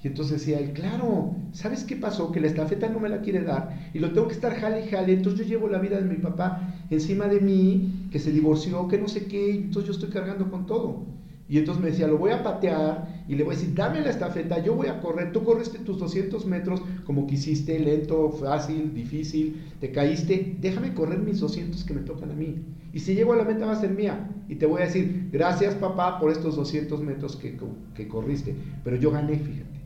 Y 0.01 0.07
entonces 0.07 0.39
decía 0.39 0.59
él, 0.59 0.71
claro, 0.71 1.35
¿sabes 1.51 1.83
qué 1.83 1.97
pasó? 1.97 2.31
Que 2.31 2.39
la 2.39 2.47
estafeta 2.47 2.87
no 2.87 2.99
me 2.99 3.09
la 3.09 3.21
quiere 3.21 3.43
dar 3.43 3.89
y 3.93 3.99
lo 3.99 4.11
tengo 4.13 4.27
que 4.27 4.33
estar 4.33 4.55
jale 4.55 4.85
y 4.85 4.89
jale. 4.89 5.13
Entonces 5.13 5.41
yo 5.41 5.55
llevo 5.55 5.67
la 5.67 5.79
vida 5.79 5.99
de 5.99 6.07
mi 6.07 6.15
papá 6.15 6.73
encima 6.89 7.27
de 7.27 7.41
mí, 7.41 8.07
que 8.11 8.19
se 8.19 8.31
divorció, 8.31 8.87
que 8.87 8.97
no 8.97 9.09
sé 9.09 9.25
qué, 9.25 9.55
entonces 9.55 9.87
yo 9.87 9.93
estoy 9.93 10.09
cargando 10.09 10.49
con 10.49 10.65
todo. 10.65 11.05
Y 11.49 11.57
entonces 11.57 11.83
me 11.83 11.89
decía, 11.89 12.07
lo 12.07 12.17
voy 12.19 12.31
a 12.31 12.43
patear 12.43 13.23
y 13.27 13.35
le 13.35 13.43
voy 13.43 13.55
a 13.55 13.57
decir, 13.57 13.73
dame 13.73 14.01
la 14.01 14.11
estafeta, 14.11 14.63
yo 14.63 14.75
voy 14.75 14.87
a 14.87 15.01
correr, 15.01 15.31
tú 15.31 15.43
corriste 15.43 15.79
tus 15.79 15.97
200 15.97 16.45
metros 16.45 16.81
como 17.05 17.25
quisiste, 17.25 17.79
lento, 17.79 18.29
fácil, 18.29 18.93
difícil, 18.93 19.59
te 19.79 19.91
caíste, 19.91 20.55
déjame 20.61 20.93
correr 20.93 21.19
mis 21.19 21.39
200 21.39 21.83
que 21.83 21.93
me 21.95 22.01
tocan 22.01 22.31
a 22.31 22.35
mí. 22.35 22.55
Y 22.93 22.99
si 22.99 23.15
llego 23.15 23.33
a 23.33 23.37
la 23.37 23.43
meta 23.43 23.65
va 23.65 23.73
a 23.73 23.81
ser 23.81 23.89
mía. 23.89 24.29
Y 24.47 24.55
te 24.55 24.65
voy 24.65 24.81
a 24.81 24.85
decir, 24.85 25.29
gracias 25.31 25.75
papá 25.75 26.19
por 26.19 26.31
estos 26.31 26.55
200 26.55 27.01
metros 27.01 27.35
que, 27.35 27.57
que 27.95 28.07
corriste, 28.07 28.55
pero 28.83 28.95
yo 28.95 29.11
gané, 29.11 29.37
fíjate. 29.37 29.78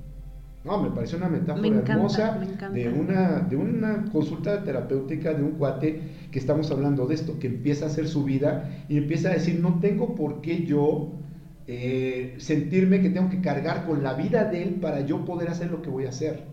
No, 0.65 0.82
me 0.82 0.91
parece 0.91 1.17
una 1.17 1.28
metáfora 1.28 1.67
hermosa 1.67 2.39
de 2.73 2.89
una, 2.89 3.39
de 3.39 3.56
una 3.58 4.06
consulta 4.12 4.63
terapéutica 4.63 5.34
de 5.34 5.43
un 5.43 5.52
cuate 5.52 6.02
que 6.32 6.39
estamos 6.39 6.71
hablando 6.71 7.06
de 7.06 7.15
esto, 7.15 7.38
que 7.38 7.47
empieza 7.47 7.86
a 7.86 7.88
hacer 7.89 8.08
su 8.08 8.23
vida 8.23 8.69
y 8.88 8.97
empieza 8.97 9.30
a 9.30 9.34
decir, 9.34 9.60
no 9.60 9.80
tengo 9.82 10.15
por 10.15 10.39
qué 10.41 10.63
yo 10.65 11.12
eh, 11.67 12.36
sentirme 12.38 13.02
que 13.02 13.10
tengo 13.10 13.30
que 13.30 13.41
cargar 13.41 13.86
con 13.86 14.04
la 14.04 14.13
vida 14.13 14.45
de 14.45 14.63
él 14.63 14.76
para 14.76 15.02
yo 15.02 15.26
poder 15.26 15.49
hacer 15.49 15.69
lo 15.69 15.82
que 15.82 15.89
voy 15.89 16.06
a 16.06 16.10
hacer. 16.10 16.43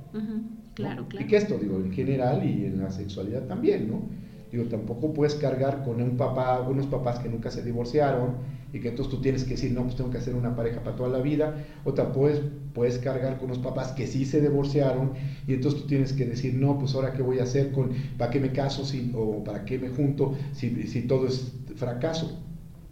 Claro, 0.74 1.06
claro. 1.08 1.24
Y 1.24 1.28
que 1.28 1.36
esto, 1.36 1.56
digo, 1.58 1.76
en 1.76 1.92
general 1.92 2.44
y 2.44 2.64
en 2.64 2.80
la 2.80 2.90
sexualidad 2.90 3.42
también, 3.46 3.88
¿no? 3.88 4.02
Digo, 4.50 4.64
tampoco 4.64 5.12
puedes 5.12 5.34
cargar 5.36 5.82
con 5.84 6.00
un 6.00 6.16
papá, 6.16 6.60
unos 6.60 6.86
papás 6.86 7.18
que 7.20 7.28
nunca 7.28 7.50
se 7.50 7.62
divorciaron 7.62 8.34
y 8.72 8.80
que 8.80 8.88
entonces 8.88 9.10
tú 9.14 9.20
tienes 9.20 9.44
que 9.44 9.50
decir, 9.50 9.72
no, 9.72 9.84
pues 9.84 9.96
tengo 9.96 10.10
que 10.10 10.18
hacer 10.18 10.34
una 10.34 10.54
pareja 10.56 10.82
para 10.82 10.96
toda 10.96 11.08
la 11.08 11.20
vida. 11.20 11.54
O 11.84 11.94
tampoco 11.94 12.20
puedes, 12.20 12.42
puedes 12.74 12.98
cargar 12.98 13.36
con 13.38 13.46
unos 13.46 13.58
papás 13.58 13.92
que 13.92 14.06
sí 14.06 14.24
se 14.24 14.40
divorciaron 14.40 15.12
y 15.46 15.54
entonces 15.54 15.80
tú 15.80 15.86
tienes 15.86 16.12
que 16.12 16.26
decir, 16.26 16.54
no, 16.54 16.78
pues 16.78 16.94
ahora 16.94 17.12
qué 17.12 17.22
voy 17.22 17.38
a 17.38 17.44
hacer 17.44 17.70
con, 17.70 17.90
¿para 18.16 18.30
qué 18.30 18.40
me 18.40 18.52
caso 18.52 18.84
si, 18.84 19.10
o 19.14 19.42
para 19.44 19.64
qué 19.64 19.78
me 19.78 19.88
junto 19.88 20.32
si, 20.52 20.86
si 20.86 21.02
todo 21.02 21.26
es 21.26 21.52
fracaso? 21.76 22.30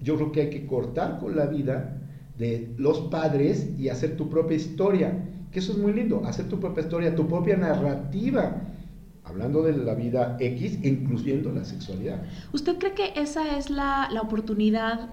Yo 0.00 0.16
creo 0.16 0.32
que 0.32 0.40
hay 0.42 0.50
que 0.50 0.66
cortar 0.66 1.18
con 1.18 1.36
la 1.36 1.46
vida 1.46 2.00
de 2.36 2.72
los 2.76 3.00
padres 3.00 3.68
y 3.76 3.88
hacer 3.88 4.16
tu 4.16 4.28
propia 4.28 4.56
historia. 4.56 5.24
Que 5.50 5.60
eso 5.60 5.72
es 5.72 5.78
muy 5.78 5.92
lindo, 5.92 6.22
hacer 6.24 6.46
tu 6.48 6.60
propia 6.60 6.82
historia, 6.82 7.14
tu 7.14 7.26
propia 7.26 7.56
narrativa. 7.56 8.62
Hablando 9.28 9.62
de 9.62 9.76
la 9.76 9.94
vida 9.94 10.36
X, 10.40 10.78
incluyendo 10.82 11.52
la 11.52 11.64
sexualidad. 11.64 12.22
¿Usted 12.52 12.78
cree 12.78 12.94
que 12.94 13.12
esa 13.20 13.58
es 13.58 13.68
la, 13.68 14.08
la 14.10 14.22
oportunidad 14.22 15.10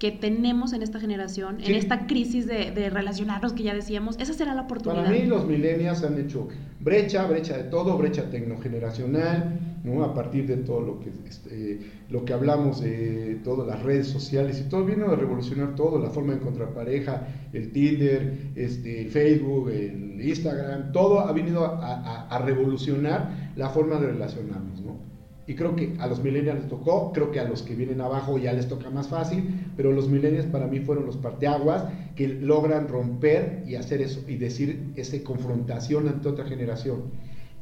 que 0.00 0.10
tenemos 0.10 0.72
en 0.72 0.82
esta 0.82 0.98
generación, 0.98 1.58
en 1.60 1.74
esta 1.74 2.06
crisis 2.06 2.46
de, 2.46 2.70
de, 2.70 2.88
relacionarnos 2.88 3.52
que 3.52 3.62
ya 3.62 3.74
decíamos, 3.74 4.16
esa 4.18 4.32
será 4.32 4.54
la 4.54 4.62
oportunidad. 4.62 5.04
Para 5.04 5.14
mí 5.14 5.26
los 5.26 5.46
millennials 5.46 6.02
han 6.02 6.18
hecho 6.18 6.48
brecha, 6.80 7.26
brecha 7.26 7.58
de 7.58 7.64
todo, 7.64 7.98
brecha 7.98 8.30
tecnogeneracional, 8.30 9.60
¿no? 9.84 10.02
a 10.02 10.14
partir 10.14 10.46
de 10.46 10.56
todo 10.56 10.80
lo 10.80 11.00
que, 11.00 11.10
este, 11.28 11.80
lo 12.08 12.24
que 12.24 12.32
hablamos 12.32 12.80
de 12.80 13.40
todas 13.44 13.68
las 13.68 13.82
redes 13.82 14.08
sociales 14.08 14.64
y 14.64 14.70
todo 14.70 14.86
vino 14.86 15.10
a 15.10 15.16
revolucionar 15.16 15.74
todo, 15.74 15.98
la 15.98 16.08
forma 16.08 16.32
de 16.32 16.38
encontrar 16.38 16.70
pareja, 16.70 17.28
el 17.52 17.70
Tinder, 17.70 18.52
este, 18.56 19.02
el 19.02 19.10
Facebook, 19.10 19.68
el 19.68 20.18
Instagram, 20.18 20.92
todo 20.92 21.20
ha 21.20 21.32
venido 21.32 21.66
a, 21.66 21.76
a, 21.76 22.28
a 22.28 22.38
revolucionar 22.38 23.52
la 23.54 23.68
forma 23.68 24.00
de 24.00 24.06
relacionarnos. 24.06 24.80
¿no? 24.80 25.09
Y 25.50 25.56
creo 25.56 25.74
que 25.74 25.96
a 25.98 26.06
los 26.06 26.22
millennials 26.22 26.60
les 26.60 26.68
tocó, 26.68 27.10
creo 27.12 27.32
que 27.32 27.40
a 27.40 27.44
los 27.44 27.62
que 27.62 27.74
vienen 27.74 28.00
abajo 28.00 28.38
ya 28.38 28.52
les 28.52 28.68
toca 28.68 28.88
más 28.88 29.08
fácil, 29.08 29.52
pero 29.76 29.90
los 29.90 30.08
millennials 30.08 30.46
para 30.46 30.68
mí 30.68 30.78
fueron 30.78 31.06
los 31.06 31.16
parteaguas 31.16 31.86
que 32.14 32.28
logran 32.28 32.86
romper 32.86 33.64
y 33.66 33.74
hacer 33.74 34.00
eso 34.00 34.22
y 34.28 34.36
decir 34.36 34.92
esa 34.94 35.20
confrontación 35.24 36.06
ante 36.06 36.28
otra 36.28 36.44
generación. 36.44 37.02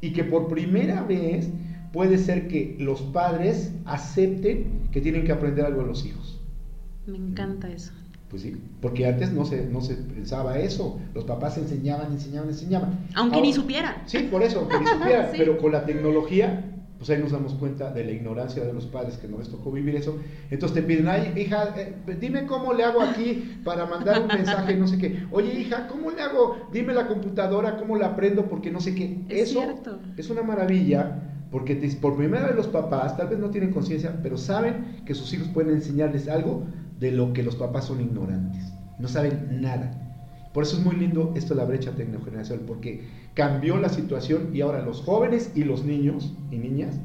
Y 0.01 0.13
que 0.13 0.23
por 0.23 0.47
primera 0.49 1.01
vez 1.01 1.49
puede 1.91 2.19
ser 2.19 2.47
que 2.47 2.75
los 2.77 3.01
padres 3.01 3.71
acepten 3.85 4.87
que 4.91 5.01
tienen 5.01 5.23
que 5.23 5.31
aprender 5.31 5.65
algo 5.65 5.81
de 5.81 5.87
los 5.87 6.05
hijos. 6.05 6.39
Me 7.07 7.17
encanta 7.17 7.71
eso. 7.71 7.91
Pues 8.29 8.43
sí, 8.43 8.55
porque 8.81 9.07
antes 9.07 9.31
no 9.31 9.45
se, 9.45 9.65
no 9.65 9.81
se 9.81 9.95
pensaba 9.95 10.59
eso. 10.59 10.99
Los 11.15 11.23
papás 11.23 11.57
enseñaban, 11.57 12.11
enseñaban, 12.11 12.49
enseñaban. 12.49 13.07
Aunque 13.15 13.41
ni 13.41 13.51
supieran. 13.51 14.03
Sí, 14.05 14.27
por 14.29 14.43
eso, 14.43 14.59
aunque 14.59 14.79
ni 14.79 14.85
supieran. 14.99 15.29
Pero 15.35 15.57
con 15.57 15.71
la 15.71 15.83
tecnología 15.87 16.75
pues 16.99 17.09
ahí 17.09 17.17
nos 17.17 17.31
damos 17.31 17.53
cuenta 17.53 17.91
de 17.91 18.03
la 18.03 18.11
ignorancia 18.11 18.61
de 18.61 18.73
los 18.73 18.85
padres 18.85 19.17
que 19.17 19.29
no 19.29 19.37
les 19.37 19.47
tocó 19.47 19.71
vivir 19.71 19.95
eso. 19.95 20.17
Entonces 20.51 20.75
te 20.75 20.83
piden, 20.83 21.07
ay, 21.07 21.31
hija, 21.37 21.73
eh, 21.77 21.95
dime 22.19 22.45
cómo 22.45 22.73
le 22.73 22.83
hago 22.83 23.01
aquí 23.01 23.57
para 23.63 23.85
mandar 23.85 24.21
un 24.21 24.27
mensaje, 24.27 24.75
no 24.75 24.85
sé 24.85 24.97
qué. 24.97 25.25
Oye, 25.31 25.57
hija, 25.61 25.87
¿cómo 25.87 26.11
le 26.11 26.21
hago? 26.21 26.57
Dime 26.73 26.93
la 26.93 27.07
computadora, 27.07 27.77
¿cómo 27.77 27.95
la 27.95 28.07
aprendo? 28.07 28.49
Porque 28.49 28.69
no 28.69 28.81
sé 28.81 28.95
qué. 28.95 29.23
Es 29.29 29.51
eso 29.51 29.61
cierto. 29.61 29.99
es 30.17 30.29
una 30.29 30.43
maravilla. 30.43 31.23
Porque 31.51 31.75
por 31.99 32.15
primera 32.15 32.45
vez 32.47 32.55
los 32.55 32.67
papás 32.67 33.17
tal 33.17 33.29
vez 33.29 33.39
no 33.39 33.49
tienen 33.49 33.71
conciencia, 33.71 34.19
pero 34.21 34.37
saben 34.37 35.01
que 35.05 35.15
sus 35.15 35.33
hijos 35.33 35.47
pueden 35.47 35.75
enseñarles 35.75 36.27
algo 36.27 36.65
de 36.99 37.11
lo 37.11 37.33
que 37.33 37.43
los 37.43 37.55
papás 37.55 37.85
son 37.85 38.01
ignorantes. 38.01 38.71
No 38.99 39.07
saben 39.07 39.61
nada. 39.61 40.09
Por 40.53 40.63
eso 40.63 40.77
es 40.77 40.83
muy 40.83 40.95
lindo 40.95 41.33
esto 41.35 41.53
de 41.53 41.61
la 41.61 41.65
brecha 41.65 41.91
tecnogeneracional, 41.91 42.65
porque 42.65 43.03
cambió 43.33 43.77
la 43.77 43.89
situación 43.89 44.49
y 44.53 44.61
ahora 44.61 44.83
los 44.83 45.01
jóvenes 45.01 45.51
y 45.55 45.63
los 45.63 45.85
niños 45.85 46.33
y 46.51 46.57
niñas 46.57 46.99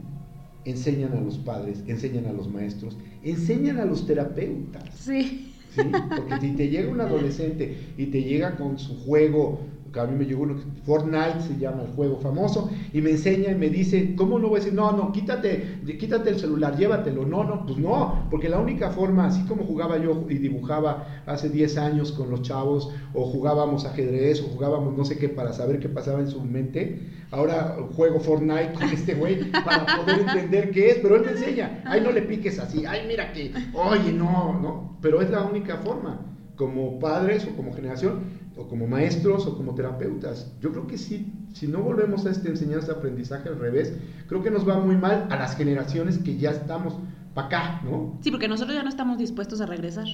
enseñan 0.64 1.12
a 1.12 1.20
los 1.20 1.38
padres, 1.38 1.82
enseñan 1.86 2.26
a 2.26 2.32
los 2.32 2.48
maestros, 2.48 2.96
enseñan 3.22 3.78
a 3.78 3.84
los 3.84 4.06
terapeutas. 4.06 4.84
Sí. 4.94 5.52
¿sí? 5.74 5.82
Porque 6.16 6.40
si 6.40 6.52
te 6.52 6.68
llega 6.68 6.90
un 6.90 7.00
adolescente 7.00 7.76
y 7.98 8.06
te 8.06 8.22
llega 8.22 8.56
con 8.56 8.78
su 8.78 8.96
juego 9.00 9.60
a 10.00 10.06
mí 10.06 10.16
me 10.16 10.24
llegó 10.24 10.42
uno, 10.42 10.56
Fortnite 10.84 11.40
se 11.46 11.58
llama 11.58 11.82
el 11.82 11.88
juego 11.88 12.18
famoso, 12.18 12.70
y 12.92 13.00
me 13.00 13.10
enseña 13.10 13.52
y 13.52 13.54
me 13.54 13.68
dice, 13.68 14.14
¿cómo 14.16 14.38
no 14.38 14.48
voy 14.48 14.56
a 14.56 14.60
decir? 14.60 14.74
No, 14.74 14.92
no, 14.92 15.12
quítate, 15.12 15.80
quítate 15.98 16.30
el 16.30 16.38
celular, 16.38 16.76
llévatelo. 16.76 17.24
No, 17.24 17.44
no, 17.44 17.64
pues 17.66 17.78
no, 17.78 18.26
porque 18.30 18.48
la 18.48 18.58
única 18.58 18.90
forma, 18.90 19.26
así 19.26 19.42
como 19.44 19.64
jugaba 19.64 19.98
yo 19.98 20.24
y 20.28 20.34
dibujaba 20.38 21.22
hace 21.26 21.48
10 21.48 21.78
años 21.78 22.12
con 22.12 22.30
los 22.30 22.42
chavos, 22.42 22.90
o 23.12 23.24
jugábamos 23.24 23.84
ajedrez, 23.84 24.42
o 24.42 24.48
jugábamos 24.48 24.96
no 24.96 25.04
sé 25.04 25.18
qué 25.18 25.28
para 25.28 25.52
saber 25.52 25.78
qué 25.78 25.88
pasaba 25.88 26.20
en 26.20 26.28
su 26.28 26.40
mente, 26.40 27.00
ahora 27.30 27.76
juego 27.96 28.20
Fortnite 28.20 28.72
con 28.74 28.84
este 28.84 29.14
güey 29.14 29.50
para 29.50 29.84
poder 29.84 30.20
entender 30.20 30.70
qué 30.70 30.90
es, 30.90 30.98
pero 31.02 31.16
él 31.16 31.22
me 31.24 31.32
enseña, 31.32 31.82
ay, 31.84 32.00
no 32.00 32.10
le 32.12 32.22
piques 32.22 32.58
así, 32.58 32.84
ay, 32.86 33.02
mira 33.08 33.32
que, 33.32 33.52
oye, 33.72 34.12
no, 34.12 34.58
no, 34.60 34.98
pero 35.00 35.20
es 35.20 35.30
la 35.30 35.42
única 35.42 35.78
forma, 35.78 36.20
como 36.56 36.98
padres 36.98 37.46
o 37.50 37.56
como 37.56 37.72
generación, 37.72 38.43
o 38.56 38.68
como 38.68 38.86
maestros 38.86 39.46
o 39.46 39.56
como 39.56 39.74
terapeutas. 39.74 40.52
Yo 40.60 40.70
creo 40.70 40.86
que 40.86 40.98
sí, 40.98 41.32
si 41.52 41.66
no 41.66 41.80
volvemos 41.80 42.26
a 42.26 42.30
este 42.30 42.48
enseñanza-aprendizaje 42.48 43.48
al 43.48 43.58
revés, 43.58 43.92
creo 44.28 44.42
que 44.42 44.50
nos 44.50 44.68
va 44.68 44.78
muy 44.78 44.96
mal 44.96 45.26
a 45.30 45.36
las 45.36 45.56
generaciones 45.56 46.18
que 46.18 46.36
ya 46.36 46.50
estamos 46.50 46.94
para 47.34 47.46
acá, 47.48 47.80
¿no? 47.84 48.18
Sí, 48.22 48.30
porque 48.30 48.48
nosotros 48.48 48.76
ya 48.76 48.82
no 48.82 48.88
estamos 48.88 49.18
dispuestos 49.18 49.60
a 49.60 49.66
regresar. 49.66 50.06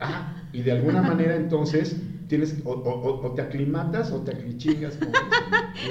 Ah, 0.00 0.36
y 0.52 0.62
de 0.62 0.72
alguna 0.72 1.02
manera 1.02 1.34
entonces 1.34 2.00
tienes 2.28 2.60
o, 2.64 2.70
o, 2.72 3.26
o 3.26 3.34
te 3.34 3.42
aclimatas 3.42 4.12
o 4.12 4.20
te 4.20 4.32
aclichingas. 4.32 4.96
Como 4.96 5.10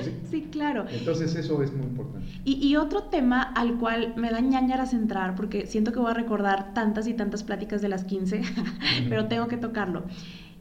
¿sí? 0.04 0.14
sí, 0.30 0.48
claro. 0.50 0.86
Entonces 0.90 1.36
eso 1.36 1.62
es 1.62 1.74
muy 1.74 1.88
importante. 1.88 2.26
Y, 2.46 2.66
y, 2.66 2.78
otro 2.78 3.04
tema 3.04 3.42
al 3.42 3.78
cual 3.78 4.14
me 4.16 4.32
da 4.32 4.40
ñañaras 4.40 4.94
entrar, 4.94 5.36
porque 5.36 5.66
siento 5.66 5.92
que 5.92 6.00
voy 6.00 6.12
a 6.12 6.14
recordar 6.14 6.74
tantas 6.74 7.08
y 7.08 7.14
tantas 7.14 7.44
pláticas 7.44 7.82
de 7.82 7.90
las 7.90 8.06
15, 8.06 8.42
pero 9.10 9.28
tengo 9.28 9.48
que 9.48 9.58
tocarlo 9.58 10.06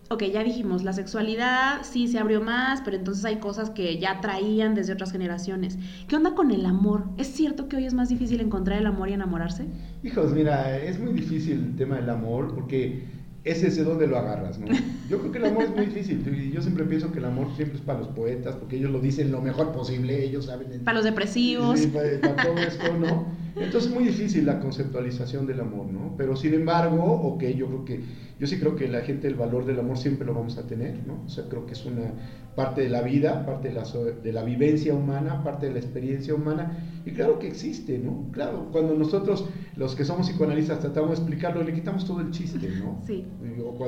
ok, 0.08 0.22
ya 0.32 0.44
dijimos, 0.44 0.84
la 0.84 0.92
sexualidad 0.92 1.82
sí 1.82 2.08
se 2.08 2.18
abrió 2.18 2.40
más, 2.40 2.80
pero 2.84 2.96
entonces 2.96 3.24
hay 3.24 3.36
cosas 3.36 3.70
que 3.70 3.98
ya 3.98 4.20
traían 4.20 4.74
desde 4.74 4.92
otras 4.92 5.12
generaciones. 5.12 5.78
¿Qué 6.08 6.16
onda 6.16 6.34
con 6.34 6.50
el 6.50 6.64
amor? 6.66 7.04
¿Es 7.16 7.28
cierto 7.28 7.68
que 7.68 7.76
hoy 7.76 7.86
es 7.86 7.94
más 7.94 8.08
difícil 8.08 8.40
encontrar 8.40 8.78
el 8.78 8.86
amor 8.86 9.08
y 9.08 9.14
enamorarse? 9.14 9.66
Hijos, 10.02 10.32
mira, 10.32 10.78
es 10.78 10.98
muy 10.98 11.12
difícil 11.12 11.64
el 11.64 11.76
tema 11.76 11.96
del 11.96 12.10
amor 12.10 12.54
porque 12.54 13.04
es 13.44 13.62
ese 13.62 13.84
donde 13.84 14.06
lo 14.06 14.18
agarras, 14.18 14.58
¿no? 14.58 14.66
Yo 15.08 15.18
creo 15.20 15.32
que 15.32 15.38
el 15.38 15.46
amor 15.46 15.64
es 15.64 15.70
muy 15.70 15.86
difícil. 15.86 16.22
Y 16.26 16.52
yo 16.52 16.60
siempre 16.60 16.84
pienso 16.84 17.12
que 17.12 17.20
el 17.20 17.26
amor 17.26 17.48
siempre 17.54 17.78
es 17.78 17.84
para 17.84 18.00
los 18.00 18.08
poetas, 18.08 18.56
porque 18.56 18.76
ellos 18.76 18.90
lo 18.90 19.00
dicen 19.00 19.30
lo 19.30 19.40
mejor 19.40 19.72
posible, 19.72 20.24
ellos 20.24 20.46
saben. 20.46 20.80
Para 20.84 20.96
los 20.96 21.04
depresivos. 21.04 21.78
Sí, 21.78 21.86
para, 21.86 22.20
para, 22.20 22.42
todo 22.42 22.58
esto, 22.58 22.98
¿no? 22.98 23.26
Entonces 23.56 23.90
es 23.90 23.94
muy 23.94 24.04
difícil 24.04 24.44
la 24.44 24.60
conceptualización 24.60 25.46
del 25.46 25.60
amor, 25.60 25.86
¿no? 25.86 26.14
Pero 26.18 26.36
sin 26.36 26.52
embargo, 26.52 27.02
ok, 27.02 27.42
yo 27.56 27.66
creo 27.68 27.84
que, 27.86 28.00
yo 28.38 28.46
sí 28.46 28.58
creo 28.58 28.76
que 28.76 28.86
la 28.86 29.00
gente 29.00 29.28
el 29.28 29.34
valor 29.34 29.64
del 29.64 29.80
amor 29.80 29.96
siempre 29.96 30.26
lo 30.26 30.34
vamos 30.34 30.58
a 30.58 30.66
tener, 30.66 31.06
¿no? 31.06 31.22
O 31.24 31.28
sea, 31.28 31.44
creo 31.48 31.64
que 31.64 31.72
es 31.72 31.86
una 31.86 32.12
parte 32.54 32.82
de 32.82 32.90
la 32.90 33.00
vida, 33.00 33.46
parte 33.46 33.68
de 33.68 33.74
la, 33.74 33.84
de 34.22 34.32
la 34.32 34.44
vivencia 34.44 34.92
humana, 34.92 35.42
parte 35.42 35.66
de 35.66 35.72
la 35.72 35.78
experiencia 35.78 36.34
humana, 36.34 37.00
y 37.06 37.12
claro 37.12 37.38
que 37.38 37.46
existe, 37.46 37.98
¿no? 37.98 38.30
Claro, 38.30 38.68
cuando 38.72 38.94
nosotros, 38.94 39.46
los 39.76 39.94
que 39.94 40.04
somos 40.04 40.28
psicoanalistas, 40.28 40.80
tratamos 40.80 41.10
de 41.10 41.16
explicarlo, 41.16 41.62
le 41.62 41.72
quitamos 41.72 42.04
todo 42.04 42.20
el 42.20 42.32
chiste, 42.32 42.68
¿no? 42.78 43.00
Sí. 43.06 43.24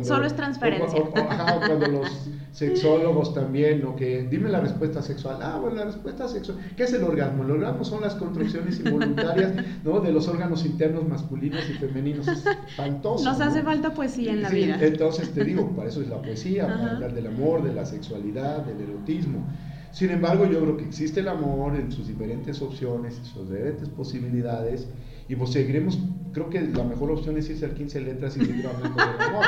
Solo 0.02 0.26
es 0.26 0.34
transferencia. 0.34 1.00
O, 1.00 1.18
ajá, 1.18 1.60
cuando 1.66 1.86
los 1.86 2.28
sexólogos 2.52 3.34
también, 3.34 3.82
¿no? 3.82 3.94
Que 3.94 4.22
dime 4.22 4.48
la 4.48 4.60
respuesta 4.60 5.02
sexual. 5.02 5.38
Ah, 5.42 5.58
bueno, 5.60 5.76
la 5.76 5.84
respuesta 5.84 6.28
sexual. 6.28 6.58
¿Qué 6.76 6.84
es 6.84 6.92
el 6.92 7.04
orgasmo? 7.04 7.44
El 7.44 7.52
orgasmo 7.52 7.84
son 7.84 8.00
las 8.00 8.14
construcciones 8.14 8.80
involuntarias, 8.84 9.52
¿no? 9.84 10.00
De 10.00 10.12
los 10.12 10.28
órganos 10.28 10.64
internos 10.64 11.06
masculinos 11.06 11.62
y 11.68 11.74
femeninos. 11.74 12.26
Es 12.28 12.44
espantoso. 12.68 13.24
Nos 13.24 13.40
hace 13.40 13.62
falta 13.62 13.94
poesía 13.94 14.32
en 14.32 14.42
la 14.42 14.50
vida. 14.50 14.78
Entonces 14.80 15.32
te 15.32 15.44
digo, 15.44 15.70
para 15.76 15.88
eso 15.88 16.02
es 16.02 16.08
la 16.08 16.20
poesía, 16.20 16.66
para 16.66 16.92
hablar 16.92 17.14
del 17.14 17.26
amor, 17.26 17.62
de 17.62 17.72
la 17.72 17.84
sexualidad, 17.84 18.64
del 18.64 18.80
erotismo. 18.80 19.44
Sin 19.90 20.10
embargo, 20.10 20.44
yo 20.46 20.60
creo 20.60 20.76
que 20.76 20.84
existe 20.84 21.20
el 21.20 21.28
amor 21.28 21.74
en 21.74 21.90
sus 21.90 22.06
diferentes 22.08 22.60
opciones, 22.60 23.18
en 23.18 23.24
sus 23.24 23.48
diferentes 23.48 23.88
posibilidades, 23.88 24.88
y 25.29 25.37
pues 25.37 25.51
seguiremos, 25.51 25.99
creo 26.33 26.49
que 26.51 26.61
la 26.61 26.85
mejor 26.85 27.11
opción 27.11 27.37
es 27.37 27.49
irse 27.51 27.66
al 27.66 27.74
15 27.74 28.01
letras 28.01 28.37
y 28.37 28.45
seguir 28.45 28.66
hablando 28.66 28.97
del 28.97 29.20
amor, 29.29 29.45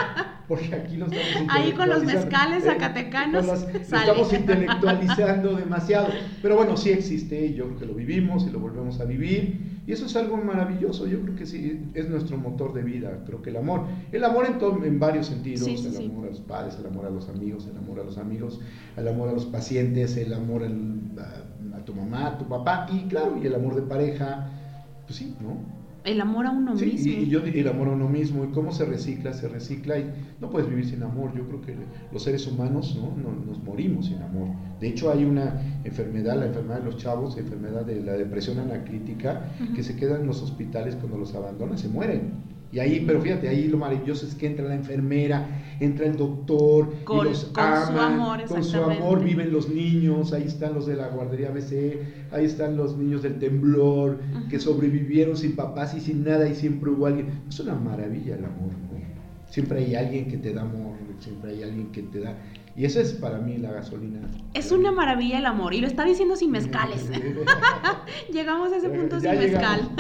porque 0.47 0.75
aquí 0.75 0.97
lo 0.97 1.07
estamos 1.07 1.55
Ahí 1.55 1.73
con 1.73 1.89
los 1.89 2.05
mezcales 2.05 2.65
eh, 2.65 2.67
zacatecanos 2.67 3.47
estamos 3.75 4.33
intelectualizando 4.33 5.57
demasiado, 5.57 6.09
pero 6.43 6.57
bueno, 6.57 6.77
sí 6.77 6.91
existe, 6.91 7.55
yo 7.55 7.67
creo 7.67 7.79
que 7.79 7.87
lo 7.87 7.95
vivimos 7.95 8.47
y 8.47 8.51
lo 8.51 8.61
volvemos 8.61 9.01
a 9.01 9.05
vivir, 9.05 9.81
y 9.87 9.93
eso 9.93 10.07
es 10.07 10.15
algo 10.15 10.37
maravilloso, 10.37 11.07
yo 11.07 11.21
creo 11.23 11.35
que 11.35 11.47
sí, 11.47 11.91
es 11.95 12.09
nuestro 12.09 12.37
motor 12.37 12.75
de 12.75 12.83
vida, 12.83 13.25
creo 13.27 13.43
que 13.43 13.51
el 13.51 13.57
amor. 13.57 13.87
El 14.13 14.23
amor 14.25 14.47
en, 14.47 14.85
en 14.85 15.01
varios 15.01 15.27
sentidos, 15.27 15.67
el 15.67 15.97
amor 15.97 16.27
a 16.27 16.31
los 16.31 16.41
padres, 16.41 16.77
el 16.79 16.87
amor 16.87 17.07
a 17.07 17.11
los 17.11 17.29
amigos, 17.29 17.67
el 17.67 17.77
amor 17.77 17.99
a 17.99 18.05
los 18.05 18.19
amigos, 18.19 18.61
el 18.97 19.09
amor 19.09 19.31
a 19.31 19.33
los 19.33 19.47
pacientes, 19.47 20.17
el 20.17 20.33
amor 20.35 20.63
a, 20.63 21.77
a, 21.77 21.85
tu 21.85 21.95
mamá, 21.95 22.27
a 22.27 22.39
tu 22.39 22.47
papá, 22.47 22.87
y 22.93 23.09
claro, 23.09 23.39
y 23.43 23.47
el 23.47 23.55
amor 23.55 23.75
de 23.75 23.83
pareja, 23.83 24.60
pues 25.11 25.19
sí, 25.19 25.35
¿no? 25.41 25.57
El 26.05 26.21
amor 26.21 26.47
a 26.47 26.51
uno 26.51 26.73
mismo. 26.73 27.13
Y, 27.13 27.27
yo 27.27 27.41
el 27.41 27.69
amor 27.69 27.89
a 27.89 27.91
uno 27.91 28.09
mismo, 28.09 28.45
y 28.45 28.49
cómo 28.53 28.71
se 28.71 28.85
recicla, 28.85 29.33
se 29.33 29.49
recicla, 29.49 29.99
y 29.99 30.09
no 30.41 30.49
puedes 30.49 30.69
vivir 30.69 30.87
sin 30.87 31.03
amor. 31.03 31.35
Yo 31.37 31.45
creo 31.49 31.61
que 31.61 31.75
los 32.13 32.23
seres 32.23 32.47
humanos 32.47 32.97
¿no? 32.97 33.13
nos 33.45 33.61
morimos 33.65 34.07
sin 34.07 34.23
amor. 34.23 34.49
De 34.79 34.89
hecho, 34.89 35.11
hay 35.11 35.25
una 35.25 35.61
enfermedad, 35.83 36.39
la 36.39 36.47
enfermedad 36.47 36.79
de 36.79 36.85
los 36.85 36.97
chavos, 36.97 37.35
la 37.35 37.43
enfermedad 37.43 37.85
de 37.85 38.01
la 38.03 38.13
depresión 38.13 38.61
anacrítica, 38.61 39.51
que 39.75 39.83
se 39.83 39.97
quedan 39.97 40.21
en 40.21 40.29
los 40.29 40.41
hospitales 40.43 40.95
cuando 40.95 41.19
los 41.19 41.35
abandonan, 41.35 41.77
se 41.77 41.89
mueren. 41.89 42.35
Y 42.73 42.79
ahí, 42.79 43.03
pero 43.05 43.21
fíjate, 43.21 43.49
ahí 43.49 43.67
lo 43.67 43.79
maravilloso 43.79 44.25
es 44.27 44.37
que 44.37 44.47
entra 44.47 44.65
la 44.65 44.77
enfermera, 44.77 45.61
entra 45.81 46.07
el 46.07 46.17
doctor, 46.17 47.03
con, 47.03 47.27
y 47.27 47.31
los 47.31 47.47
con 47.47 47.65
su 47.87 47.99
amor, 47.99 48.45
con 48.45 48.63
su 48.63 48.77
amor 48.77 49.25
viven 49.25 49.53
los 49.53 49.69
niños, 49.69 50.33
ahí 50.33 50.45
están 50.45 50.75
los 50.75 50.87
de 50.87 50.95
la 50.95 51.09
guardería 51.09 51.51
BC, 51.51 52.31
ahí 52.31 52.45
están 52.45 52.77
los 52.77 52.97
niños 52.97 53.23
del 53.23 53.41
temblor, 53.41 54.21
que 54.49 54.61
sobrevivieron 54.61 55.37
sin 55.37 55.57
papás 55.57 55.95
y 55.95 56.01
sin 56.01 56.23
nada 56.23 56.49
y 56.49 56.55
siempre 56.55 56.91
hubo 56.91 57.07
alguien. 57.07 57.43
Es 57.49 57.59
una 57.59 57.75
maravilla 57.75 58.37
el 58.37 58.45
amor, 58.45 58.71
Siempre 59.49 59.81
hay 59.81 59.97
alguien 59.97 60.29
que 60.29 60.37
te 60.37 60.53
da 60.53 60.63
amor, 60.63 60.93
siempre 61.19 61.51
hay 61.51 61.65
alguien 61.65 61.91
que 61.91 62.03
te 62.03 62.21
da... 62.21 62.37
Y 62.77 62.85
esa 62.85 63.01
es 63.01 63.15
para 63.15 63.39
mí 63.39 63.59
la 63.59 63.73
gasolina. 63.73 64.21
Es 64.55 64.71
una 64.71 64.93
maravilla 64.93 65.39
el 65.39 65.47
amor, 65.47 65.75
y 65.75 65.81
lo 65.81 65.89
está 65.89 66.05
diciendo 66.05 66.37
sin 66.37 66.53
mezcales. 66.53 67.11
llegamos 68.33 68.73
a 68.73 68.77
ese 68.77 68.89
punto 68.89 69.19
sin 69.19 69.31
mezcal. 69.33 69.91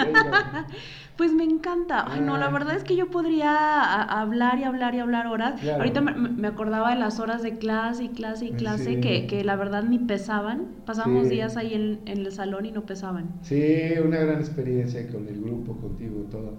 Pues 1.20 1.34
me 1.34 1.44
encanta. 1.44 2.06
Ay, 2.10 2.22
no, 2.22 2.38
la 2.38 2.46
ah. 2.46 2.50
verdad 2.50 2.76
es 2.76 2.82
que 2.82 2.96
yo 2.96 3.10
podría 3.10 4.02
hablar 4.02 4.58
y 4.58 4.64
hablar 4.64 4.94
y 4.94 5.00
hablar 5.00 5.26
horas. 5.26 5.62
Ahorita 5.62 6.00
me, 6.00 6.48
acordaba 6.48 6.94
de 6.94 6.98
las 6.98 7.20
horas 7.20 7.42
de 7.42 7.58
clase 7.58 8.04
y 8.04 8.08
clase 8.08 8.46
y 8.46 8.52
clase 8.52 9.00
que, 9.00 9.26
que, 9.26 9.44
la 9.44 9.54
verdad 9.54 9.82
ni 9.82 9.98
pesaban. 9.98 10.68
Pasamos 10.86 11.28
días 11.28 11.58
ahí 11.58 11.74
en, 11.74 12.00
en, 12.06 12.24
el 12.24 12.32
salón 12.32 12.64
y 12.64 12.72
no 12.72 12.86
pesaban. 12.86 13.34
Sí, 13.42 13.92
una 14.02 14.16
gran 14.16 14.38
experiencia 14.38 15.06
con 15.08 15.28
el 15.28 15.42
grupo, 15.42 15.76
contigo, 15.76 16.24
todo. 16.30 16.54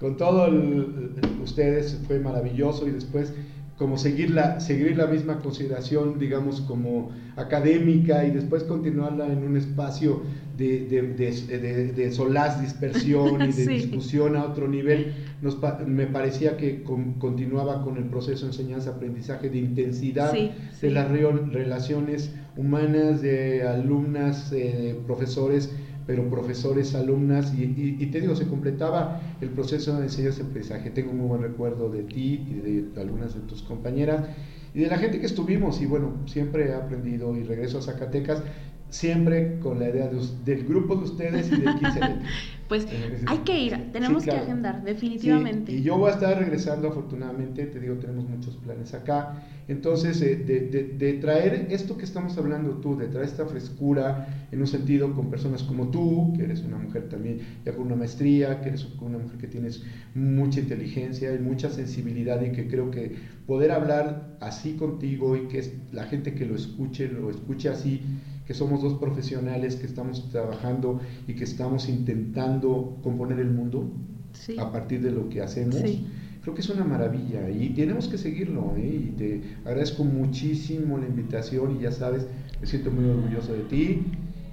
Con 0.00 0.16
todos 0.16 0.54
ustedes 1.42 2.00
fue 2.06 2.18
maravilloso 2.18 2.88
y 2.88 2.92
después 2.92 3.34
como 3.78 3.96
seguir 3.96 4.30
la, 4.30 4.58
seguir 4.58 4.96
la 4.96 5.06
misma 5.06 5.38
consideración, 5.38 6.18
digamos, 6.18 6.60
como 6.62 7.12
académica 7.36 8.24
y 8.24 8.32
después 8.32 8.64
continuarla 8.64 9.26
en 9.26 9.44
un 9.44 9.56
espacio 9.56 10.22
de, 10.56 10.86
de, 10.86 11.92
de, 11.92 12.12
solaz, 12.12 12.60
dispersión 12.60 13.40
y 13.48 13.52
de 13.52 13.66
discusión 13.66 14.34
a 14.34 14.44
otro 14.44 14.66
nivel, 14.66 15.14
nos, 15.40 15.58
me 15.86 16.06
parecía 16.06 16.56
que 16.56 16.82
continuaba 16.82 17.84
con 17.84 17.96
el 17.96 18.04
proceso 18.04 18.46
de 18.46 18.52
enseñanza-aprendizaje 18.52 19.48
de 19.48 19.58
intensidad 19.58 20.32
de 20.32 20.90
las 20.90 21.08
relaciones 21.08 22.32
humanas, 22.56 23.22
de 23.22 23.62
alumnas, 23.62 24.50
eh, 24.52 24.98
profesores, 25.06 25.72
pero 26.08 26.26
profesores, 26.30 26.94
alumnas, 26.94 27.52
y, 27.54 28.06
te 28.06 28.22
digo, 28.22 28.34
se 28.34 28.46
completaba 28.46 29.20
el 29.42 29.50
proceso 29.50 29.94
de 29.98 30.04
enseñanza-aprendizaje. 30.04 30.88
Tengo 30.88 31.10
un 31.10 31.18
muy 31.18 31.28
buen 31.28 31.42
recuerdo 31.42 31.90
de 31.90 32.02
ti 32.02 32.46
y 32.48 32.54
de 32.94 32.98
algunas 32.98 33.34
de 33.34 33.40
tus 33.40 33.60
compañeras 33.60 34.24
y 34.72 34.80
de 34.80 34.86
la 34.86 34.96
gente 34.96 35.20
que 35.20 35.26
estuvimos, 35.26 35.82
y 35.82 35.86
bueno, 35.86 36.14
siempre 36.24 36.70
he 36.70 36.74
aprendido 36.74 37.36
y 37.36 37.42
regreso 37.42 37.76
a 37.76 37.82
Zacatecas 37.82 38.42
siempre 38.90 39.58
con 39.60 39.78
la 39.78 39.88
idea 39.88 40.10
del 40.44 40.64
grupo 40.64 40.96
de 40.96 41.04
ustedes 41.04 41.52
y 41.52 41.60
del 41.60 41.74
15 41.74 42.00
Pues 42.68 42.86
hay 43.26 43.38
que 43.38 43.58
ir, 43.58 43.92
tenemos 43.92 44.24
que 44.24 44.30
agendar, 44.30 44.84
definitivamente. 44.84 45.72
y 45.72 45.82
yo 45.82 45.96
voy 45.96 46.10
a 46.10 46.14
estar 46.14 46.38
regresando 46.38 46.88
afortunadamente, 46.88 47.64
te 47.64 47.80
digo, 47.80 47.94
tenemos 47.94 48.28
muchos 48.28 48.56
planes 48.56 48.92
acá. 48.92 49.42
Entonces, 49.68 50.20
eh, 50.20 50.36
de, 50.36 51.12
traer 51.14 51.68
esto 51.70 51.96
que 51.96 52.04
estamos 52.04 52.36
hablando 52.36 52.72
tú, 52.74 52.96
de 52.96 53.08
traer 53.08 53.26
esta 53.26 53.46
frescura 53.46 54.46
en 54.52 54.60
un 54.60 54.66
sentido 54.66 55.14
con 55.14 55.30
personas 55.30 55.62
como 55.62 55.88
tú, 55.88 56.34
que 56.36 56.44
eres 56.44 56.60
una 56.60 56.76
mujer 56.76 57.08
también 57.08 57.40
ya 57.64 57.72
con 57.72 57.86
una 57.86 57.96
maestría, 57.96 58.60
que 58.60 58.68
eres 58.68 58.86
una 59.00 59.16
mujer 59.16 59.38
que 59.38 59.46
tienes 59.46 59.82
mucha 60.14 60.60
inteligencia 60.60 61.34
y 61.34 61.38
mucha 61.38 61.70
sensibilidad 61.70 62.40
y 62.42 62.52
que 62.52 62.68
creo 62.68 62.90
que 62.90 63.16
poder 63.46 63.70
hablar 63.70 64.36
así 64.40 64.74
contigo 64.74 65.36
y 65.36 65.48
que 65.48 65.72
la 65.92 66.04
gente 66.04 66.34
que 66.34 66.44
lo 66.44 66.54
escuche, 66.54 67.08
lo 67.08 67.30
escuche 67.30 67.70
así 67.70 68.02
que 68.48 68.54
somos 68.54 68.80
dos 68.80 68.94
profesionales 68.94 69.76
que 69.76 69.84
estamos 69.84 70.30
trabajando 70.30 71.02
y 71.26 71.34
que 71.34 71.44
estamos 71.44 71.86
intentando 71.86 72.96
componer 73.02 73.40
el 73.40 73.50
mundo 73.50 73.92
a 74.58 74.72
partir 74.72 75.02
de 75.02 75.10
lo 75.10 75.28
que 75.28 75.42
hacemos. 75.42 75.76
Creo 76.40 76.54
que 76.54 76.62
es 76.62 76.70
una 76.70 76.82
maravilla 76.82 77.50
y 77.50 77.68
tenemos 77.74 78.08
que 78.08 78.16
seguirlo. 78.16 78.72
¿eh? 78.78 79.08
Y 79.08 79.16
te 79.18 79.42
agradezco 79.66 80.02
muchísimo 80.02 80.96
la 80.96 81.06
invitación 81.06 81.76
y 81.76 81.82
ya 81.82 81.92
sabes, 81.92 82.26
me 82.58 82.66
siento 82.66 82.90
muy 82.90 83.04
orgulloso 83.04 83.52
de 83.52 83.64
ti. 83.64 84.06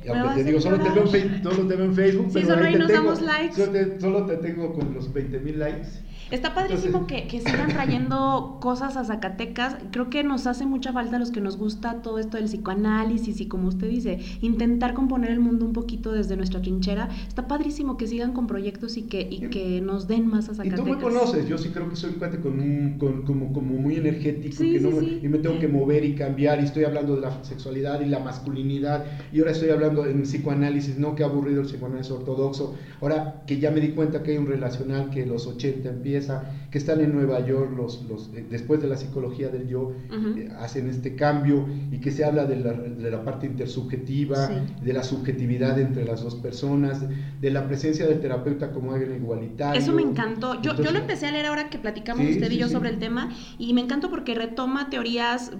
Aunque 0.07 0.35
te 0.35 0.43
digo, 0.43 0.59
solo 0.59 0.79
te, 0.79 0.89
veo 0.89 1.13
en, 1.13 1.43
solo 1.43 1.67
te 1.67 1.75
veo 1.75 1.85
en 1.85 1.95
Facebook, 1.95 2.29
pero 2.33 2.47
solo 2.47 2.65
ahí, 2.65 2.75
nos 2.75 2.91
damos 2.91 3.21
likes. 3.21 3.55
Solo 3.55 3.71
te, 3.71 3.99
solo 3.99 4.25
te 4.25 4.37
tengo 4.37 4.73
con 4.73 4.93
los 4.93 5.11
20 5.11 5.39
mil 5.39 5.59
likes. 5.59 5.87
Está 6.31 6.55
padrísimo 6.55 7.05
que, 7.05 7.27
que, 7.27 7.39
sigan 7.39 7.69
trayendo 7.69 8.57
cosas 8.59 8.97
a 8.97 9.05
Zacatecas. 9.05 9.77
Creo 9.91 10.09
que 10.09 10.23
nos 10.23 10.47
hace 10.47 10.65
mucha 10.65 10.91
falta 10.91 11.17
a 11.17 11.19
los 11.19 11.29
que 11.29 11.39
nos 11.39 11.55
gusta 11.57 12.01
todo 12.01 12.17
esto 12.17 12.37
del 12.37 12.47
psicoanálisis 12.47 13.41
y 13.41 13.47
como 13.47 13.67
usted 13.67 13.87
dice, 13.87 14.19
intentar 14.41 14.95
componer 14.95 15.29
el 15.29 15.39
mundo 15.39 15.65
un 15.65 15.73
poquito 15.73 16.11
desde 16.11 16.35
nuestra 16.35 16.61
trinchera. 16.61 17.09
Está 17.27 17.47
padrísimo 17.47 17.95
que 17.95 18.07
sigan 18.07 18.33
con 18.33 18.47
proyectos 18.47 18.97
y 18.97 19.03
que, 19.03 19.27
y 19.29 19.49
que 19.49 19.81
nos 19.81 20.07
den 20.07 20.27
más 20.27 20.49
a 20.49 20.55
Zacatecas. 20.55 20.79
Y 20.79 20.83
tú 20.83 20.95
me 20.95 21.01
conoces, 21.01 21.47
yo 21.47 21.59
sí 21.59 21.69
creo 21.69 21.89
que 21.89 21.95
soy 21.95 22.11
un 22.11 22.15
cuate 22.15 22.39
con 22.39 22.59
un, 22.59 22.97
con, 22.97 23.21
como, 23.21 23.53
como 23.53 23.75
muy 23.75 23.95
energético 23.95 24.57
que 24.57 25.19
y 25.21 25.27
me 25.27 25.37
tengo 25.37 25.59
que 25.59 25.67
mover 25.67 26.03
y 26.05 26.15
cambiar 26.15 26.59
y 26.59 26.65
estoy 26.65 26.85
hablando 26.85 27.15
de 27.15 27.21
la 27.21 27.43
sexualidad 27.43 28.01
y 28.01 28.05
la 28.05 28.19
masculinidad 28.19 29.05
y 29.31 29.39
ahora 29.39 29.51
estoy 29.51 29.69
hablando 29.69 29.94
hablando 30.01 30.19
en 30.19 30.23
psicoanálisis, 30.23 30.97
no, 30.97 31.15
que 31.15 31.23
aburrido 31.23 31.61
el 31.61 31.67
psicoanálisis 31.67 32.11
ortodoxo. 32.11 32.75
Ahora 33.01 33.43
que 33.47 33.59
ya 33.59 33.71
me 33.71 33.79
di 33.79 33.89
cuenta 33.89 34.23
que 34.23 34.31
hay 34.31 34.37
un 34.37 34.47
relacional 34.47 35.09
que 35.09 35.25
los 35.25 35.47
80 35.47 35.89
empieza, 35.89 36.43
que 36.71 36.77
están 36.77 37.01
en 37.01 37.13
Nueva 37.13 37.45
York, 37.45 37.71
los, 37.75 38.03
los, 38.09 38.29
eh, 38.35 38.45
después 38.49 38.81
de 38.81 38.87
la 38.87 38.97
psicología 38.97 39.49
del 39.49 39.67
yo, 39.67 39.93
eh, 40.11 40.49
hacen 40.59 40.89
este 40.89 41.15
cambio 41.15 41.67
y 41.91 41.99
que 41.99 42.11
se 42.11 42.25
habla 42.25 42.45
de 42.45 42.57
la, 42.57 42.73
de 42.73 43.11
la 43.11 43.23
parte 43.23 43.45
intersubjetiva, 43.45 44.49
de 44.81 44.93
la 44.93 45.03
subjetividad 45.03 45.79
entre 45.79 46.05
las 46.05 46.23
dos 46.23 46.35
personas, 46.35 47.03
de 47.41 47.51
la 47.51 47.67
presencia 47.67 48.07
del 48.07 48.19
terapeuta 48.19 48.71
como 48.71 48.93
alguien 48.93 49.15
igualitario. 49.15 49.79
Eso 49.79 49.93
me 49.93 50.01
encantó. 50.01 50.61
Yo, 50.61 50.75
yo 50.75 50.91
lo 50.91 50.99
empecé 50.99 51.27
a 51.27 51.31
leer 51.31 51.47
ahora 51.47 51.69
que 51.69 51.77
platicamos 51.77 52.25
usted 52.27 52.51
y 52.51 52.57
yo 52.57 52.67
sobre 52.67 52.89
el 52.89 52.99
tema 52.99 53.29
y 53.57 53.73
me 53.73 53.81
encantó 53.81 54.09
porque 54.09 54.35
retoma 54.35 54.89
teorías 54.89 55.51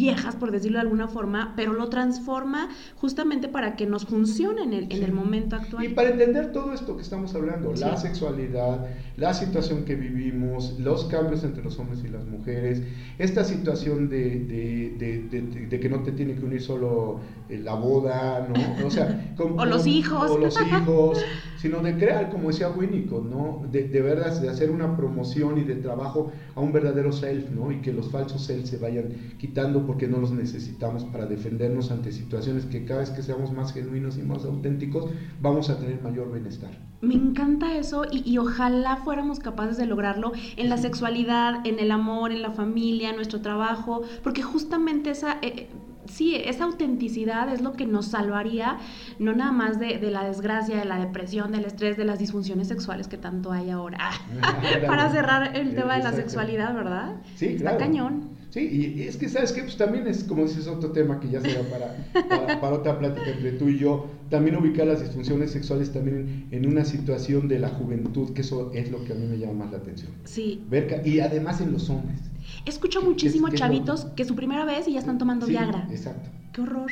viejas, 0.00 0.34
por 0.34 0.50
decirlo 0.50 0.78
de 0.78 0.82
alguna 0.82 1.08
forma, 1.08 1.52
pero 1.56 1.74
lo 1.74 1.88
transforma 1.90 2.70
justamente 2.96 3.48
para 3.48 3.76
que 3.76 3.86
nos 3.86 4.06
funcione 4.06 4.62
en 4.62 4.72
el, 4.72 4.84
en 4.90 5.02
el 5.02 5.12
momento 5.12 5.56
actual. 5.56 5.84
Y 5.84 5.88
para 5.90 6.10
entender 6.10 6.52
todo 6.52 6.72
esto 6.72 6.96
que 6.96 7.02
estamos 7.02 7.34
hablando, 7.34 7.74
la 7.74 7.96
sexualidad, 7.98 8.86
la 9.16 9.34
situación 9.34 9.84
que 9.84 9.94
vivimos, 9.96 10.78
los 10.78 11.04
cambios 11.04 11.44
entre 11.44 11.62
los 11.62 11.78
hombres 11.78 12.02
y 12.02 12.08
las 12.08 12.24
mujeres, 12.24 12.82
esta 13.18 13.44
situación 13.44 14.08
de, 14.08 14.40
de, 14.40 15.26
de, 15.30 15.66
de 15.66 15.80
que 15.80 15.88
no 15.90 16.02
te 16.02 16.12
tiene 16.12 16.34
que 16.34 16.44
unir 16.46 16.62
solo 16.62 17.20
la 17.58 17.74
boda, 17.74 18.48
¿no? 18.48 18.86
O 18.86 18.90
sea, 18.90 19.34
o 19.38 19.64
los 19.64 19.86
hijos. 19.86 20.30
O 20.30 20.38
los 20.38 20.60
hijos, 20.60 21.24
sino 21.56 21.80
de 21.80 21.96
crear, 21.96 22.30
como 22.30 22.48
decía 22.48 22.70
Winnicott, 22.70 23.24
¿no? 23.24 23.66
De, 23.70 23.88
de 23.88 24.00
verdad, 24.00 24.40
de 24.40 24.48
hacer 24.48 24.70
una 24.70 24.96
promoción 24.96 25.58
y 25.58 25.64
de 25.64 25.76
trabajo 25.76 26.32
a 26.54 26.60
un 26.60 26.72
verdadero 26.72 27.12
self, 27.12 27.50
¿no? 27.50 27.70
Y 27.72 27.80
que 27.80 27.92
los 27.92 28.10
falsos 28.10 28.42
self 28.44 28.66
se 28.66 28.78
vayan 28.78 29.34
quitando 29.38 29.86
porque 29.86 30.06
no 30.06 30.18
los 30.18 30.32
necesitamos 30.32 31.04
para 31.04 31.26
defendernos 31.26 31.90
ante 31.90 32.12
situaciones 32.12 32.66
que 32.66 32.84
cada 32.84 33.00
vez 33.00 33.10
que 33.10 33.22
seamos 33.22 33.52
más 33.52 33.72
genuinos 33.72 34.18
y 34.18 34.22
más 34.22 34.44
auténticos, 34.44 35.10
vamos 35.40 35.70
a 35.70 35.78
tener 35.78 36.00
mayor 36.02 36.32
bienestar. 36.32 36.70
Me 37.00 37.14
encanta 37.14 37.78
eso 37.78 38.02
y, 38.10 38.36
ojalá 38.36 38.96
fuéramos 38.96 39.40
capaces 39.40 39.78
de 39.78 39.86
lograrlo 39.86 40.32
en 40.56 40.68
la 40.68 40.76
sexualidad, 40.76 41.66
en 41.66 41.78
el 41.78 41.90
amor, 41.92 42.30
en 42.30 42.42
la 42.42 42.50
familia, 42.50 43.10
en 43.10 43.16
nuestro 43.16 43.40
trabajo, 43.40 44.02
porque 44.22 44.42
justamente 44.42 45.10
esa... 45.10 45.38
Eh, 45.40 45.68
sí, 46.10 46.36
esa 46.36 46.64
autenticidad 46.64 47.52
es 47.52 47.60
lo 47.60 47.72
que 47.72 47.86
nos 47.86 48.06
salvaría, 48.06 48.78
no 49.18 49.34
nada 49.34 49.52
más 49.52 49.78
de, 49.78 49.98
la 50.10 50.24
desgracia, 50.24 50.76
de 50.76 50.84
la 50.84 50.98
depresión, 50.98 51.52
del 51.52 51.64
estrés, 51.64 51.96
de 51.96 52.04
las 52.04 52.18
disfunciones 52.18 52.68
sexuales 52.68 53.08
que 53.08 53.16
tanto 53.16 53.52
hay 53.52 53.70
ahora. 53.70 54.10
Para 54.86 55.10
cerrar 55.10 55.56
el 55.56 55.74
tema 55.74 55.96
de 55.96 56.04
la 56.04 56.12
sexualidad, 56.12 56.74
¿verdad? 56.74 57.16
Sí, 57.36 57.46
Está 57.46 57.76
cañón. 57.76 58.40
Sí, 58.50 58.96
y 58.96 59.02
es 59.02 59.16
que, 59.16 59.28
¿sabes 59.28 59.52
qué? 59.52 59.62
Pues 59.62 59.76
también 59.76 60.08
es, 60.08 60.24
como 60.24 60.42
dices, 60.42 60.66
otro 60.66 60.90
tema 60.90 61.20
que 61.20 61.28
ya 61.28 61.40
será 61.40 61.62
para, 61.70 62.58
para, 62.60 62.74
otra 62.74 62.98
plática 62.98 63.30
entre 63.30 63.52
tú 63.52 63.68
y 63.68 63.78
yo. 63.78 64.08
También 64.28 64.56
ubicar 64.56 64.88
las 64.88 65.00
disfunciones 65.00 65.52
sexuales 65.52 65.92
también 65.92 66.48
en, 66.50 66.66
una 66.66 66.84
situación 66.84 67.46
de 67.46 67.60
la 67.60 67.68
juventud, 67.68 68.32
que 68.32 68.40
eso 68.40 68.72
es 68.74 68.90
lo 68.90 69.04
que 69.04 69.12
a 69.12 69.16
mí 69.16 69.26
me 69.26 69.38
llama 69.38 69.64
más 69.64 69.70
la 69.70 69.78
atención. 69.78 70.10
Sí. 70.24 70.64
Ver, 70.68 71.02
y 71.04 71.20
además 71.20 71.60
en 71.60 71.70
los 71.70 71.88
hombres. 71.90 72.29
Escucho 72.66 73.02
muchísimo 73.02 73.48
chavitos 73.48 74.06
que 74.16 74.24
su 74.24 74.34
primera 74.34 74.64
vez 74.64 74.86
y 74.88 74.92
ya 74.92 75.00
están 75.00 75.18
tomando 75.18 75.46
sí, 75.46 75.52
Viagra. 75.52 75.86
Exacto. 75.90 76.30
Qué 76.52 76.62
horror. 76.62 76.90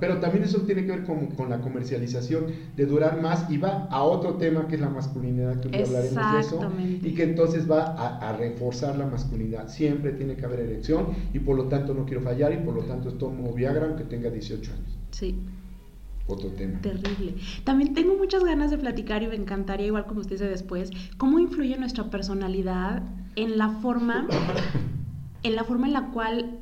Pero 0.00 0.18
también 0.18 0.44
eso 0.44 0.62
tiene 0.62 0.86
que 0.86 0.92
ver 0.92 1.04
con, 1.04 1.26
con, 1.26 1.50
la 1.50 1.60
comercialización 1.60 2.46
de 2.74 2.86
durar 2.86 3.20
más 3.20 3.50
y 3.50 3.58
va 3.58 3.86
a 3.90 4.02
otro 4.02 4.34
tema 4.36 4.66
que 4.66 4.76
es 4.76 4.80
la 4.80 4.88
masculinidad, 4.88 5.60
que 5.60 5.68
hoy 5.68 5.84
hablaremos 5.84 6.32
de 6.32 6.40
eso. 6.40 6.72
Y 7.02 7.14
que 7.14 7.24
entonces 7.24 7.70
va 7.70 7.84
a, 7.84 8.30
a, 8.30 8.36
reforzar 8.36 8.96
la 8.96 9.06
masculinidad. 9.06 9.68
Siempre 9.68 10.12
tiene 10.12 10.36
que 10.36 10.46
haber 10.46 10.60
erección 10.60 11.08
y 11.34 11.38
por 11.38 11.56
lo 11.56 11.64
tanto 11.64 11.92
no 11.92 12.06
quiero 12.06 12.22
fallar 12.22 12.54
y 12.54 12.64
por 12.64 12.74
lo 12.74 12.84
tanto 12.84 13.12
tomo 13.12 13.52
Viagra 13.52 13.86
aunque 13.86 14.04
tenga 14.04 14.30
18 14.30 14.72
años. 14.72 14.98
Sí. 15.10 15.38
Otro 16.26 16.48
tema. 16.50 16.80
Terrible. 16.80 17.34
También 17.64 17.92
tengo 17.92 18.16
muchas 18.16 18.42
ganas 18.44 18.70
de 18.70 18.78
platicar 18.78 19.22
y 19.22 19.28
me 19.28 19.34
encantaría, 19.34 19.86
igual 19.86 20.06
como 20.06 20.20
usted 20.20 20.36
dice 20.36 20.48
después, 20.48 20.90
cómo 21.18 21.38
influye 21.38 21.76
nuestra 21.76 22.04
personalidad 22.04 23.02
en 23.36 23.58
la 23.58 23.68
forma, 23.68 24.26
en 25.44 25.54
la 25.54 25.64
forma 25.64 25.86
en 25.86 25.92
la 25.92 26.10
cual 26.10 26.58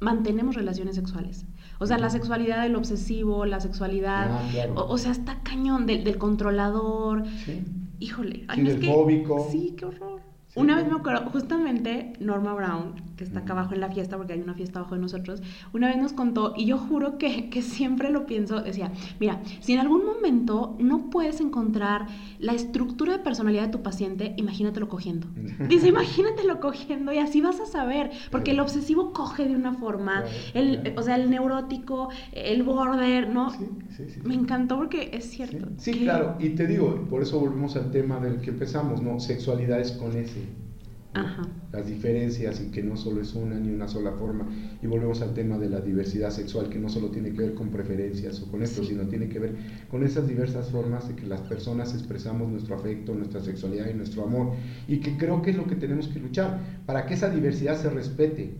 mantenemos 0.00 0.54
relaciones 0.54 0.96
sexuales. 0.96 1.46
O 1.78 1.86
sea, 1.86 1.98
la 1.98 2.10
sexualidad 2.10 2.62
del 2.62 2.76
obsesivo, 2.76 3.46
la 3.46 3.60
sexualidad, 3.60 4.30
ah, 4.30 4.48
claro. 4.50 4.74
o, 4.74 4.92
o, 4.92 4.98
sea, 4.98 5.12
está 5.12 5.40
cañón 5.42 5.86
del, 5.86 6.04
del 6.04 6.18
controlador. 6.18 7.24
Sí. 7.44 7.62
Híjole, 8.00 8.46
sí, 8.54 8.62
del 8.62 8.80
que, 8.80 8.86
fóbico. 8.92 9.48
Sí, 9.50 9.74
qué 9.76 9.86
horror. 9.86 10.20
Sí, 10.48 10.60
una 10.60 10.76
vez 10.76 10.86
me 10.88 10.96
acuerdo, 10.96 11.30
justamente 11.30 12.12
Norma 12.20 12.54
Brown, 12.54 12.94
que 13.18 13.24
está 13.24 13.40
acá 13.40 13.52
abajo 13.52 13.74
en 13.74 13.80
la 13.80 13.90
fiesta, 13.90 14.16
porque 14.16 14.32
hay 14.32 14.40
una 14.40 14.54
fiesta 14.54 14.78
abajo 14.78 14.94
de 14.94 15.00
nosotros, 15.02 15.42
una 15.74 15.88
vez 15.88 15.98
nos 15.98 16.12
contó, 16.12 16.54
y 16.56 16.64
yo 16.66 16.78
juro 16.78 17.18
que, 17.18 17.50
que, 17.50 17.60
siempre 17.60 18.10
lo 18.10 18.24
pienso, 18.24 18.62
decía, 18.62 18.92
mira, 19.20 19.42
si 19.60 19.74
en 19.74 19.80
algún 19.80 20.06
momento 20.06 20.76
no 20.78 21.10
puedes 21.10 21.40
encontrar 21.40 22.06
la 22.38 22.52
estructura 22.54 23.12
de 23.12 23.18
personalidad 23.18 23.64
de 23.64 23.72
tu 23.72 23.82
paciente, 23.82 24.34
imagínatelo 24.36 24.88
cogiendo. 24.88 25.26
Dice, 25.68 25.88
imagínatelo 25.88 26.60
cogiendo 26.60 27.12
y 27.12 27.18
así 27.18 27.40
vas 27.40 27.60
a 27.60 27.66
saber, 27.66 28.10
porque 28.30 28.52
el 28.52 28.60
obsesivo 28.60 29.12
coge 29.12 29.48
de 29.48 29.56
una 29.56 29.74
forma, 29.74 30.24
el, 30.54 30.94
o 30.96 31.02
sea, 31.02 31.16
el 31.16 31.28
neurótico, 31.28 32.08
el 32.32 32.62
border, 32.62 33.28
¿no? 33.28 33.50
Sí, 33.50 33.66
sí, 33.96 34.04
sí. 34.08 34.20
Me 34.24 34.34
encantó 34.34 34.76
porque 34.76 35.10
es 35.12 35.28
cierto. 35.28 35.66
Sí, 35.76 35.92
que- 35.92 36.04
claro, 36.04 36.36
y 36.38 36.50
te 36.50 36.66
digo, 36.68 37.06
por 37.10 37.22
eso 37.22 37.40
volvemos 37.40 37.74
al 37.74 37.90
tema 37.90 38.20
del 38.20 38.40
que 38.40 38.50
empezamos, 38.50 39.02
¿no? 39.02 39.18
Sexualidades 39.18 39.92
con 39.92 40.16
ese. 40.16 40.67
Ajá. 41.14 41.42
Las 41.72 41.86
diferencias 41.86 42.60
y 42.60 42.70
que 42.70 42.82
no 42.82 42.96
solo 42.96 43.22
es 43.22 43.34
una 43.34 43.58
ni 43.58 43.70
una 43.70 43.88
sola 43.88 44.12
forma. 44.12 44.46
Y 44.82 44.86
volvemos 44.86 45.22
al 45.22 45.34
tema 45.34 45.58
de 45.58 45.68
la 45.68 45.80
diversidad 45.80 46.30
sexual, 46.30 46.68
que 46.68 46.78
no 46.78 46.88
solo 46.88 47.08
tiene 47.10 47.32
que 47.32 47.42
ver 47.42 47.54
con 47.54 47.70
preferencias 47.70 48.42
o 48.42 48.50
con 48.50 48.62
esto, 48.62 48.82
Sí. 48.82 48.90
sino 48.90 49.08
tiene 49.08 49.28
que 49.28 49.38
ver 49.38 49.54
con 49.90 50.04
esas 50.04 50.28
diversas 50.28 50.70
formas 50.70 51.08
de 51.08 51.14
que 51.16 51.26
las 51.26 51.40
personas 51.40 51.94
expresamos 51.94 52.48
nuestro 52.50 52.76
afecto, 52.76 53.14
nuestra 53.14 53.40
sexualidad 53.40 53.88
y 53.90 53.94
nuestro 53.94 54.22
amor. 54.22 54.52
Y 54.86 54.98
que 54.98 55.16
creo 55.16 55.40
que 55.42 55.50
es 55.50 55.56
lo 55.56 55.66
que 55.66 55.76
tenemos 55.76 56.08
que 56.08 56.20
luchar, 56.20 56.60
para 56.86 57.06
que 57.06 57.14
esa 57.14 57.30
diversidad 57.30 57.80
se 57.80 57.90
respete. 57.90 58.54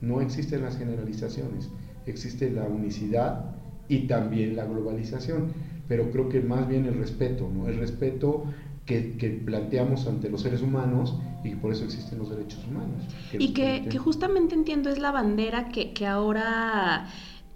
No 0.00 0.20
existen 0.20 0.62
las 0.62 0.76
generalizaciones, 0.76 1.70
existe 2.04 2.50
la 2.50 2.64
unicidad 2.64 3.56
y 3.88 4.06
también 4.08 4.56
la 4.56 4.66
globalización. 4.66 5.52
Pero 5.88 6.10
creo 6.10 6.28
que 6.28 6.40
más 6.40 6.68
bien 6.68 6.84
el 6.84 6.94
respeto, 6.94 7.48
¿no? 7.52 7.68
El 7.68 7.78
respeto 7.78 8.44
que, 8.86 9.16
que, 9.16 9.30
planteamos 9.30 10.06
ante 10.08 10.28
los 10.28 10.42
seres 10.42 10.62
humanos 10.62 11.16
y 11.44 11.54
por 11.54 11.72
eso 11.72 11.84
existen 11.84 12.18
los 12.18 12.30
derechos 12.30 12.60
humanos. 12.68 13.02
Que 13.30 13.38
y 13.42 13.52
que, 13.52 13.86
que, 13.88 13.98
justamente 13.98 14.54
entiendo 14.54 14.90
es 14.90 14.98
la 14.98 15.10
bandera 15.10 15.68
que, 15.68 15.92
que, 15.92 16.06
ahora 16.06 17.06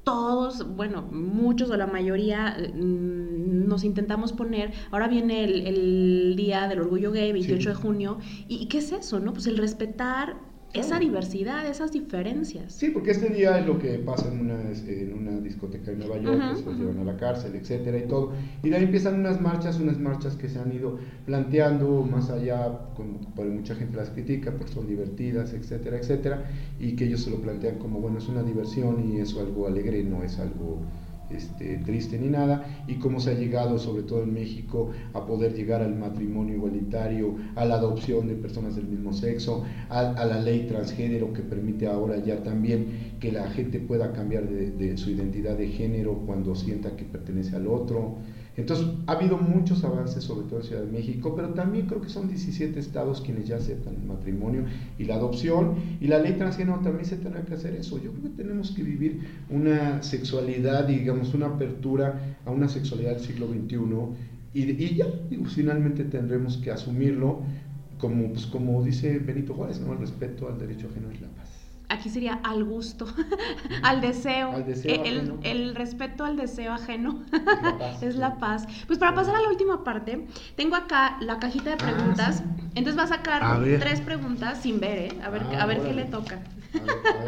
todos, 0.05 0.77
bueno, 0.77 1.03
muchos 1.03 1.71
o 1.71 1.77
la 1.77 1.87
mayoría 1.87 2.57
mmm, 2.75 3.67
nos 3.69 3.85
intentamos 3.85 4.33
poner. 4.33 4.73
Ahora 4.91 5.09
viene 5.09 5.45
el, 5.45 5.67
el, 5.67 6.37
Día 6.37 6.69
del 6.69 6.81
Orgullo 6.81 7.13
Gay, 7.13 7.33
28 7.33 7.63
sí. 7.63 7.69
de 7.69 7.75
junio, 7.75 8.19
y, 8.49 8.57
y 8.57 8.67
¿qué 8.67 8.79
es 8.79 8.93
eso? 8.93 9.21
no? 9.21 9.33
Pues 9.33 9.47
el 9.47 9.59
respetar 9.59 10.50
esa 10.73 10.99
diversidad, 10.99 11.67
esas 11.67 11.93
diferencias. 11.93 12.73
Sí, 12.73 12.91
porque 12.91 13.11
este 13.11 13.29
día 13.29 13.59
es 13.59 13.67
lo 13.67 13.79
que 13.79 13.99
pasa 13.99 14.29
en 14.29 14.41
una, 14.41 14.61
en 14.61 15.13
una 15.15 15.41
discoteca 15.41 15.91
en 15.91 15.99
Nueva 15.99 16.19
York, 16.19 16.39
uh 16.39 16.41
-huh, 16.41 16.51
que 16.55 16.61
se 16.61 16.67
los 16.67 16.79
llevan 16.79 16.99
a 16.99 17.05
la 17.05 17.17
cárcel, 17.17 17.55
etcétera, 17.55 17.99
y 17.99 18.07
todo. 18.07 18.33
Y 18.63 18.71
de 18.71 18.77
ahí 18.77 18.85
empiezan 18.85 19.19
unas 19.19 19.41
marchas, 19.41 19.81
unas 19.81 19.99
marchas 19.99 20.37
que 20.37 20.49
se 20.49 20.59
han 20.59 20.73
ido 20.73 20.99
planteando 21.27 22.03
más 22.03 22.31
allá, 22.31 22.79
como 22.95 23.19
mucha 23.51 23.75
gente 23.75 23.97
las 23.97 24.11
critica, 24.11 24.53
porque 24.53 24.73
son 24.73 24.87
divertidas, 24.87 25.53
etcétera, 25.53 25.97
etcétera, 25.99 26.45
y 26.79 26.95
que 26.97 27.05
ellos 27.07 27.23
se 27.23 27.31
lo 27.31 27.41
plantean 27.41 27.79
como, 27.79 28.01
bueno, 28.01 28.19
es 28.19 28.29
una 28.29 28.43
diversión 28.43 29.11
y 29.11 29.19
es 29.19 29.37
algo 29.37 29.67
alegre, 29.67 30.05
no 30.05 30.23
es 30.23 30.39
algo 30.39 30.79
este, 31.31 31.79
triste 31.79 32.19
ni 32.19 32.29
nada, 32.29 32.85
y 32.87 32.95
cómo 32.95 33.21
se 33.21 33.31
ha 33.31 33.35
llegado, 33.35 33.79
sobre 33.79 34.03
todo 34.03 34.23
en 34.23 34.35
México, 34.35 34.91
a 35.13 35.27
poder 35.27 35.55
llegar 35.55 35.83
al 35.83 35.97
matrimonio 35.97 36.55
igualitario, 36.55 37.37
a 37.55 37.65
la 37.65 37.77
adopción 37.77 38.27
de 38.29 38.35
personas 38.35 38.77
del 38.77 38.87
mismo 38.87 39.13
sexo, 39.13 39.65
a, 39.89 40.01
a 40.01 40.25
la 40.25 40.41
ley 40.41 40.67
transgénero 40.67 41.33
que 41.33 41.43
permite 41.43 41.87
ahora 41.87 42.19
ya 42.19 42.43
también 42.43 43.17
que 43.21 43.31
la 43.33 43.49
gente 43.51 43.79
pueda 43.81 44.13
cambiar 44.13 44.49
de, 44.49 44.97
su 44.97 45.11
identidad 45.11 45.57
de 45.57 45.69
género 45.69 46.23
cuando 46.27 46.55
sienta 46.55 46.97
que 46.97 47.05
pertenece 47.05 47.57
al 47.57 47.67
otro. 47.67 48.17
Entonces, 48.61 48.87
ha 49.07 49.13
habido 49.13 49.39
muchos 49.39 49.83
avances, 49.85 50.23
sobre 50.23 50.47
todo 50.47 50.61
en 50.61 50.67
Ciudad 50.67 50.83
de 50.83 50.93
México, 50.93 51.35
pero 51.35 51.49
también 51.51 51.87
creo 51.87 52.03
que 52.03 52.11
son 52.11 52.29
17 52.29 52.79
estados 52.79 53.23
quienes 53.23 53.49
ya 53.49 53.57
aceptan 53.57 53.95
el 53.95 54.05
matrimonio 54.05 54.65
y 54.99 55.05
la 55.05 55.15
adopción, 55.15 55.77
y 56.01 56.07
la 56.09 56.19
ley 56.19 56.35
transgénero 56.35 56.81
también 56.81 57.07
se 57.07 57.17
tendrá 57.17 57.43
que 57.43 57.55
hacer 57.55 57.75
eso. 57.75 57.97
Yo 58.03 58.13
creo 58.13 58.25
que 58.25 58.43
tenemos 58.43 58.73
que 58.73 58.83
vivir 58.83 59.21
una 59.49 60.03
sexualidad, 60.03 60.87
digamos, 60.87 61.33
una 61.33 61.47
apertura 61.47 62.37
a 62.45 62.51
una 62.51 62.69
sexualidad 62.69 63.13
del 63.13 63.21
siglo 63.21 63.49
XXI, 63.49 63.79
y, 64.53 64.95
ya, 64.95 65.07
finalmente 65.47 66.05
tendremos 66.05 66.59
que 66.59 66.71
asumirlo 66.71 67.41
como, 67.99 68.33
pues, 68.33 68.47
como 68.47 68.83
dice 68.83 69.19
Benito 69.21 69.55
Juárez, 69.55 69.81
¿no? 69.81 69.93
el 69.93 70.01
respeto 70.01 70.49
al 70.49 70.59
derecho 70.59 70.89
ajeno 70.91 71.11
es 71.11 71.21
la 71.21 71.29
paz 71.29 71.50
aquí 71.91 72.09
sería 72.09 72.41
al 72.43 72.65
gusto, 72.65 73.07
al 73.83 74.01
deseo, 74.01 74.53
al 74.53 74.65
deseo 74.65 75.05
el, 75.05 75.35
el, 75.43 75.75
respeto 75.75 76.25
al 76.25 76.37
deseo 76.37 76.73
ajeno 76.73 77.23
la 77.33 77.79
paz, 77.79 78.03
es 78.03 78.17
la 78.17 78.39
paz. 78.39 78.67
Pues 78.87 78.99
para 78.99 79.15
pasar 79.15 79.35
a 79.37 79.41
la 79.41 79.49
última 79.49 79.85
parte, 79.85 80.27
tengo 80.57 80.77
acá 80.77 81.19
la 81.21 81.39
cajita 81.39 81.71
de 81.71 81.77
preguntas, 81.77 82.43
ah, 82.43 82.55
sí. 82.57 82.65
entonces 82.75 82.99
va 82.99 83.05
a 83.05 83.09
sacar 83.09 83.43
a 83.43 83.61
tres 83.79 84.01
preguntas 84.01 84.63
sin 84.63 84.81
ver, 84.81 84.99
¿eh? 84.99 85.19
a 85.23 85.31
ver, 85.31 85.43
ah, 85.53 85.63
a 85.63 85.67
ver 85.67 85.81
qué 85.81 85.93
le 85.93 86.05
toca. 86.05 86.41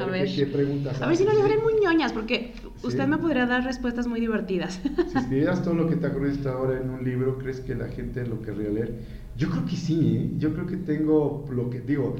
A 0.01 0.05
ver, 0.05 0.29
¿qué, 0.35 0.47
preguntas 0.47 1.03
A 1.03 1.07
ver 1.07 1.17
si 1.17 1.25
no 1.25 1.33
le 1.33 1.57
muy 1.59 1.75
ñoñas, 1.81 2.13
porque 2.13 2.55
usted 2.83 3.07
me 3.07 3.19
podría 3.19 3.47
dar 3.47 3.65
respuestas 3.65 4.07
muy 4.07 4.21
divertidas. 4.21 4.81
Si 5.13 5.19
escribieras 5.19 5.63
todo 5.63 5.75
lo 5.75 5.89
que 5.89 5.97
te 5.97 6.07
acuerdas 6.07 6.47
ahora 6.47 6.81
en 6.81 6.89
un 6.89 7.05
libro, 7.05 7.39
¿crees 7.39 7.61
que 7.61 7.75
la 7.75 7.89
gente 7.89 8.25
lo 8.27 8.41
querría 8.41 8.71
leer? 8.71 9.01
Yo 9.37 9.51
creo 9.51 9.65
que 9.67 9.77
sí, 9.77 10.17
¿eh? 10.17 10.31
yo 10.39 10.53
creo 10.53 10.67
que 10.67 10.77
tengo 10.77 11.45
lo 11.51 11.69
que 11.71 11.81
digo, 11.81 12.17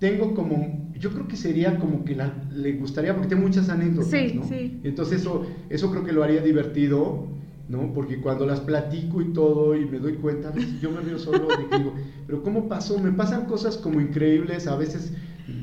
tengo 0.00 0.34
como, 0.34 0.90
yo 0.98 1.10
creo 1.10 1.28
que 1.28 1.36
sería 1.36 1.78
como 1.78 2.04
que 2.04 2.16
la, 2.16 2.34
le 2.52 2.72
gustaría, 2.72 3.14
porque 3.14 3.28
tengo 3.28 3.42
muchas 3.42 3.68
anécdotas, 3.68 4.10
sí, 4.10 4.32
¿no? 4.34 4.48
Sí. 4.48 4.80
Entonces 4.82 5.20
eso, 5.20 5.46
eso 5.68 5.90
creo 5.90 6.04
que 6.04 6.12
lo 6.12 6.24
haría 6.24 6.40
divertido, 6.40 7.28
¿no? 7.68 7.92
Porque 7.92 8.20
cuando 8.20 8.46
las 8.46 8.60
platico 8.60 9.20
y 9.20 9.32
todo 9.32 9.76
y 9.76 9.84
me 9.84 9.98
doy 9.98 10.14
cuenta, 10.14 10.52
yo 10.82 10.90
me 10.90 11.02
río 11.02 11.18
solo 11.18 11.48
y 11.52 11.78
digo, 11.78 11.94
pero 12.26 12.42
¿cómo 12.42 12.66
pasó? 12.66 12.98
Me 12.98 13.12
pasan 13.12 13.44
cosas 13.44 13.76
como 13.76 14.00
increíbles, 14.00 14.66
a 14.66 14.74
veces 14.74 15.12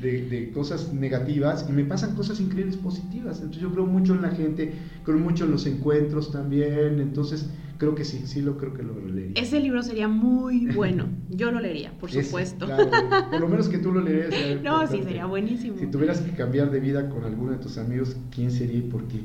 de, 0.00 0.28
de, 0.28 0.50
cosas 0.52 0.92
negativas 0.92 1.66
y 1.68 1.72
me 1.72 1.84
pasan 1.84 2.14
cosas 2.14 2.40
increíbles 2.40 2.76
positivas. 2.76 3.38
Entonces 3.38 3.62
yo 3.62 3.72
creo 3.72 3.86
mucho 3.86 4.14
en 4.14 4.22
la 4.22 4.30
gente, 4.30 4.72
creo 5.04 5.18
mucho 5.18 5.46
en 5.46 5.50
los 5.50 5.66
encuentros 5.66 6.30
también, 6.30 7.00
entonces 7.00 7.50
creo 7.78 7.94
que 7.94 8.04
sí, 8.04 8.22
sí 8.26 8.42
lo 8.42 8.58
creo 8.58 8.74
que 8.74 8.82
lo 8.82 8.94
leería. 9.00 9.40
Ese 9.40 9.60
libro 9.60 9.82
sería 9.82 10.08
muy 10.08 10.66
bueno, 10.74 11.06
yo 11.30 11.50
lo 11.50 11.60
leería, 11.60 11.92
por 11.98 12.10
supuesto. 12.10 12.66
claro, 12.66 12.90
por 13.30 13.40
lo 13.40 13.48
menos 13.48 13.68
que 13.68 13.78
tú 13.78 13.92
lo 13.92 14.00
leerías. 14.00 14.62
No, 14.62 14.86
sí, 14.86 15.02
sería 15.02 15.26
buenísimo. 15.26 15.78
Si 15.78 15.86
tuvieras 15.86 16.20
que 16.20 16.32
cambiar 16.32 16.70
de 16.70 16.80
vida 16.80 17.08
con 17.08 17.24
alguno 17.24 17.52
de 17.52 17.58
tus 17.58 17.78
amigos, 17.78 18.16
¿quién 18.34 18.50
sería 18.50 18.78
y 18.78 18.82
por 18.82 19.04
qué? 19.04 19.20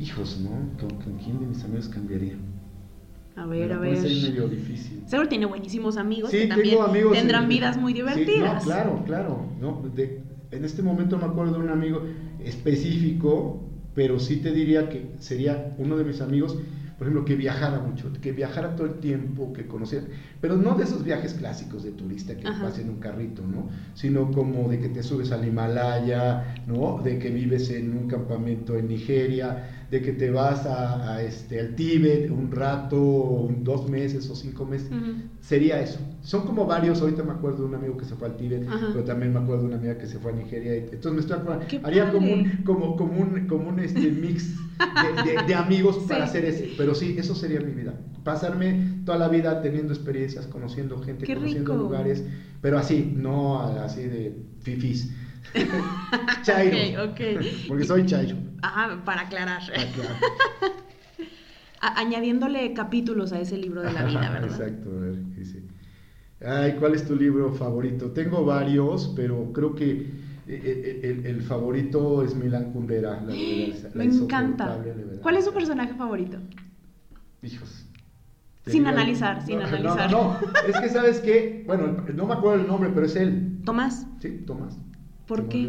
Hijos, 0.00 0.40
¿no? 0.40 0.50
¿Con, 0.78 1.18
quién 1.18 1.40
de 1.40 1.46
mis 1.46 1.62
amigos 1.64 1.88
cambiaría? 1.88 2.34
A 3.34 3.46
ver, 3.46 3.72
a 3.72 3.78
ver. 3.78 4.00
medio 4.00 4.48
difícil. 4.48 5.02
Seguro 5.06 5.28
tiene 5.28 5.46
buenísimos 5.46 5.96
amigos 5.96 6.30
que 6.30 6.46
también 6.46 6.80
amigos, 6.80 7.12
tendrán 7.12 7.48
vidas 7.48 7.76
muy 7.76 7.92
divertidas. 7.92 8.64
no, 8.64 8.72
claro, 8.72 9.02
claro. 9.04 9.46
¿no? 9.60 9.82
en 10.50 10.64
este 10.64 10.82
momento 10.82 11.18
me 11.18 11.24
acuerdo 11.24 11.54
de 11.54 11.58
un 11.58 11.68
amigo 11.68 12.02
específico, 12.42 13.62
pero 13.94 14.18
sí 14.18 14.36
te 14.36 14.52
diría 14.52 14.88
que 14.88 15.10
sería 15.18 15.74
uno 15.78 15.96
de 15.96 16.04
mis 16.04 16.20
amigos 16.20 16.56
por 16.98 17.06
ejemplo, 17.06 17.24
que 17.24 17.36
viajara 17.36 17.78
mucho, 17.78 18.10
que 18.20 18.32
viajara 18.32 18.74
todo 18.74 18.88
el 18.88 18.94
tiempo, 18.94 19.52
que 19.52 19.68
conociera, 19.68 20.04
pero 20.40 20.56
no 20.56 20.74
de 20.74 20.82
esos 20.82 21.04
viajes 21.04 21.34
clásicos 21.34 21.84
de 21.84 21.92
turista 21.92 22.36
que 22.36 22.42
vas 22.42 22.76
en 22.80 22.90
un 22.90 22.96
carrito, 22.96 23.42
¿no? 23.46 23.68
Sino 23.94 24.32
como 24.32 24.68
de 24.68 24.80
que 24.80 24.88
te 24.88 25.04
subes 25.04 25.30
al 25.30 25.46
Himalaya, 25.46 26.56
¿no? 26.66 27.00
De 27.00 27.20
que 27.20 27.30
vives 27.30 27.70
en 27.70 27.96
un 27.96 28.08
campamento 28.08 28.76
en 28.76 28.88
Nigeria, 28.88 29.77
de 29.90 30.02
que 30.02 30.12
te 30.12 30.30
vas 30.30 30.66
a, 30.66 31.22
este, 31.22 31.60
al 31.60 31.74
Tíbet 31.74 32.30
un 32.30 32.50
rato, 32.50 33.48
dos 33.60 33.88
meses 33.88 34.28
o 34.28 34.36
cinco 34.36 34.66
meses, 34.66 34.90
sería 35.40 35.80
eso. 35.80 35.98
Son 36.22 36.42
como 36.42 36.66
varios, 36.66 37.00
ahorita 37.00 37.22
me 37.22 37.32
acuerdo 37.32 37.60
de 37.60 37.64
un 37.64 37.74
amigo 37.74 37.96
que 37.96 38.04
se 38.04 38.14
fue 38.14 38.28
al 38.28 38.36
Tíbet, 38.36 38.66
pero 38.92 39.04
también 39.04 39.32
me 39.32 39.40
acuerdo 39.40 39.62
de 39.62 39.68
una 39.68 39.76
amiga 39.76 39.96
que 39.96 40.06
se 40.06 40.18
fue 40.18 40.32
a 40.32 40.34
Nigeria, 40.34 40.74
entonces 40.74 41.12
me 41.12 41.20
estoy 41.20 41.38
acordando, 41.38 41.66
haría 41.84 42.10
como 42.12 42.32
un, 42.32 42.48
como, 42.64 42.96
como 42.96 43.18
un, 43.18 43.46
como 43.46 43.68
un 43.70 43.78
este, 43.78 44.10
mix 44.10 44.56
de, 45.46 45.54
amigos 45.54 45.96
para 46.08 46.24
hacer 46.24 46.44
ese, 46.44 46.70
pero 46.76 46.94
sí, 46.94 47.16
eso 47.18 47.34
sería 47.34 47.60
mi 47.60 47.72
vida, 47.72 47.94
pasarme 48.24 49.00
toda 49.06 49.16
la 49.16 49.28
vida 49.28 49.62
teniendo 49.62 49.94
experiencias, 49.94 50.46
conociendo 50.46 51.00
gente, 51.00 51.26
conociendo 51.26 51.74
lugares, 51.76 52.24
pero 52.60 52.78
así, 52.78 53.10
no 53.16 53.60
así 53.60 54.02
de 54.02 54.36
fifis. 54.60 55.14
chairo. 56.42 57.14
Porque 57.68 57.84
soy 57.84 58.04
chairo. 58.04 58.36
Ajá, 58.62 59.02
para 59.04 59.22
aclarar. 59.22 59.62
añadiéndole 61.80 62.72
capítulos 62.74 63.32
a 63.32 63.40
ese 63.40 63.56
libro 63.56 63.82
de 63.82 63.92
la 63.92 64.04
vida, 64.04 64.30
¿verdad? 64.30 64.50
Exacto, 64.50 64.90
a 64.90 65.00
ver, 65.00 65.34
dice. 65.34 65.62
Ay, 66.44 66.76
¿cuál 66.78 66.94
es 66.94 67.06
tu 67.06 67.16
libro 67.16 67.52
favorito? 67.52 68.12
Tengo 68.12 68.44
varios, 68.44 69.12
pero 69.16 69.52
creo 69.52 69.74
que 69.74 69.92
eh, 70.46 71.00
eh, 71.02 71.22
el, 71.26 71.42
favorito 71.42 72.22
es 72.22 72.34
Milan 72.34 72.72
Kundera. 72.72 73.20
La, 73.20 73.34
Me 73.94 74.04
encanta. 74.04 74.78
¿Cuál 75.20 75.36
es 75.36 75.44
su 75.44 75.52
personaje 75.52 75.94
favorito? 75.94 76.38
Hijos. 77.42 77.86
Sin 78.66 78.86
analizar, 78.86 79.44
sin 79.44 79.60
analizar. 79.60 80.10
No, 80.10 80.38
no, 80.40 80.40
es 80.68 80.78
que 80.78 80.88
sabes 80.90 81.20
que, 81.20 81.64
bueno, 81.66 82.04
no 82.14 82.26
me 82.26 82.34
acuerdo 82.34 82.62
el 82.62 82.66
nombre, 82.68 82.90
pero 82.94 83.06
es 83.06 83.16
él. 83.16 83.60
Tomás. 83.64 84.06
Sí, 84.20 84.42
Tomás. 84.46 84.78
¿Por 85.26 85.48
qué? 85.48 85.68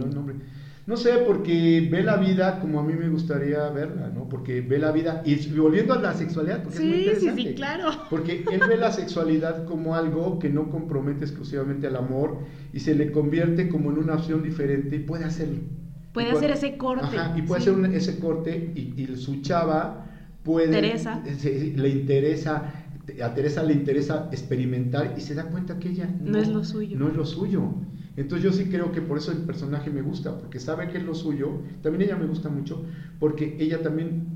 No 0.90 0.98
sé, 0.98 1.20
porque 1.20 1.88
ve 1.92 2.02
la 2.02 2.18
vida 2.18 2.60
como 2.60 2.80
a 2.80 2.84
mí 2.84 2.94
me 2.94 3.10
gustaría 3.10 3.70
verla, 3.70 4.10
¿no? 4.10 4.28
Porque 4.28 4.62
ve 4.62 4.80
la 4.80 4.92
vida, 4.92 5.22
y 5.24 5.36
volviendo 5.52 5.94
a 5.94 6.02
la 6.02 6.16
sexualidad, 6.16 6.64
porque 6.64 6.80
es 6.80 6.84
muy 6.84 6.98
interesante. 6.98 7.42
Sí, 7.44 7.48
sí, 7.50 7.54
claro. 7.54 7.92
Porque 8.10 8.44
él 8.52 8.60
ve 8.68 8.76
la 8.76 8.92
sexualidad 8.92 9.66
como 9.66 9.94
algo 9.94 10.40
que 10.40 10.50
no 10.50 10.72
compromete 10.72 11.26
exclusivamente 11.26 11.86
al 11.86 11.96
amor 11.96 12.40
y 12.74 12.80
se 12.80 12.96
le 12.96 13.12
convierte 13.12 13.70
como 13.70 13.92
en 13.92 14.00
una 14.00 14.16
opción 14.16 14.42
diferente 14.42 14.96
y 14.96 15.00
puede 15.00 15.26
hacerlo. 15.26 15.60
Puede, 16.12 16.32
hacer 16.32 16.50
ese 16.50 16.76
corte. 16.76 17.20
Ajá, 17.20 17.38
y 17.38 17.44
puede 17.44 17.62
hacer 17.62 17.76
ese 17.94 18.18
corte 18.18 18.72
y, 18.74 19.00
y, 19.00 19.16
su 19.16 19.44
chava 19.44 20.08
puede... 20.42 20.72
Teresa. 20.72 21.22
le 21.44 21.90
interesa, 21.90 22.74
a 23.24 23.34
Teresa 23.36 23.62
le 23.62 23.74
interesa 23.74 24.28
experimentar 24.32 25.14
y 25.16 25.22
se 25.22 25.36
da 25.36 25.44
cuenta 25.52 25.78
que 25.78 25.90
ella 25.90 26.10
no 26.20 26.40
es 26.40 26.48
lo 26.48 26.64
suyo. 26.64 26.98
No 26.98 27.10
es 27.10 27.16
lo 27.16 27.28
suyo. 27.28 27.76
Entonces 28.20 28.44
yo 28.44 28.52
sí 28.52 28.66
creo 28.70 28.92
que 28.92 29.02
por 29.02 29.18
eso 29.18 29.32
el 29.32 29.40
personaje 29.40 29.90
me 29.90 30.02
gusta, 30.02 30.38
porque 30.38 30.60
sabe 30.60 30.90
que 30.90 30.98
es 30.98 31.06
lo 31.06 31.16
suyo. 31.16 31.62
También 31.82 32.02
ella 32.02 32.18
me 32.18 32.28
gusta 32.28 32.50
mucho, 32.50 32.84
porque 33.20 33.56
ella 33.60 33.82
también 33.82 34.28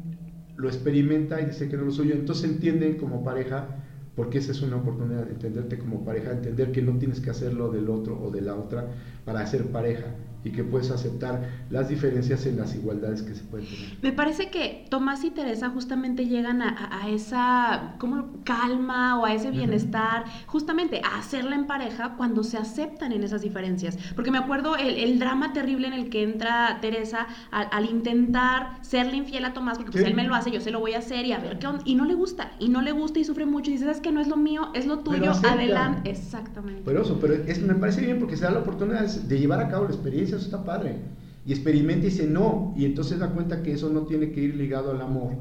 lo 0.56 0.70
experimenta 0.70 1.42
y 1.42 1.46
dice 1.48 1.68
que 1.68 1.76
no 1.76 1.82
es 1.82 1.88
lo 1.88 1.92
suyo. 1.92 2.16
Entonces 2.16 2.50
entienden 2.50 2.98
como 2.98 3.24
pareja, 3.24 3.68
porque 4.16 4.38
esa 4.38 4.52
es 4.52 4.62
una 4.62 4.78
oportunidad 4.78 5.26
de 5.26 5.34
entenderte 5.34 5.78
como 5.78 6.06
pareja, 6.06 6.32
entender 6.32 6.72
que 6.72 6.82
no 6.82 6.98
tienes 6.98 7.20
que 7.20 7.30
hacerlo 7.30 7.72
del 7.72 7.90
otro 7.90 8.18
o 8.22 8.32
de 8.32 8.42
la 8.42 8.56
otra 8.56 8.88
para 9.26 9.46
ser 9.48 9.66
pareja 9.66 10.16
y 10.44 10.52
que 10.52 10.64
puedes 10.64 10.92
aceptar 10.92 11.50
las 11.70 11.90
diferencias 11.90 12.46
en 12.46 12.58
las 12.58 12.76
igualdades 12.76 13.22
que 13.22 13.34
se 13.34 13.44
pueden 13.44 13.68
tener. 13.68 13.98
Me 14.02 14.12
parece 14.12 14.50
que 14.50 14.86
Tomás 14.90 15.24
y 15.24 15.32
Teresa 15.32 15.70
justamente 15.70 16.26
llegan 16.26 16.62
a, 16.62 17.08
esa 17.10 17.96
como 17.98 18.44
calma 18.44 19.20
o 19.20 19.26
a 19.26 19.34
ese 19.34 19.52
bienestar, 19.52 20.26
justamente 20.48 21.02
a 21.04 21.20
hacerla 21.20 21.56
en 21.56 21.66
pareja 21.66 22.16
cuando 22.18 22.44
se 22.44 22.58
aceptan 22.58 23.12
en 23.12 23.24
esas 23.24 23.42
diferencias. 23.42 23.98
Porque 24.16 24.32
me 24.32 24.38
acuerdo 24.38 24.76
el, 24.76 25.20
drama 25.20 25.54
terrible 25.54 25.88
en 25.88 25.94
el 25.94 26.10
que 26.10 26.24
entra 26.24 26.80
Teresa 26.82 27.28
al, 27.52 27.86
intentar 27.86 28.80
serle 28.82 29.18
infiel 29.18 29.46
a 29.46 29.54
Tomás, 29.54 29.78
porque 29.78 29.92
pues 29.92 30.06
él 30.06 30.16
me 30.16 30.24
lo 30.24 30.36
hace, 30.36 30.52
yo 30.52 30.60
se 30.60 30.72
lo 30.72 30.80
voy 30.80 30.94
a 30.94 31.00
hacer 31.00 31.26
y 31.26 31.32
a 31.32 31.40
ver 31.40 31.60
qué 31.60 31.68
onda. 31.68 31.84
Y 31.86 31.96
no 31.96 32.06
le 32.06 32.16
gusta, 32.16 32.52
y 32.60 32.70
no 32.70 32.82
le 32.82 32.92
gusta 32.92 33.20
y 33.20 33.24
sufre 33.24 33.46
mucho 33.46 33.70
y 33.70 33.74
dice, 33.74 33.90
es 33.90 34.02
que 34.02 34.12
no 34.12 34.20
es 34.20 34.28
lo 34.28 34.38
mío, 34.38 34.70
es 34.74 34.88
lo 34.88 35.00
tuyo, 35.00 35.32
adelante. 35.32 36.10
Exactamente. 36.10 36.82
Pero 36.84 37.02
eso, 37.02 37.20
pero 37.22 37.34
es, 37.34 37.62
me 37.62 37.76
parece 37.76 38.02
bien 38.02 38.20
porque 38.20 38.36
se 38.36 38.44
da 38.44 38.52
la 38.52 38.60
oportunidad 38.60 39.06
de 39.06 39.40
llevar 39.40 39.60
a 39.60 39.70
cabo 39.70 39.86
la 39.86 39.92
experiencia 39.92 40.33
eso 40.36 40.46
está 40.46 40.64
padre. 40.64 40.98
Y 41.46 41.52
experimenta 41.52 42.08
y 42.08 42.10
dice 42.10 42.28
no, 42.28 42.74
y 42.76 42.86
entonces 42.86 43.20
da 43.20 43.30
cuenta 43.30 43.64
que 43.64 43.74
eso 43.74 43.90
no 43.90 44.02
tiene 44.02 44.32
que 44.32 44.42
ir 44.42 44.56
ligado 44.56 44.92
al 44.92 45.02
amor, 45.02 45.34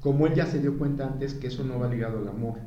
como 0.00 0.26
él 0.26 0.34
ya 0.34 0.46
se 0.46 0.60
dio 0.60 0.78
cuenta 0.78 1.06
antes 1.06 1.34
que 1.34 1.48
eso 1.48 1.64
no 1.64 1.78
va 1.78 1.88
ligado 1.88 2.18
al 2.18 2.28
amor. 2.28 2.58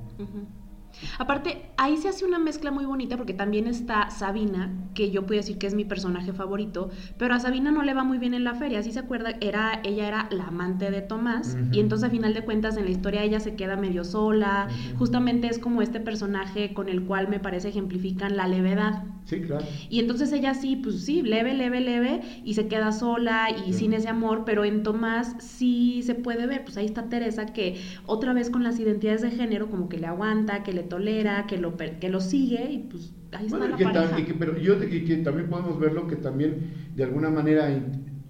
Aparte, 1.19 1.63
ahí 1.77 1.97
se 1.97 2.09
hace 2.09 2.25
una 2.25 2.39
mezcla 2.39 2.71
muy 2.71 2.85
bonita 2.85 3.17
porque 3.17 3.33
también 3.33 3.67
está 3.67 4.09
Sabina, 4.09 4.71
que 4.93 5.11
yo 5.11 5.25
puedo 5.25 5.39
decir 5.39 5.57
que 5.57 5.67
es 5.67 5.73
mi 5.73 5.85
personaje 5.85 6.33
favorito, 6.33 6.89
pero 7.17 7.33
a 7.33 7.39
Sabina 7.39 7.71
no 7.71 7.83
le 7.83 7.93
va 7.93 8.03
muy 8.03 8.17
bien 8.17 8.33
en 8.33 8.43
la 8.43 8.55
feria, 8.55 8.83
si 8.83 8.91
se 8.91 8.99
acuerda, 8.99 9.35
era, 9.41 9.81
ella 9.83 10.07
era 10.07 10.27
la 10.31 10.45
amante 10.45 10.91
de 10.91 11.01
Tomás 11.01 11.57
y 11.71 11.79
entonces 11.79 12.07
a 12.07 12.11
final 12.11 12.33
de 12.33 12.43
cuentas 12.43 12.77
en 12.77 12.85
la 12.85 12.91
historia 12.91 13.23
ella 13.23 13.39
se 13.39 13.55
queda 13.55 13.75
medio 13.75 14.03
sola, 14.03 14.67
justamente 14.97 15.47
es 15.47 15.59
como 15.59 15.81
este 15.81 15.99
personaje 15.99 16.73
con 16.73 16.89
el 16.89 17.03
cual 17.03 17.27
me 17.27 17.39
parece 17.39 17.69
ejemplifican 17.69 18.35
la 18.35 18.47
levedad. 18.47 19.03
Sí, 19.25 19.41
claro. 19.41 19.65
Y 19.89 19.99
entonces 19.99 20.31
ella 20.33 20.53
sí, 20.53 20.75
pues 20.75 21.05
sí, 21.05 21.21
leve, 21.21 21.53
leve, 21.53 21.79
leve 21.79 22.21
y 22.43 22.55
se 22.55 22.67
queda 22.67 22.91
sola 22.91 23.47
y 23.49 23.73
sin 23.73 23.93
ese 23.93 24.09
amor, 24.09 24.43
pero 24.45 24.65
en 24.65 24.83
Tomás 24.83 25.35
sí 25.39 26.01
se 26.03 26.15
puede 26.15 26.47
ver, 26.47 26.63
pues 26.63 26.77
ahí 26.77 26.85
está 26.85 27.09
Teresa 27.09 27.45
que 27.47 27.79
otra 28.05 28.33
vez 28.33 28.49
con 28.49 28.63
las 28.63 28.79
identidades 28.79 29.21
de 29.21 29.31
género 29.31 29.69
como 29.69 29.89
que 29.89 29.97
le 29.97 30.07
aguanta, 30.07 30.63
que 30.63 30.73
le 30.73 30.83
tolera, 30.91 31.47
que 31.47 31.57
lo, 31.57 31.77
que 31.77 32.09
lo 32.09 32.19
sigue 32.19 32.69
y 32.69 32.79
pues 32.79 33.13
ahí 33.31 33.45
está 33.45 33.57
la 33.59 33.77
pareja. 33.77 34.35
pero 34.37 34.57
yo 34.57 34.75
y 34.83 35.05
que 35.05 35.17
también 35.17 35.49
podemos 35.49 35.79
verlo 35.79 36.05
que 36.05 36.17
también 36.17 36.73
de 36.95 37.03
alguna 37.05 37.29
manera 37.29 37.69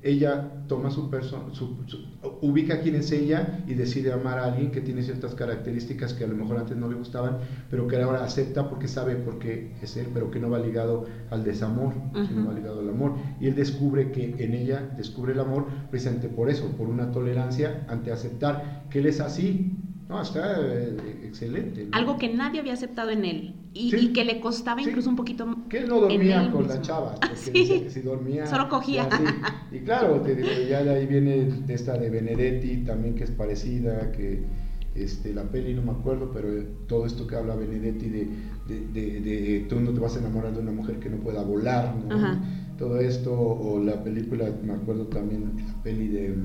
ella 0.03 0.51
toma 0.67 0.89
su 0.89 1.09
persona, 1.09 1.45
ubica 2.41 2.81
quién 2.81 2.95
es 2.95 3.11
ella 3.11 3.63
y 3.67 3.73
decide 3.73 4.13
amar 4.13 4.37
a 4.39 4.45
alguien 4.45 4.71
que 4.71 4.81
tiene 4.81 5.01
ciertas 5.01 5.35
características 5.35 6.13
que 6.13 6.23
a 6.23 6.27
lo 6.27 6.35
mejor 6.35 6.57
antes 6.57 6.77
no 6.77 6.87
le 6.87 6.95
gustaban, 6.95 7.39
pero 7.69 7.87
que 7.87 8.01
ahora 8.01 8.23
acepta 8.23 8.69
porque 8.69 8.87
sabe 8.87 9.15
por 9.15 9.37
qué 9.39 9.73
es 9.81 9.97
él, 9.97 10.07
pero 10.13 10.31
que 10.31 10.39
no 10.39 10.49
va 10.49 10.59
ligado 10.59 11.05
al 11.29 11.43
desamor, 11.43 11.93
sino 12.27 12.47
va 12.47 12.53
ligado 12.53 12.79
al 12.79 12.89
amor. 12.89 13.15
Y 13.39 13.47
él 13.47 13.55
descubre 13.55 14.11
que 14.11 14.35
en 14.43 14.53
ella 14.53 14.91
descubre 14.97 15.33
el 15.33 15.39
amor 15.39 15.67
precisamente 15.89 16.29
por 16.29 16.49
eso, 16.49 16.71
por 16.77 16.87
una 16.87 17.11
tolerancia 17.11 17.85
ante 17.87 18.11
aceptar 18.11 18.85
que 18.89 18.99
él 18.99 19.07
es 19.07 19.19
así 19.19 19.77
no, 20.11 20.21
está 20.21 20.57
eh, 20.59 21.21
excelente. 21.23 21.87
Algo 21.93 22.17
que 22.17 22.33
nadie 22.33 22.59
había 22.59 22.73
aceptado 22.73 23.11
en 23.11 23.23
él 23.23 23.55
y, 23.73 24.11
que 24.11 24.25
le 24.25 24.41
costaba 24.41 24.81
incluso 24.81 25.09
un 25.09 25.15
poquito. 25.15 25.47
Que 25.69 25.79
él 25.79 25.87
no 25.87 26.01
dormía 26.01 26.51
con 26.51 26.67
la 26.67 26.81
chava, 26.81 27.15
porque 27.15 27.35
sí. 27.35 27.85
si 27.89 28.01
dormía. 28.01 28.45
Solo 28.45 28.67
cogía. 28.69 29.07
Y 29.71 29.79
claro, 29.79 30.19
te 30.19 30.35
digo, 30.35 30.49
ya 30.69 30.83
de 30.83 30.89
ahí 30.89 31.05
viene 31.05 31.47
esta 31.69 31.97
de 31.97 32.09
Benedetti 32.09 32.83
también, 32.83 33.15
que 33.15 33.23
es 33.23 33.31
parecida, 33.31 34.11
que 34.11 34.43
este, 34.95 35.33
la 35.33 35.43
peli, 35.43 35.73
no 35.73 35.81
me 35.81 35.91
acuerdo, 35.91 36.29
pero 36.33 36.49
todo 36.87 37.05
esto 37.05 37.25
que 37.25 37.37
habla 37.37 37.55
Benedetti 37.55 38.09
de, 38.09 38.27
de, 38.67 39.21
de, 39.21 39.65
tú 39.69 39.79
no 39.79 39.91
te 39.91 40.01
vas 40.01 40.17
a 40.17 40.19
enamorar 40.19 40.53
de 40.53 40.59
una 40.59 40.73
mujer 40.73 40.99
que 40.99 41.09
no 41.09 41.17
pueda 41.17 41.41
volar, 41.41 41.95
Todo 42.77 42.99
esto, 42.99 43.31
o 43.33 43.79
la 43.79 44.03
película, 44.03 44.49
me 44.61 44.73
acuerdo 44.73 45.05
también, 45.05 45.53
la 45.65 45.81
peli 45.83 46.09
de 46.09 46.35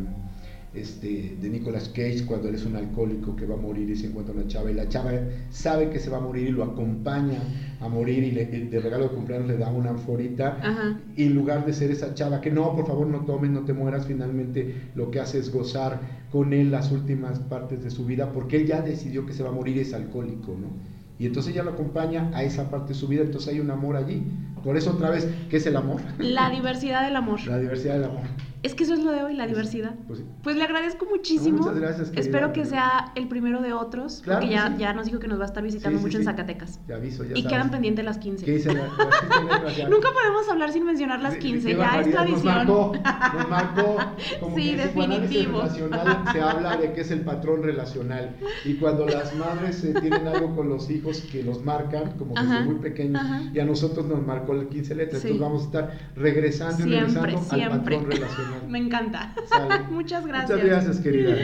este, 0.76 1.36
de 1.40 1.48
Nicolas 1.48 1.88
Cage 1.88 2.24
cuando 2.26 2.48
él 2.48 2.54
es 2.54 2.64
un 2.64 2.76
alcohólico 2.76 3.34
que 3.34 3.46
va 3.46 3.54
a 3.54 3.58
morir 3.58 3.88
y 3.88 3.96
se 3.96 4.06
encuentra 4.06 4.34
una 4.34 4.46
chava 4.46 4.70
y 4.70 4.74
la 4.74 4.88
chava 4.88 5.12
sabe 5.50 5.90
que 5.90 5.98
se 5.98 6.10
va 6.10 6.18
a 6.18 6.20
morir 6.20 6.48
y 6.48 6.50
lo 6.52 6.64
acompaña 6.64 7.40
a 7.80 7.88
morir 7.88 8.22
y, 8.22 8.32
le, 8.32 8.46
de 8.46 8.80
regalo 8.80 9.04
de 9.04 9.14
cumpleaños 9.14 9.48
le 9.48 9.56
da 9.56 9.70
una 9.70 9.90
anforita 9.90 11.02
y 11.16 11.24
en 11.24 11.34
lugar 11.34 11.64
de 11.64 11.72
ser 11.72 11.90
esa 11.90 12.14
chava 12.14 12.40
que 12.40 12.50
no, 12.50 12.74
por 12.74 12.86
favor 12.86 13.06
no 13.06 13.20
tomes, 13.24 13.50
no 13.50 13.62
te 13.62 13.72
mueras, 13.72 14.06
finalmente 14.06 14.90
lo 14.94 15.10
que 15.10 15.20
hace 15.20 15.38
es 15.38 15.50
gozar 15.52 16.00
con 16.30 16.52
él 16.52 16.70
las 16.70 16.92
últimas 16.92 17.38
partes 17.38 17.82
de 17.82 17.90
su 17.90 18.04
vida 18.04 18.32
porque 18.32 18.58
él 18.58 18.66
ya 18.66 18.82
decidió 18.82 19.26
que 19.26 19.32
se 19.32 19.42
va 19.42 19.48
a 19.50 19.52
morir 19.52 19.78
es 19.78 19.94
alcohólico, 19.94 20.56
¿no? 20.60 20.96
Y 21.18 21.26
entonces 21.26 21.52
ella 21.52 21.62
lo 21.62 21.70
acompaña 21.70 22.30
a 22.34 22.42
esa 22.42 22.70
parte 22.70 22.88
de 22.88 22.94
su 22.94 23.08
vida, 23.08 23.22
entonces 23.22 23.54
hay 23.54 23.60
un 23.60 23.70
amor 23.70 23.96
allí. 23.96 24.22
Por 24.62 24.76
eso 24.76 24.90
otra 24.90 25.10
vez, 25.10 25.26
¿qué 25.48 25.56
es 25.56 25.66
el 25.66 25.76
amor? 25.76 26.00
La 26.18 26.50
diversidad 26.50 27.04
del 27.04 27.16
amor. 27.16 27.40
La 27.46 27.58
diversidad 27.58 27.94
del 27.94 28.04
amor. 28.04 28.24
Es 28.62 28.74
que 28.74 28.84
eso 28.84 28.94
es 28.94 29.04
lo 29.04 29.12
de 29.12 29.22
hoy, 29.22 29.34
la 29.34 29.46
diversidad. 29.46 29.94
Pues, 30.06 30.22
pues 30.42 30.56
le 30.56 30.64
agradezco 30.64 31.06
muchísimo. 31.06 31.58
muchas 31.58 31.78
gracias. 31.78 32.12
Espero 32.16 32.52
que 32.52 32.64
sea 32.64 33.12
el 33.14 33.28
primero 33.28 33.60
de 33.60 33.72
otros, 33.72 34.22
porque 34.24 34.48
ya, 34.48 34.76
ya 34.76 34.92
nos 34.92 35.06
dijo 35.06 35.18
que 35.18 35.28
nos 35.28 35.38
va 35.38 35.44
a 35.44 35.46
estar 35.46 35.62
visitando 35.62 36.00
mucho 36.00 36.18
en 36.18 36.24
Zacatecas. 36.24 36.80
Ya 36.88 36.96
aviso, 36.96 37.24
ya 37.24 37.36
Y 37.36 37.44
quedan 37.44 37.70
pendientes 37.70 38.04
las 38.04 38.18
15. 38.18 38.44
¿Qué 38.44 38.56
Nunca 39.88 40.08
podemos 40.12 40.48
hablar 40.50 40.72
sin 40.72 40.84
mencionar 40.84 41.20
las 41.20 41.36
15, 41.36 41.76
ya 41.76 42.00
es 42.00 42.10
tradición. 42.10 42.42
Nos 42.42 42.44
marcó, 42.44 42.92
nos 43.34 43.48
marcó 43.48 43.96
como 44.40 44.56
sí, 44.56 44.70
que 44.70 44.76
definitivo. 44.76 45.60
relacional 45.60 46.24
se 46.32 46.40
habla 46.40 46.76
de 46.76 46.92
que 46.92 47.00
es 47.02 47.10
el 47.10 47.20
patrón 47.20 47.62
relacional. 47.62 48.36
Y 48.64 48.74
cuando 48.74 49.06
las 49.06 49.34
madres 49.36 49.84
eh, 49.84 49.94
tienen 50.00 50.26
algo 50.26 50.54
con 50.54 50.68
los 50.68 50.90
hijos 50.90 51.20
que 51.30 51.42
los 51.42 51.62
marcan, 51.64 52.12
como 52.18 52.34
que 52.34 52.42
son 52.42 52.64
muy 52.64 52.76
pequeños, 52.76 53.22
y 53.52 53.60
a 53.60 53.64
nosotros 53.64 54.06
nos 54.06 54.24
marcó 54.26 54.52
el 54.52 54.68
15 54.68 54.94
letras, 54.94 55.24
entonces 55.24 55.40
vamos 55.40 55.62
a 55.62 55.66
estar 55.66 55.98
regresando 56.16 56.86
y 56.86 56.90
regresando 56.90 57.64
al 57.64 57.80
patrón 57.80 58.06
relacional. 58.06 58.55
Me 58.68 58.78
encanta. 58.78 59.34
Muchas 59.90 60.26
gracias. 60.26 60.50
Muchas 60.50 60.64
gracias, 60.64 61.00
querida. 61.00 61.36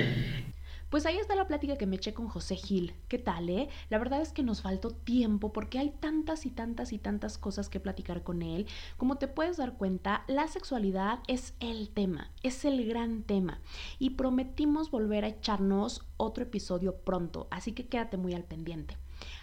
Pues 0.93 1.07
ahí 1.07 1.17
está 1.17 1.35
la 1.35 1.47
plática 1.47 1.79
que 1.79 1.87
me 1.87 1.97
eché 1.97 2.13
con 2.13 2.29
José 2.29 2.55
Gil. 2.55 2.93
¿Qué 3.09 3.17
tal, 3.17 3.49
eh? 3.49 3.71
La 3.89 3.97
verdad 3.97 4.21
es 4.21 4.35
que 4.35 4.43
nos 4.43 4.61
faltó 4.61 4.91
tiempo 4.91 5.51
porque 5.51 5.79
hay 5.79 5.89
tantas 5.89 6.45
y 6.45 6.51
tantas 6.51 6.93
y 6.93 6.99
tantas 6.99 7.39
cosas 7.39 7.71
que 7.71 7.81
platicar 7.81 8.23
con 8.23 8.43
él. 8.43 8.67
Como 8.99 9.17
te 9.17 9.27
puedes 9.27 9.57
dar 9.57 9.79
cuenta, 9.79 10.23
la 10.29 10.49
sexualidad 10.49 11.21
es 11.29 11.55
el 11.61 11.89
tema, 11.89 12.31
es 12.43 12.67
el 12.67 12.87
gran 12.87 13.23
tema. 13.23 13.63
Y 13.99 14.11
prometimos 14.11 14.91
volver 14.91 15.25
a 15.25 15.29
echarnos 15.29 16.05
otro 16.19 16.43
episodio 16.43 16.95
pronto, 16.97 17.49
así 17.51 17.73
que 17.73 17.87
quédate 17.87 18.19
muy 18.19 18.35
al 18.35 18.45
pendiente. 18.45 18.99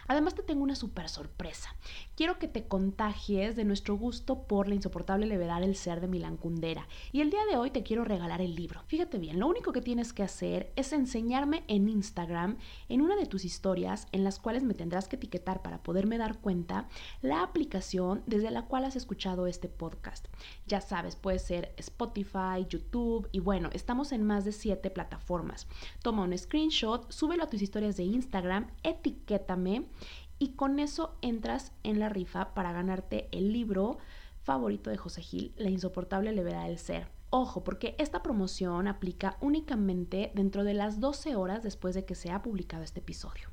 Además 0.07 0.36
te 0.36 0.43
tengo 0.43 0.63
una 0.63 0.76
super 0.76 1.09
sorpresa. 1.09 1.74
Quiero 2.20 2.38
que 2.38 2.49
te 2.49 2.67
contagies 2.67 3.55
de 3.55 3.63
nuestro 3.63 3.95
gusto 3.95 4.43
por 4.43 4.67
la 4.67 4.76
insoportable 4.76 5.26
levedad 5.26 5.61
del 5.61 5.78
ser 5.78 6.01
de 6.01 6.09
Milán 6.09 6.36
Kundera. 6.36 6.86
Y 7.13 7.22
el 7.22 7.30
día 7.30 7.45
de 7.49 7.55
hoy 7.55 7.72
te 7.72 7.82
quiero 7.82 8.03
regalar 8.03 8.41
el 8.41 8.55
libro. 8.55 8.82
Fíjate 8.88 9.17
bien, 9.17 9.39
lo 9.39 9.47
único 9.47 9.72
que 9.72 9.80
tienes 9.80 10.11
que 10.11 10.24
hacer 10.24 10.74
es 10.76 10.91
enseñarme 10.91 11.63
en 11.70 11.88
Instagram, 11.88 12.57
en 12.89 12.99
una 12.99 13.15
de 13.15 13.26
tus 13.26 13.45
historias, 13.45 14.05
en 14.11 14.26
las 14.26 14.38
cuales 14.38 14.63
me 14.63 14.74
tendrás 14.74 15.07
que 15.07 15.15
etiquetar 15.15 15.61
para 15.61 15.82
poderme 15.82 16.17
dar 16.17 16.39
cuenta, 16.39 16.89
la 17.22 17.41
aplicación 17.41 18.22
desde 18.26 18.51
la 18.51 18.65
cual 18.65 18.84
has 18.84 18.97
escuchado 18.97 19.47
este 19.47 19.70
podcast. 19.70 20.28
Ya 20.67 20.82
sabes, 20.82 21.15
puede 21.15 21.39
ser 21.39 21.74
Spotify, 21.78 22.65
YouTube 22.67 23.30
y 23.32 23.39
bueno, 23.39 23.70
estamos 23.72 24.11
en 24.11 24.26
más 24.26 24.43
de 24.43 24.51
siete 24.51 24.89
plataformas. 24.89 25.67
Toma 26.03 26.24
un 26.24 26.38
screenshot, 26.38 27.09
súbelo 27.09 27.45
a 27.45 27.49
tus 27.49 27.61
historias 27.61 27.95
de 27.95 28.03
Instagram, 28.03 28.67
etiquétame 28.84 29.86
y 30.39 30.53
con 30.53 30.79
eso 30.79 31.15
entras 31.21 31.73
en 31.83 31.99
la 31.99 32.09
rifa 32.09 32.53
para 32.53 32.71
ganarte 32.71 33.27
el 33.31 33.53
libro 33.53 33.97
favorito 34.41 34.89
de 34.89 34.97
José 34.97 35.21
Gil, 35.21 35.53
La 35.57 35.69
insoportable 35.69 36.31
levedad 36.31 36.65
del 36.65 36.79
ser. 36.79 37.07
Ojo, 37.29 37.63
porque 37.63 37.95
esta 37.99 38.23
promoción 38.23 38.87
aplica 38.87 39.37
únicamente 39.41 40.31
dentro 40.33 40.63
de 40.63 40.73
las 40.73 40.99
12 40.99 41.35
horas 41.35 41.61
después 41.61 41.93
de 41.93 42.05
que 42.05 42.15
se 42.15 42.31
ha 42.31 42.41
publicado 42.41 42.83
este 42.83 43.01
episodio. 43.01 43.49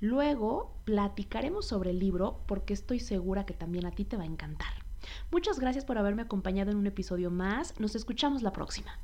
Luego 0.00 0.72
platicaremos 0.84 1.66
sobre 1.66 1.90
el 1.90 1.98
libro 1.98 2.40
porque 2.46 2.72
estoy 2.72 3.00
segura 3.00 3.44
que 3.44 3.52
también 3.52 3.84
a 3.84 3.90
ti 3.90 4.06
te 4.06 4.16
va 4.16 4.22
a 4.22 4.26
encantar. 4.26 4.72
Muchas 5.30 5.60
gracias 5.60 5.84
por 5.84 5.98
haberme 5.98 6.22
acompañado 6.22 6.70
en 6.70 6.78
un 6.78 6.86
episodio 6.86 7.30
más. 7.30 7.78
Nos 7.78 7.94
escuchamos 7.94 8.42
la 8.42 8.52
próxima. 8.52 8.98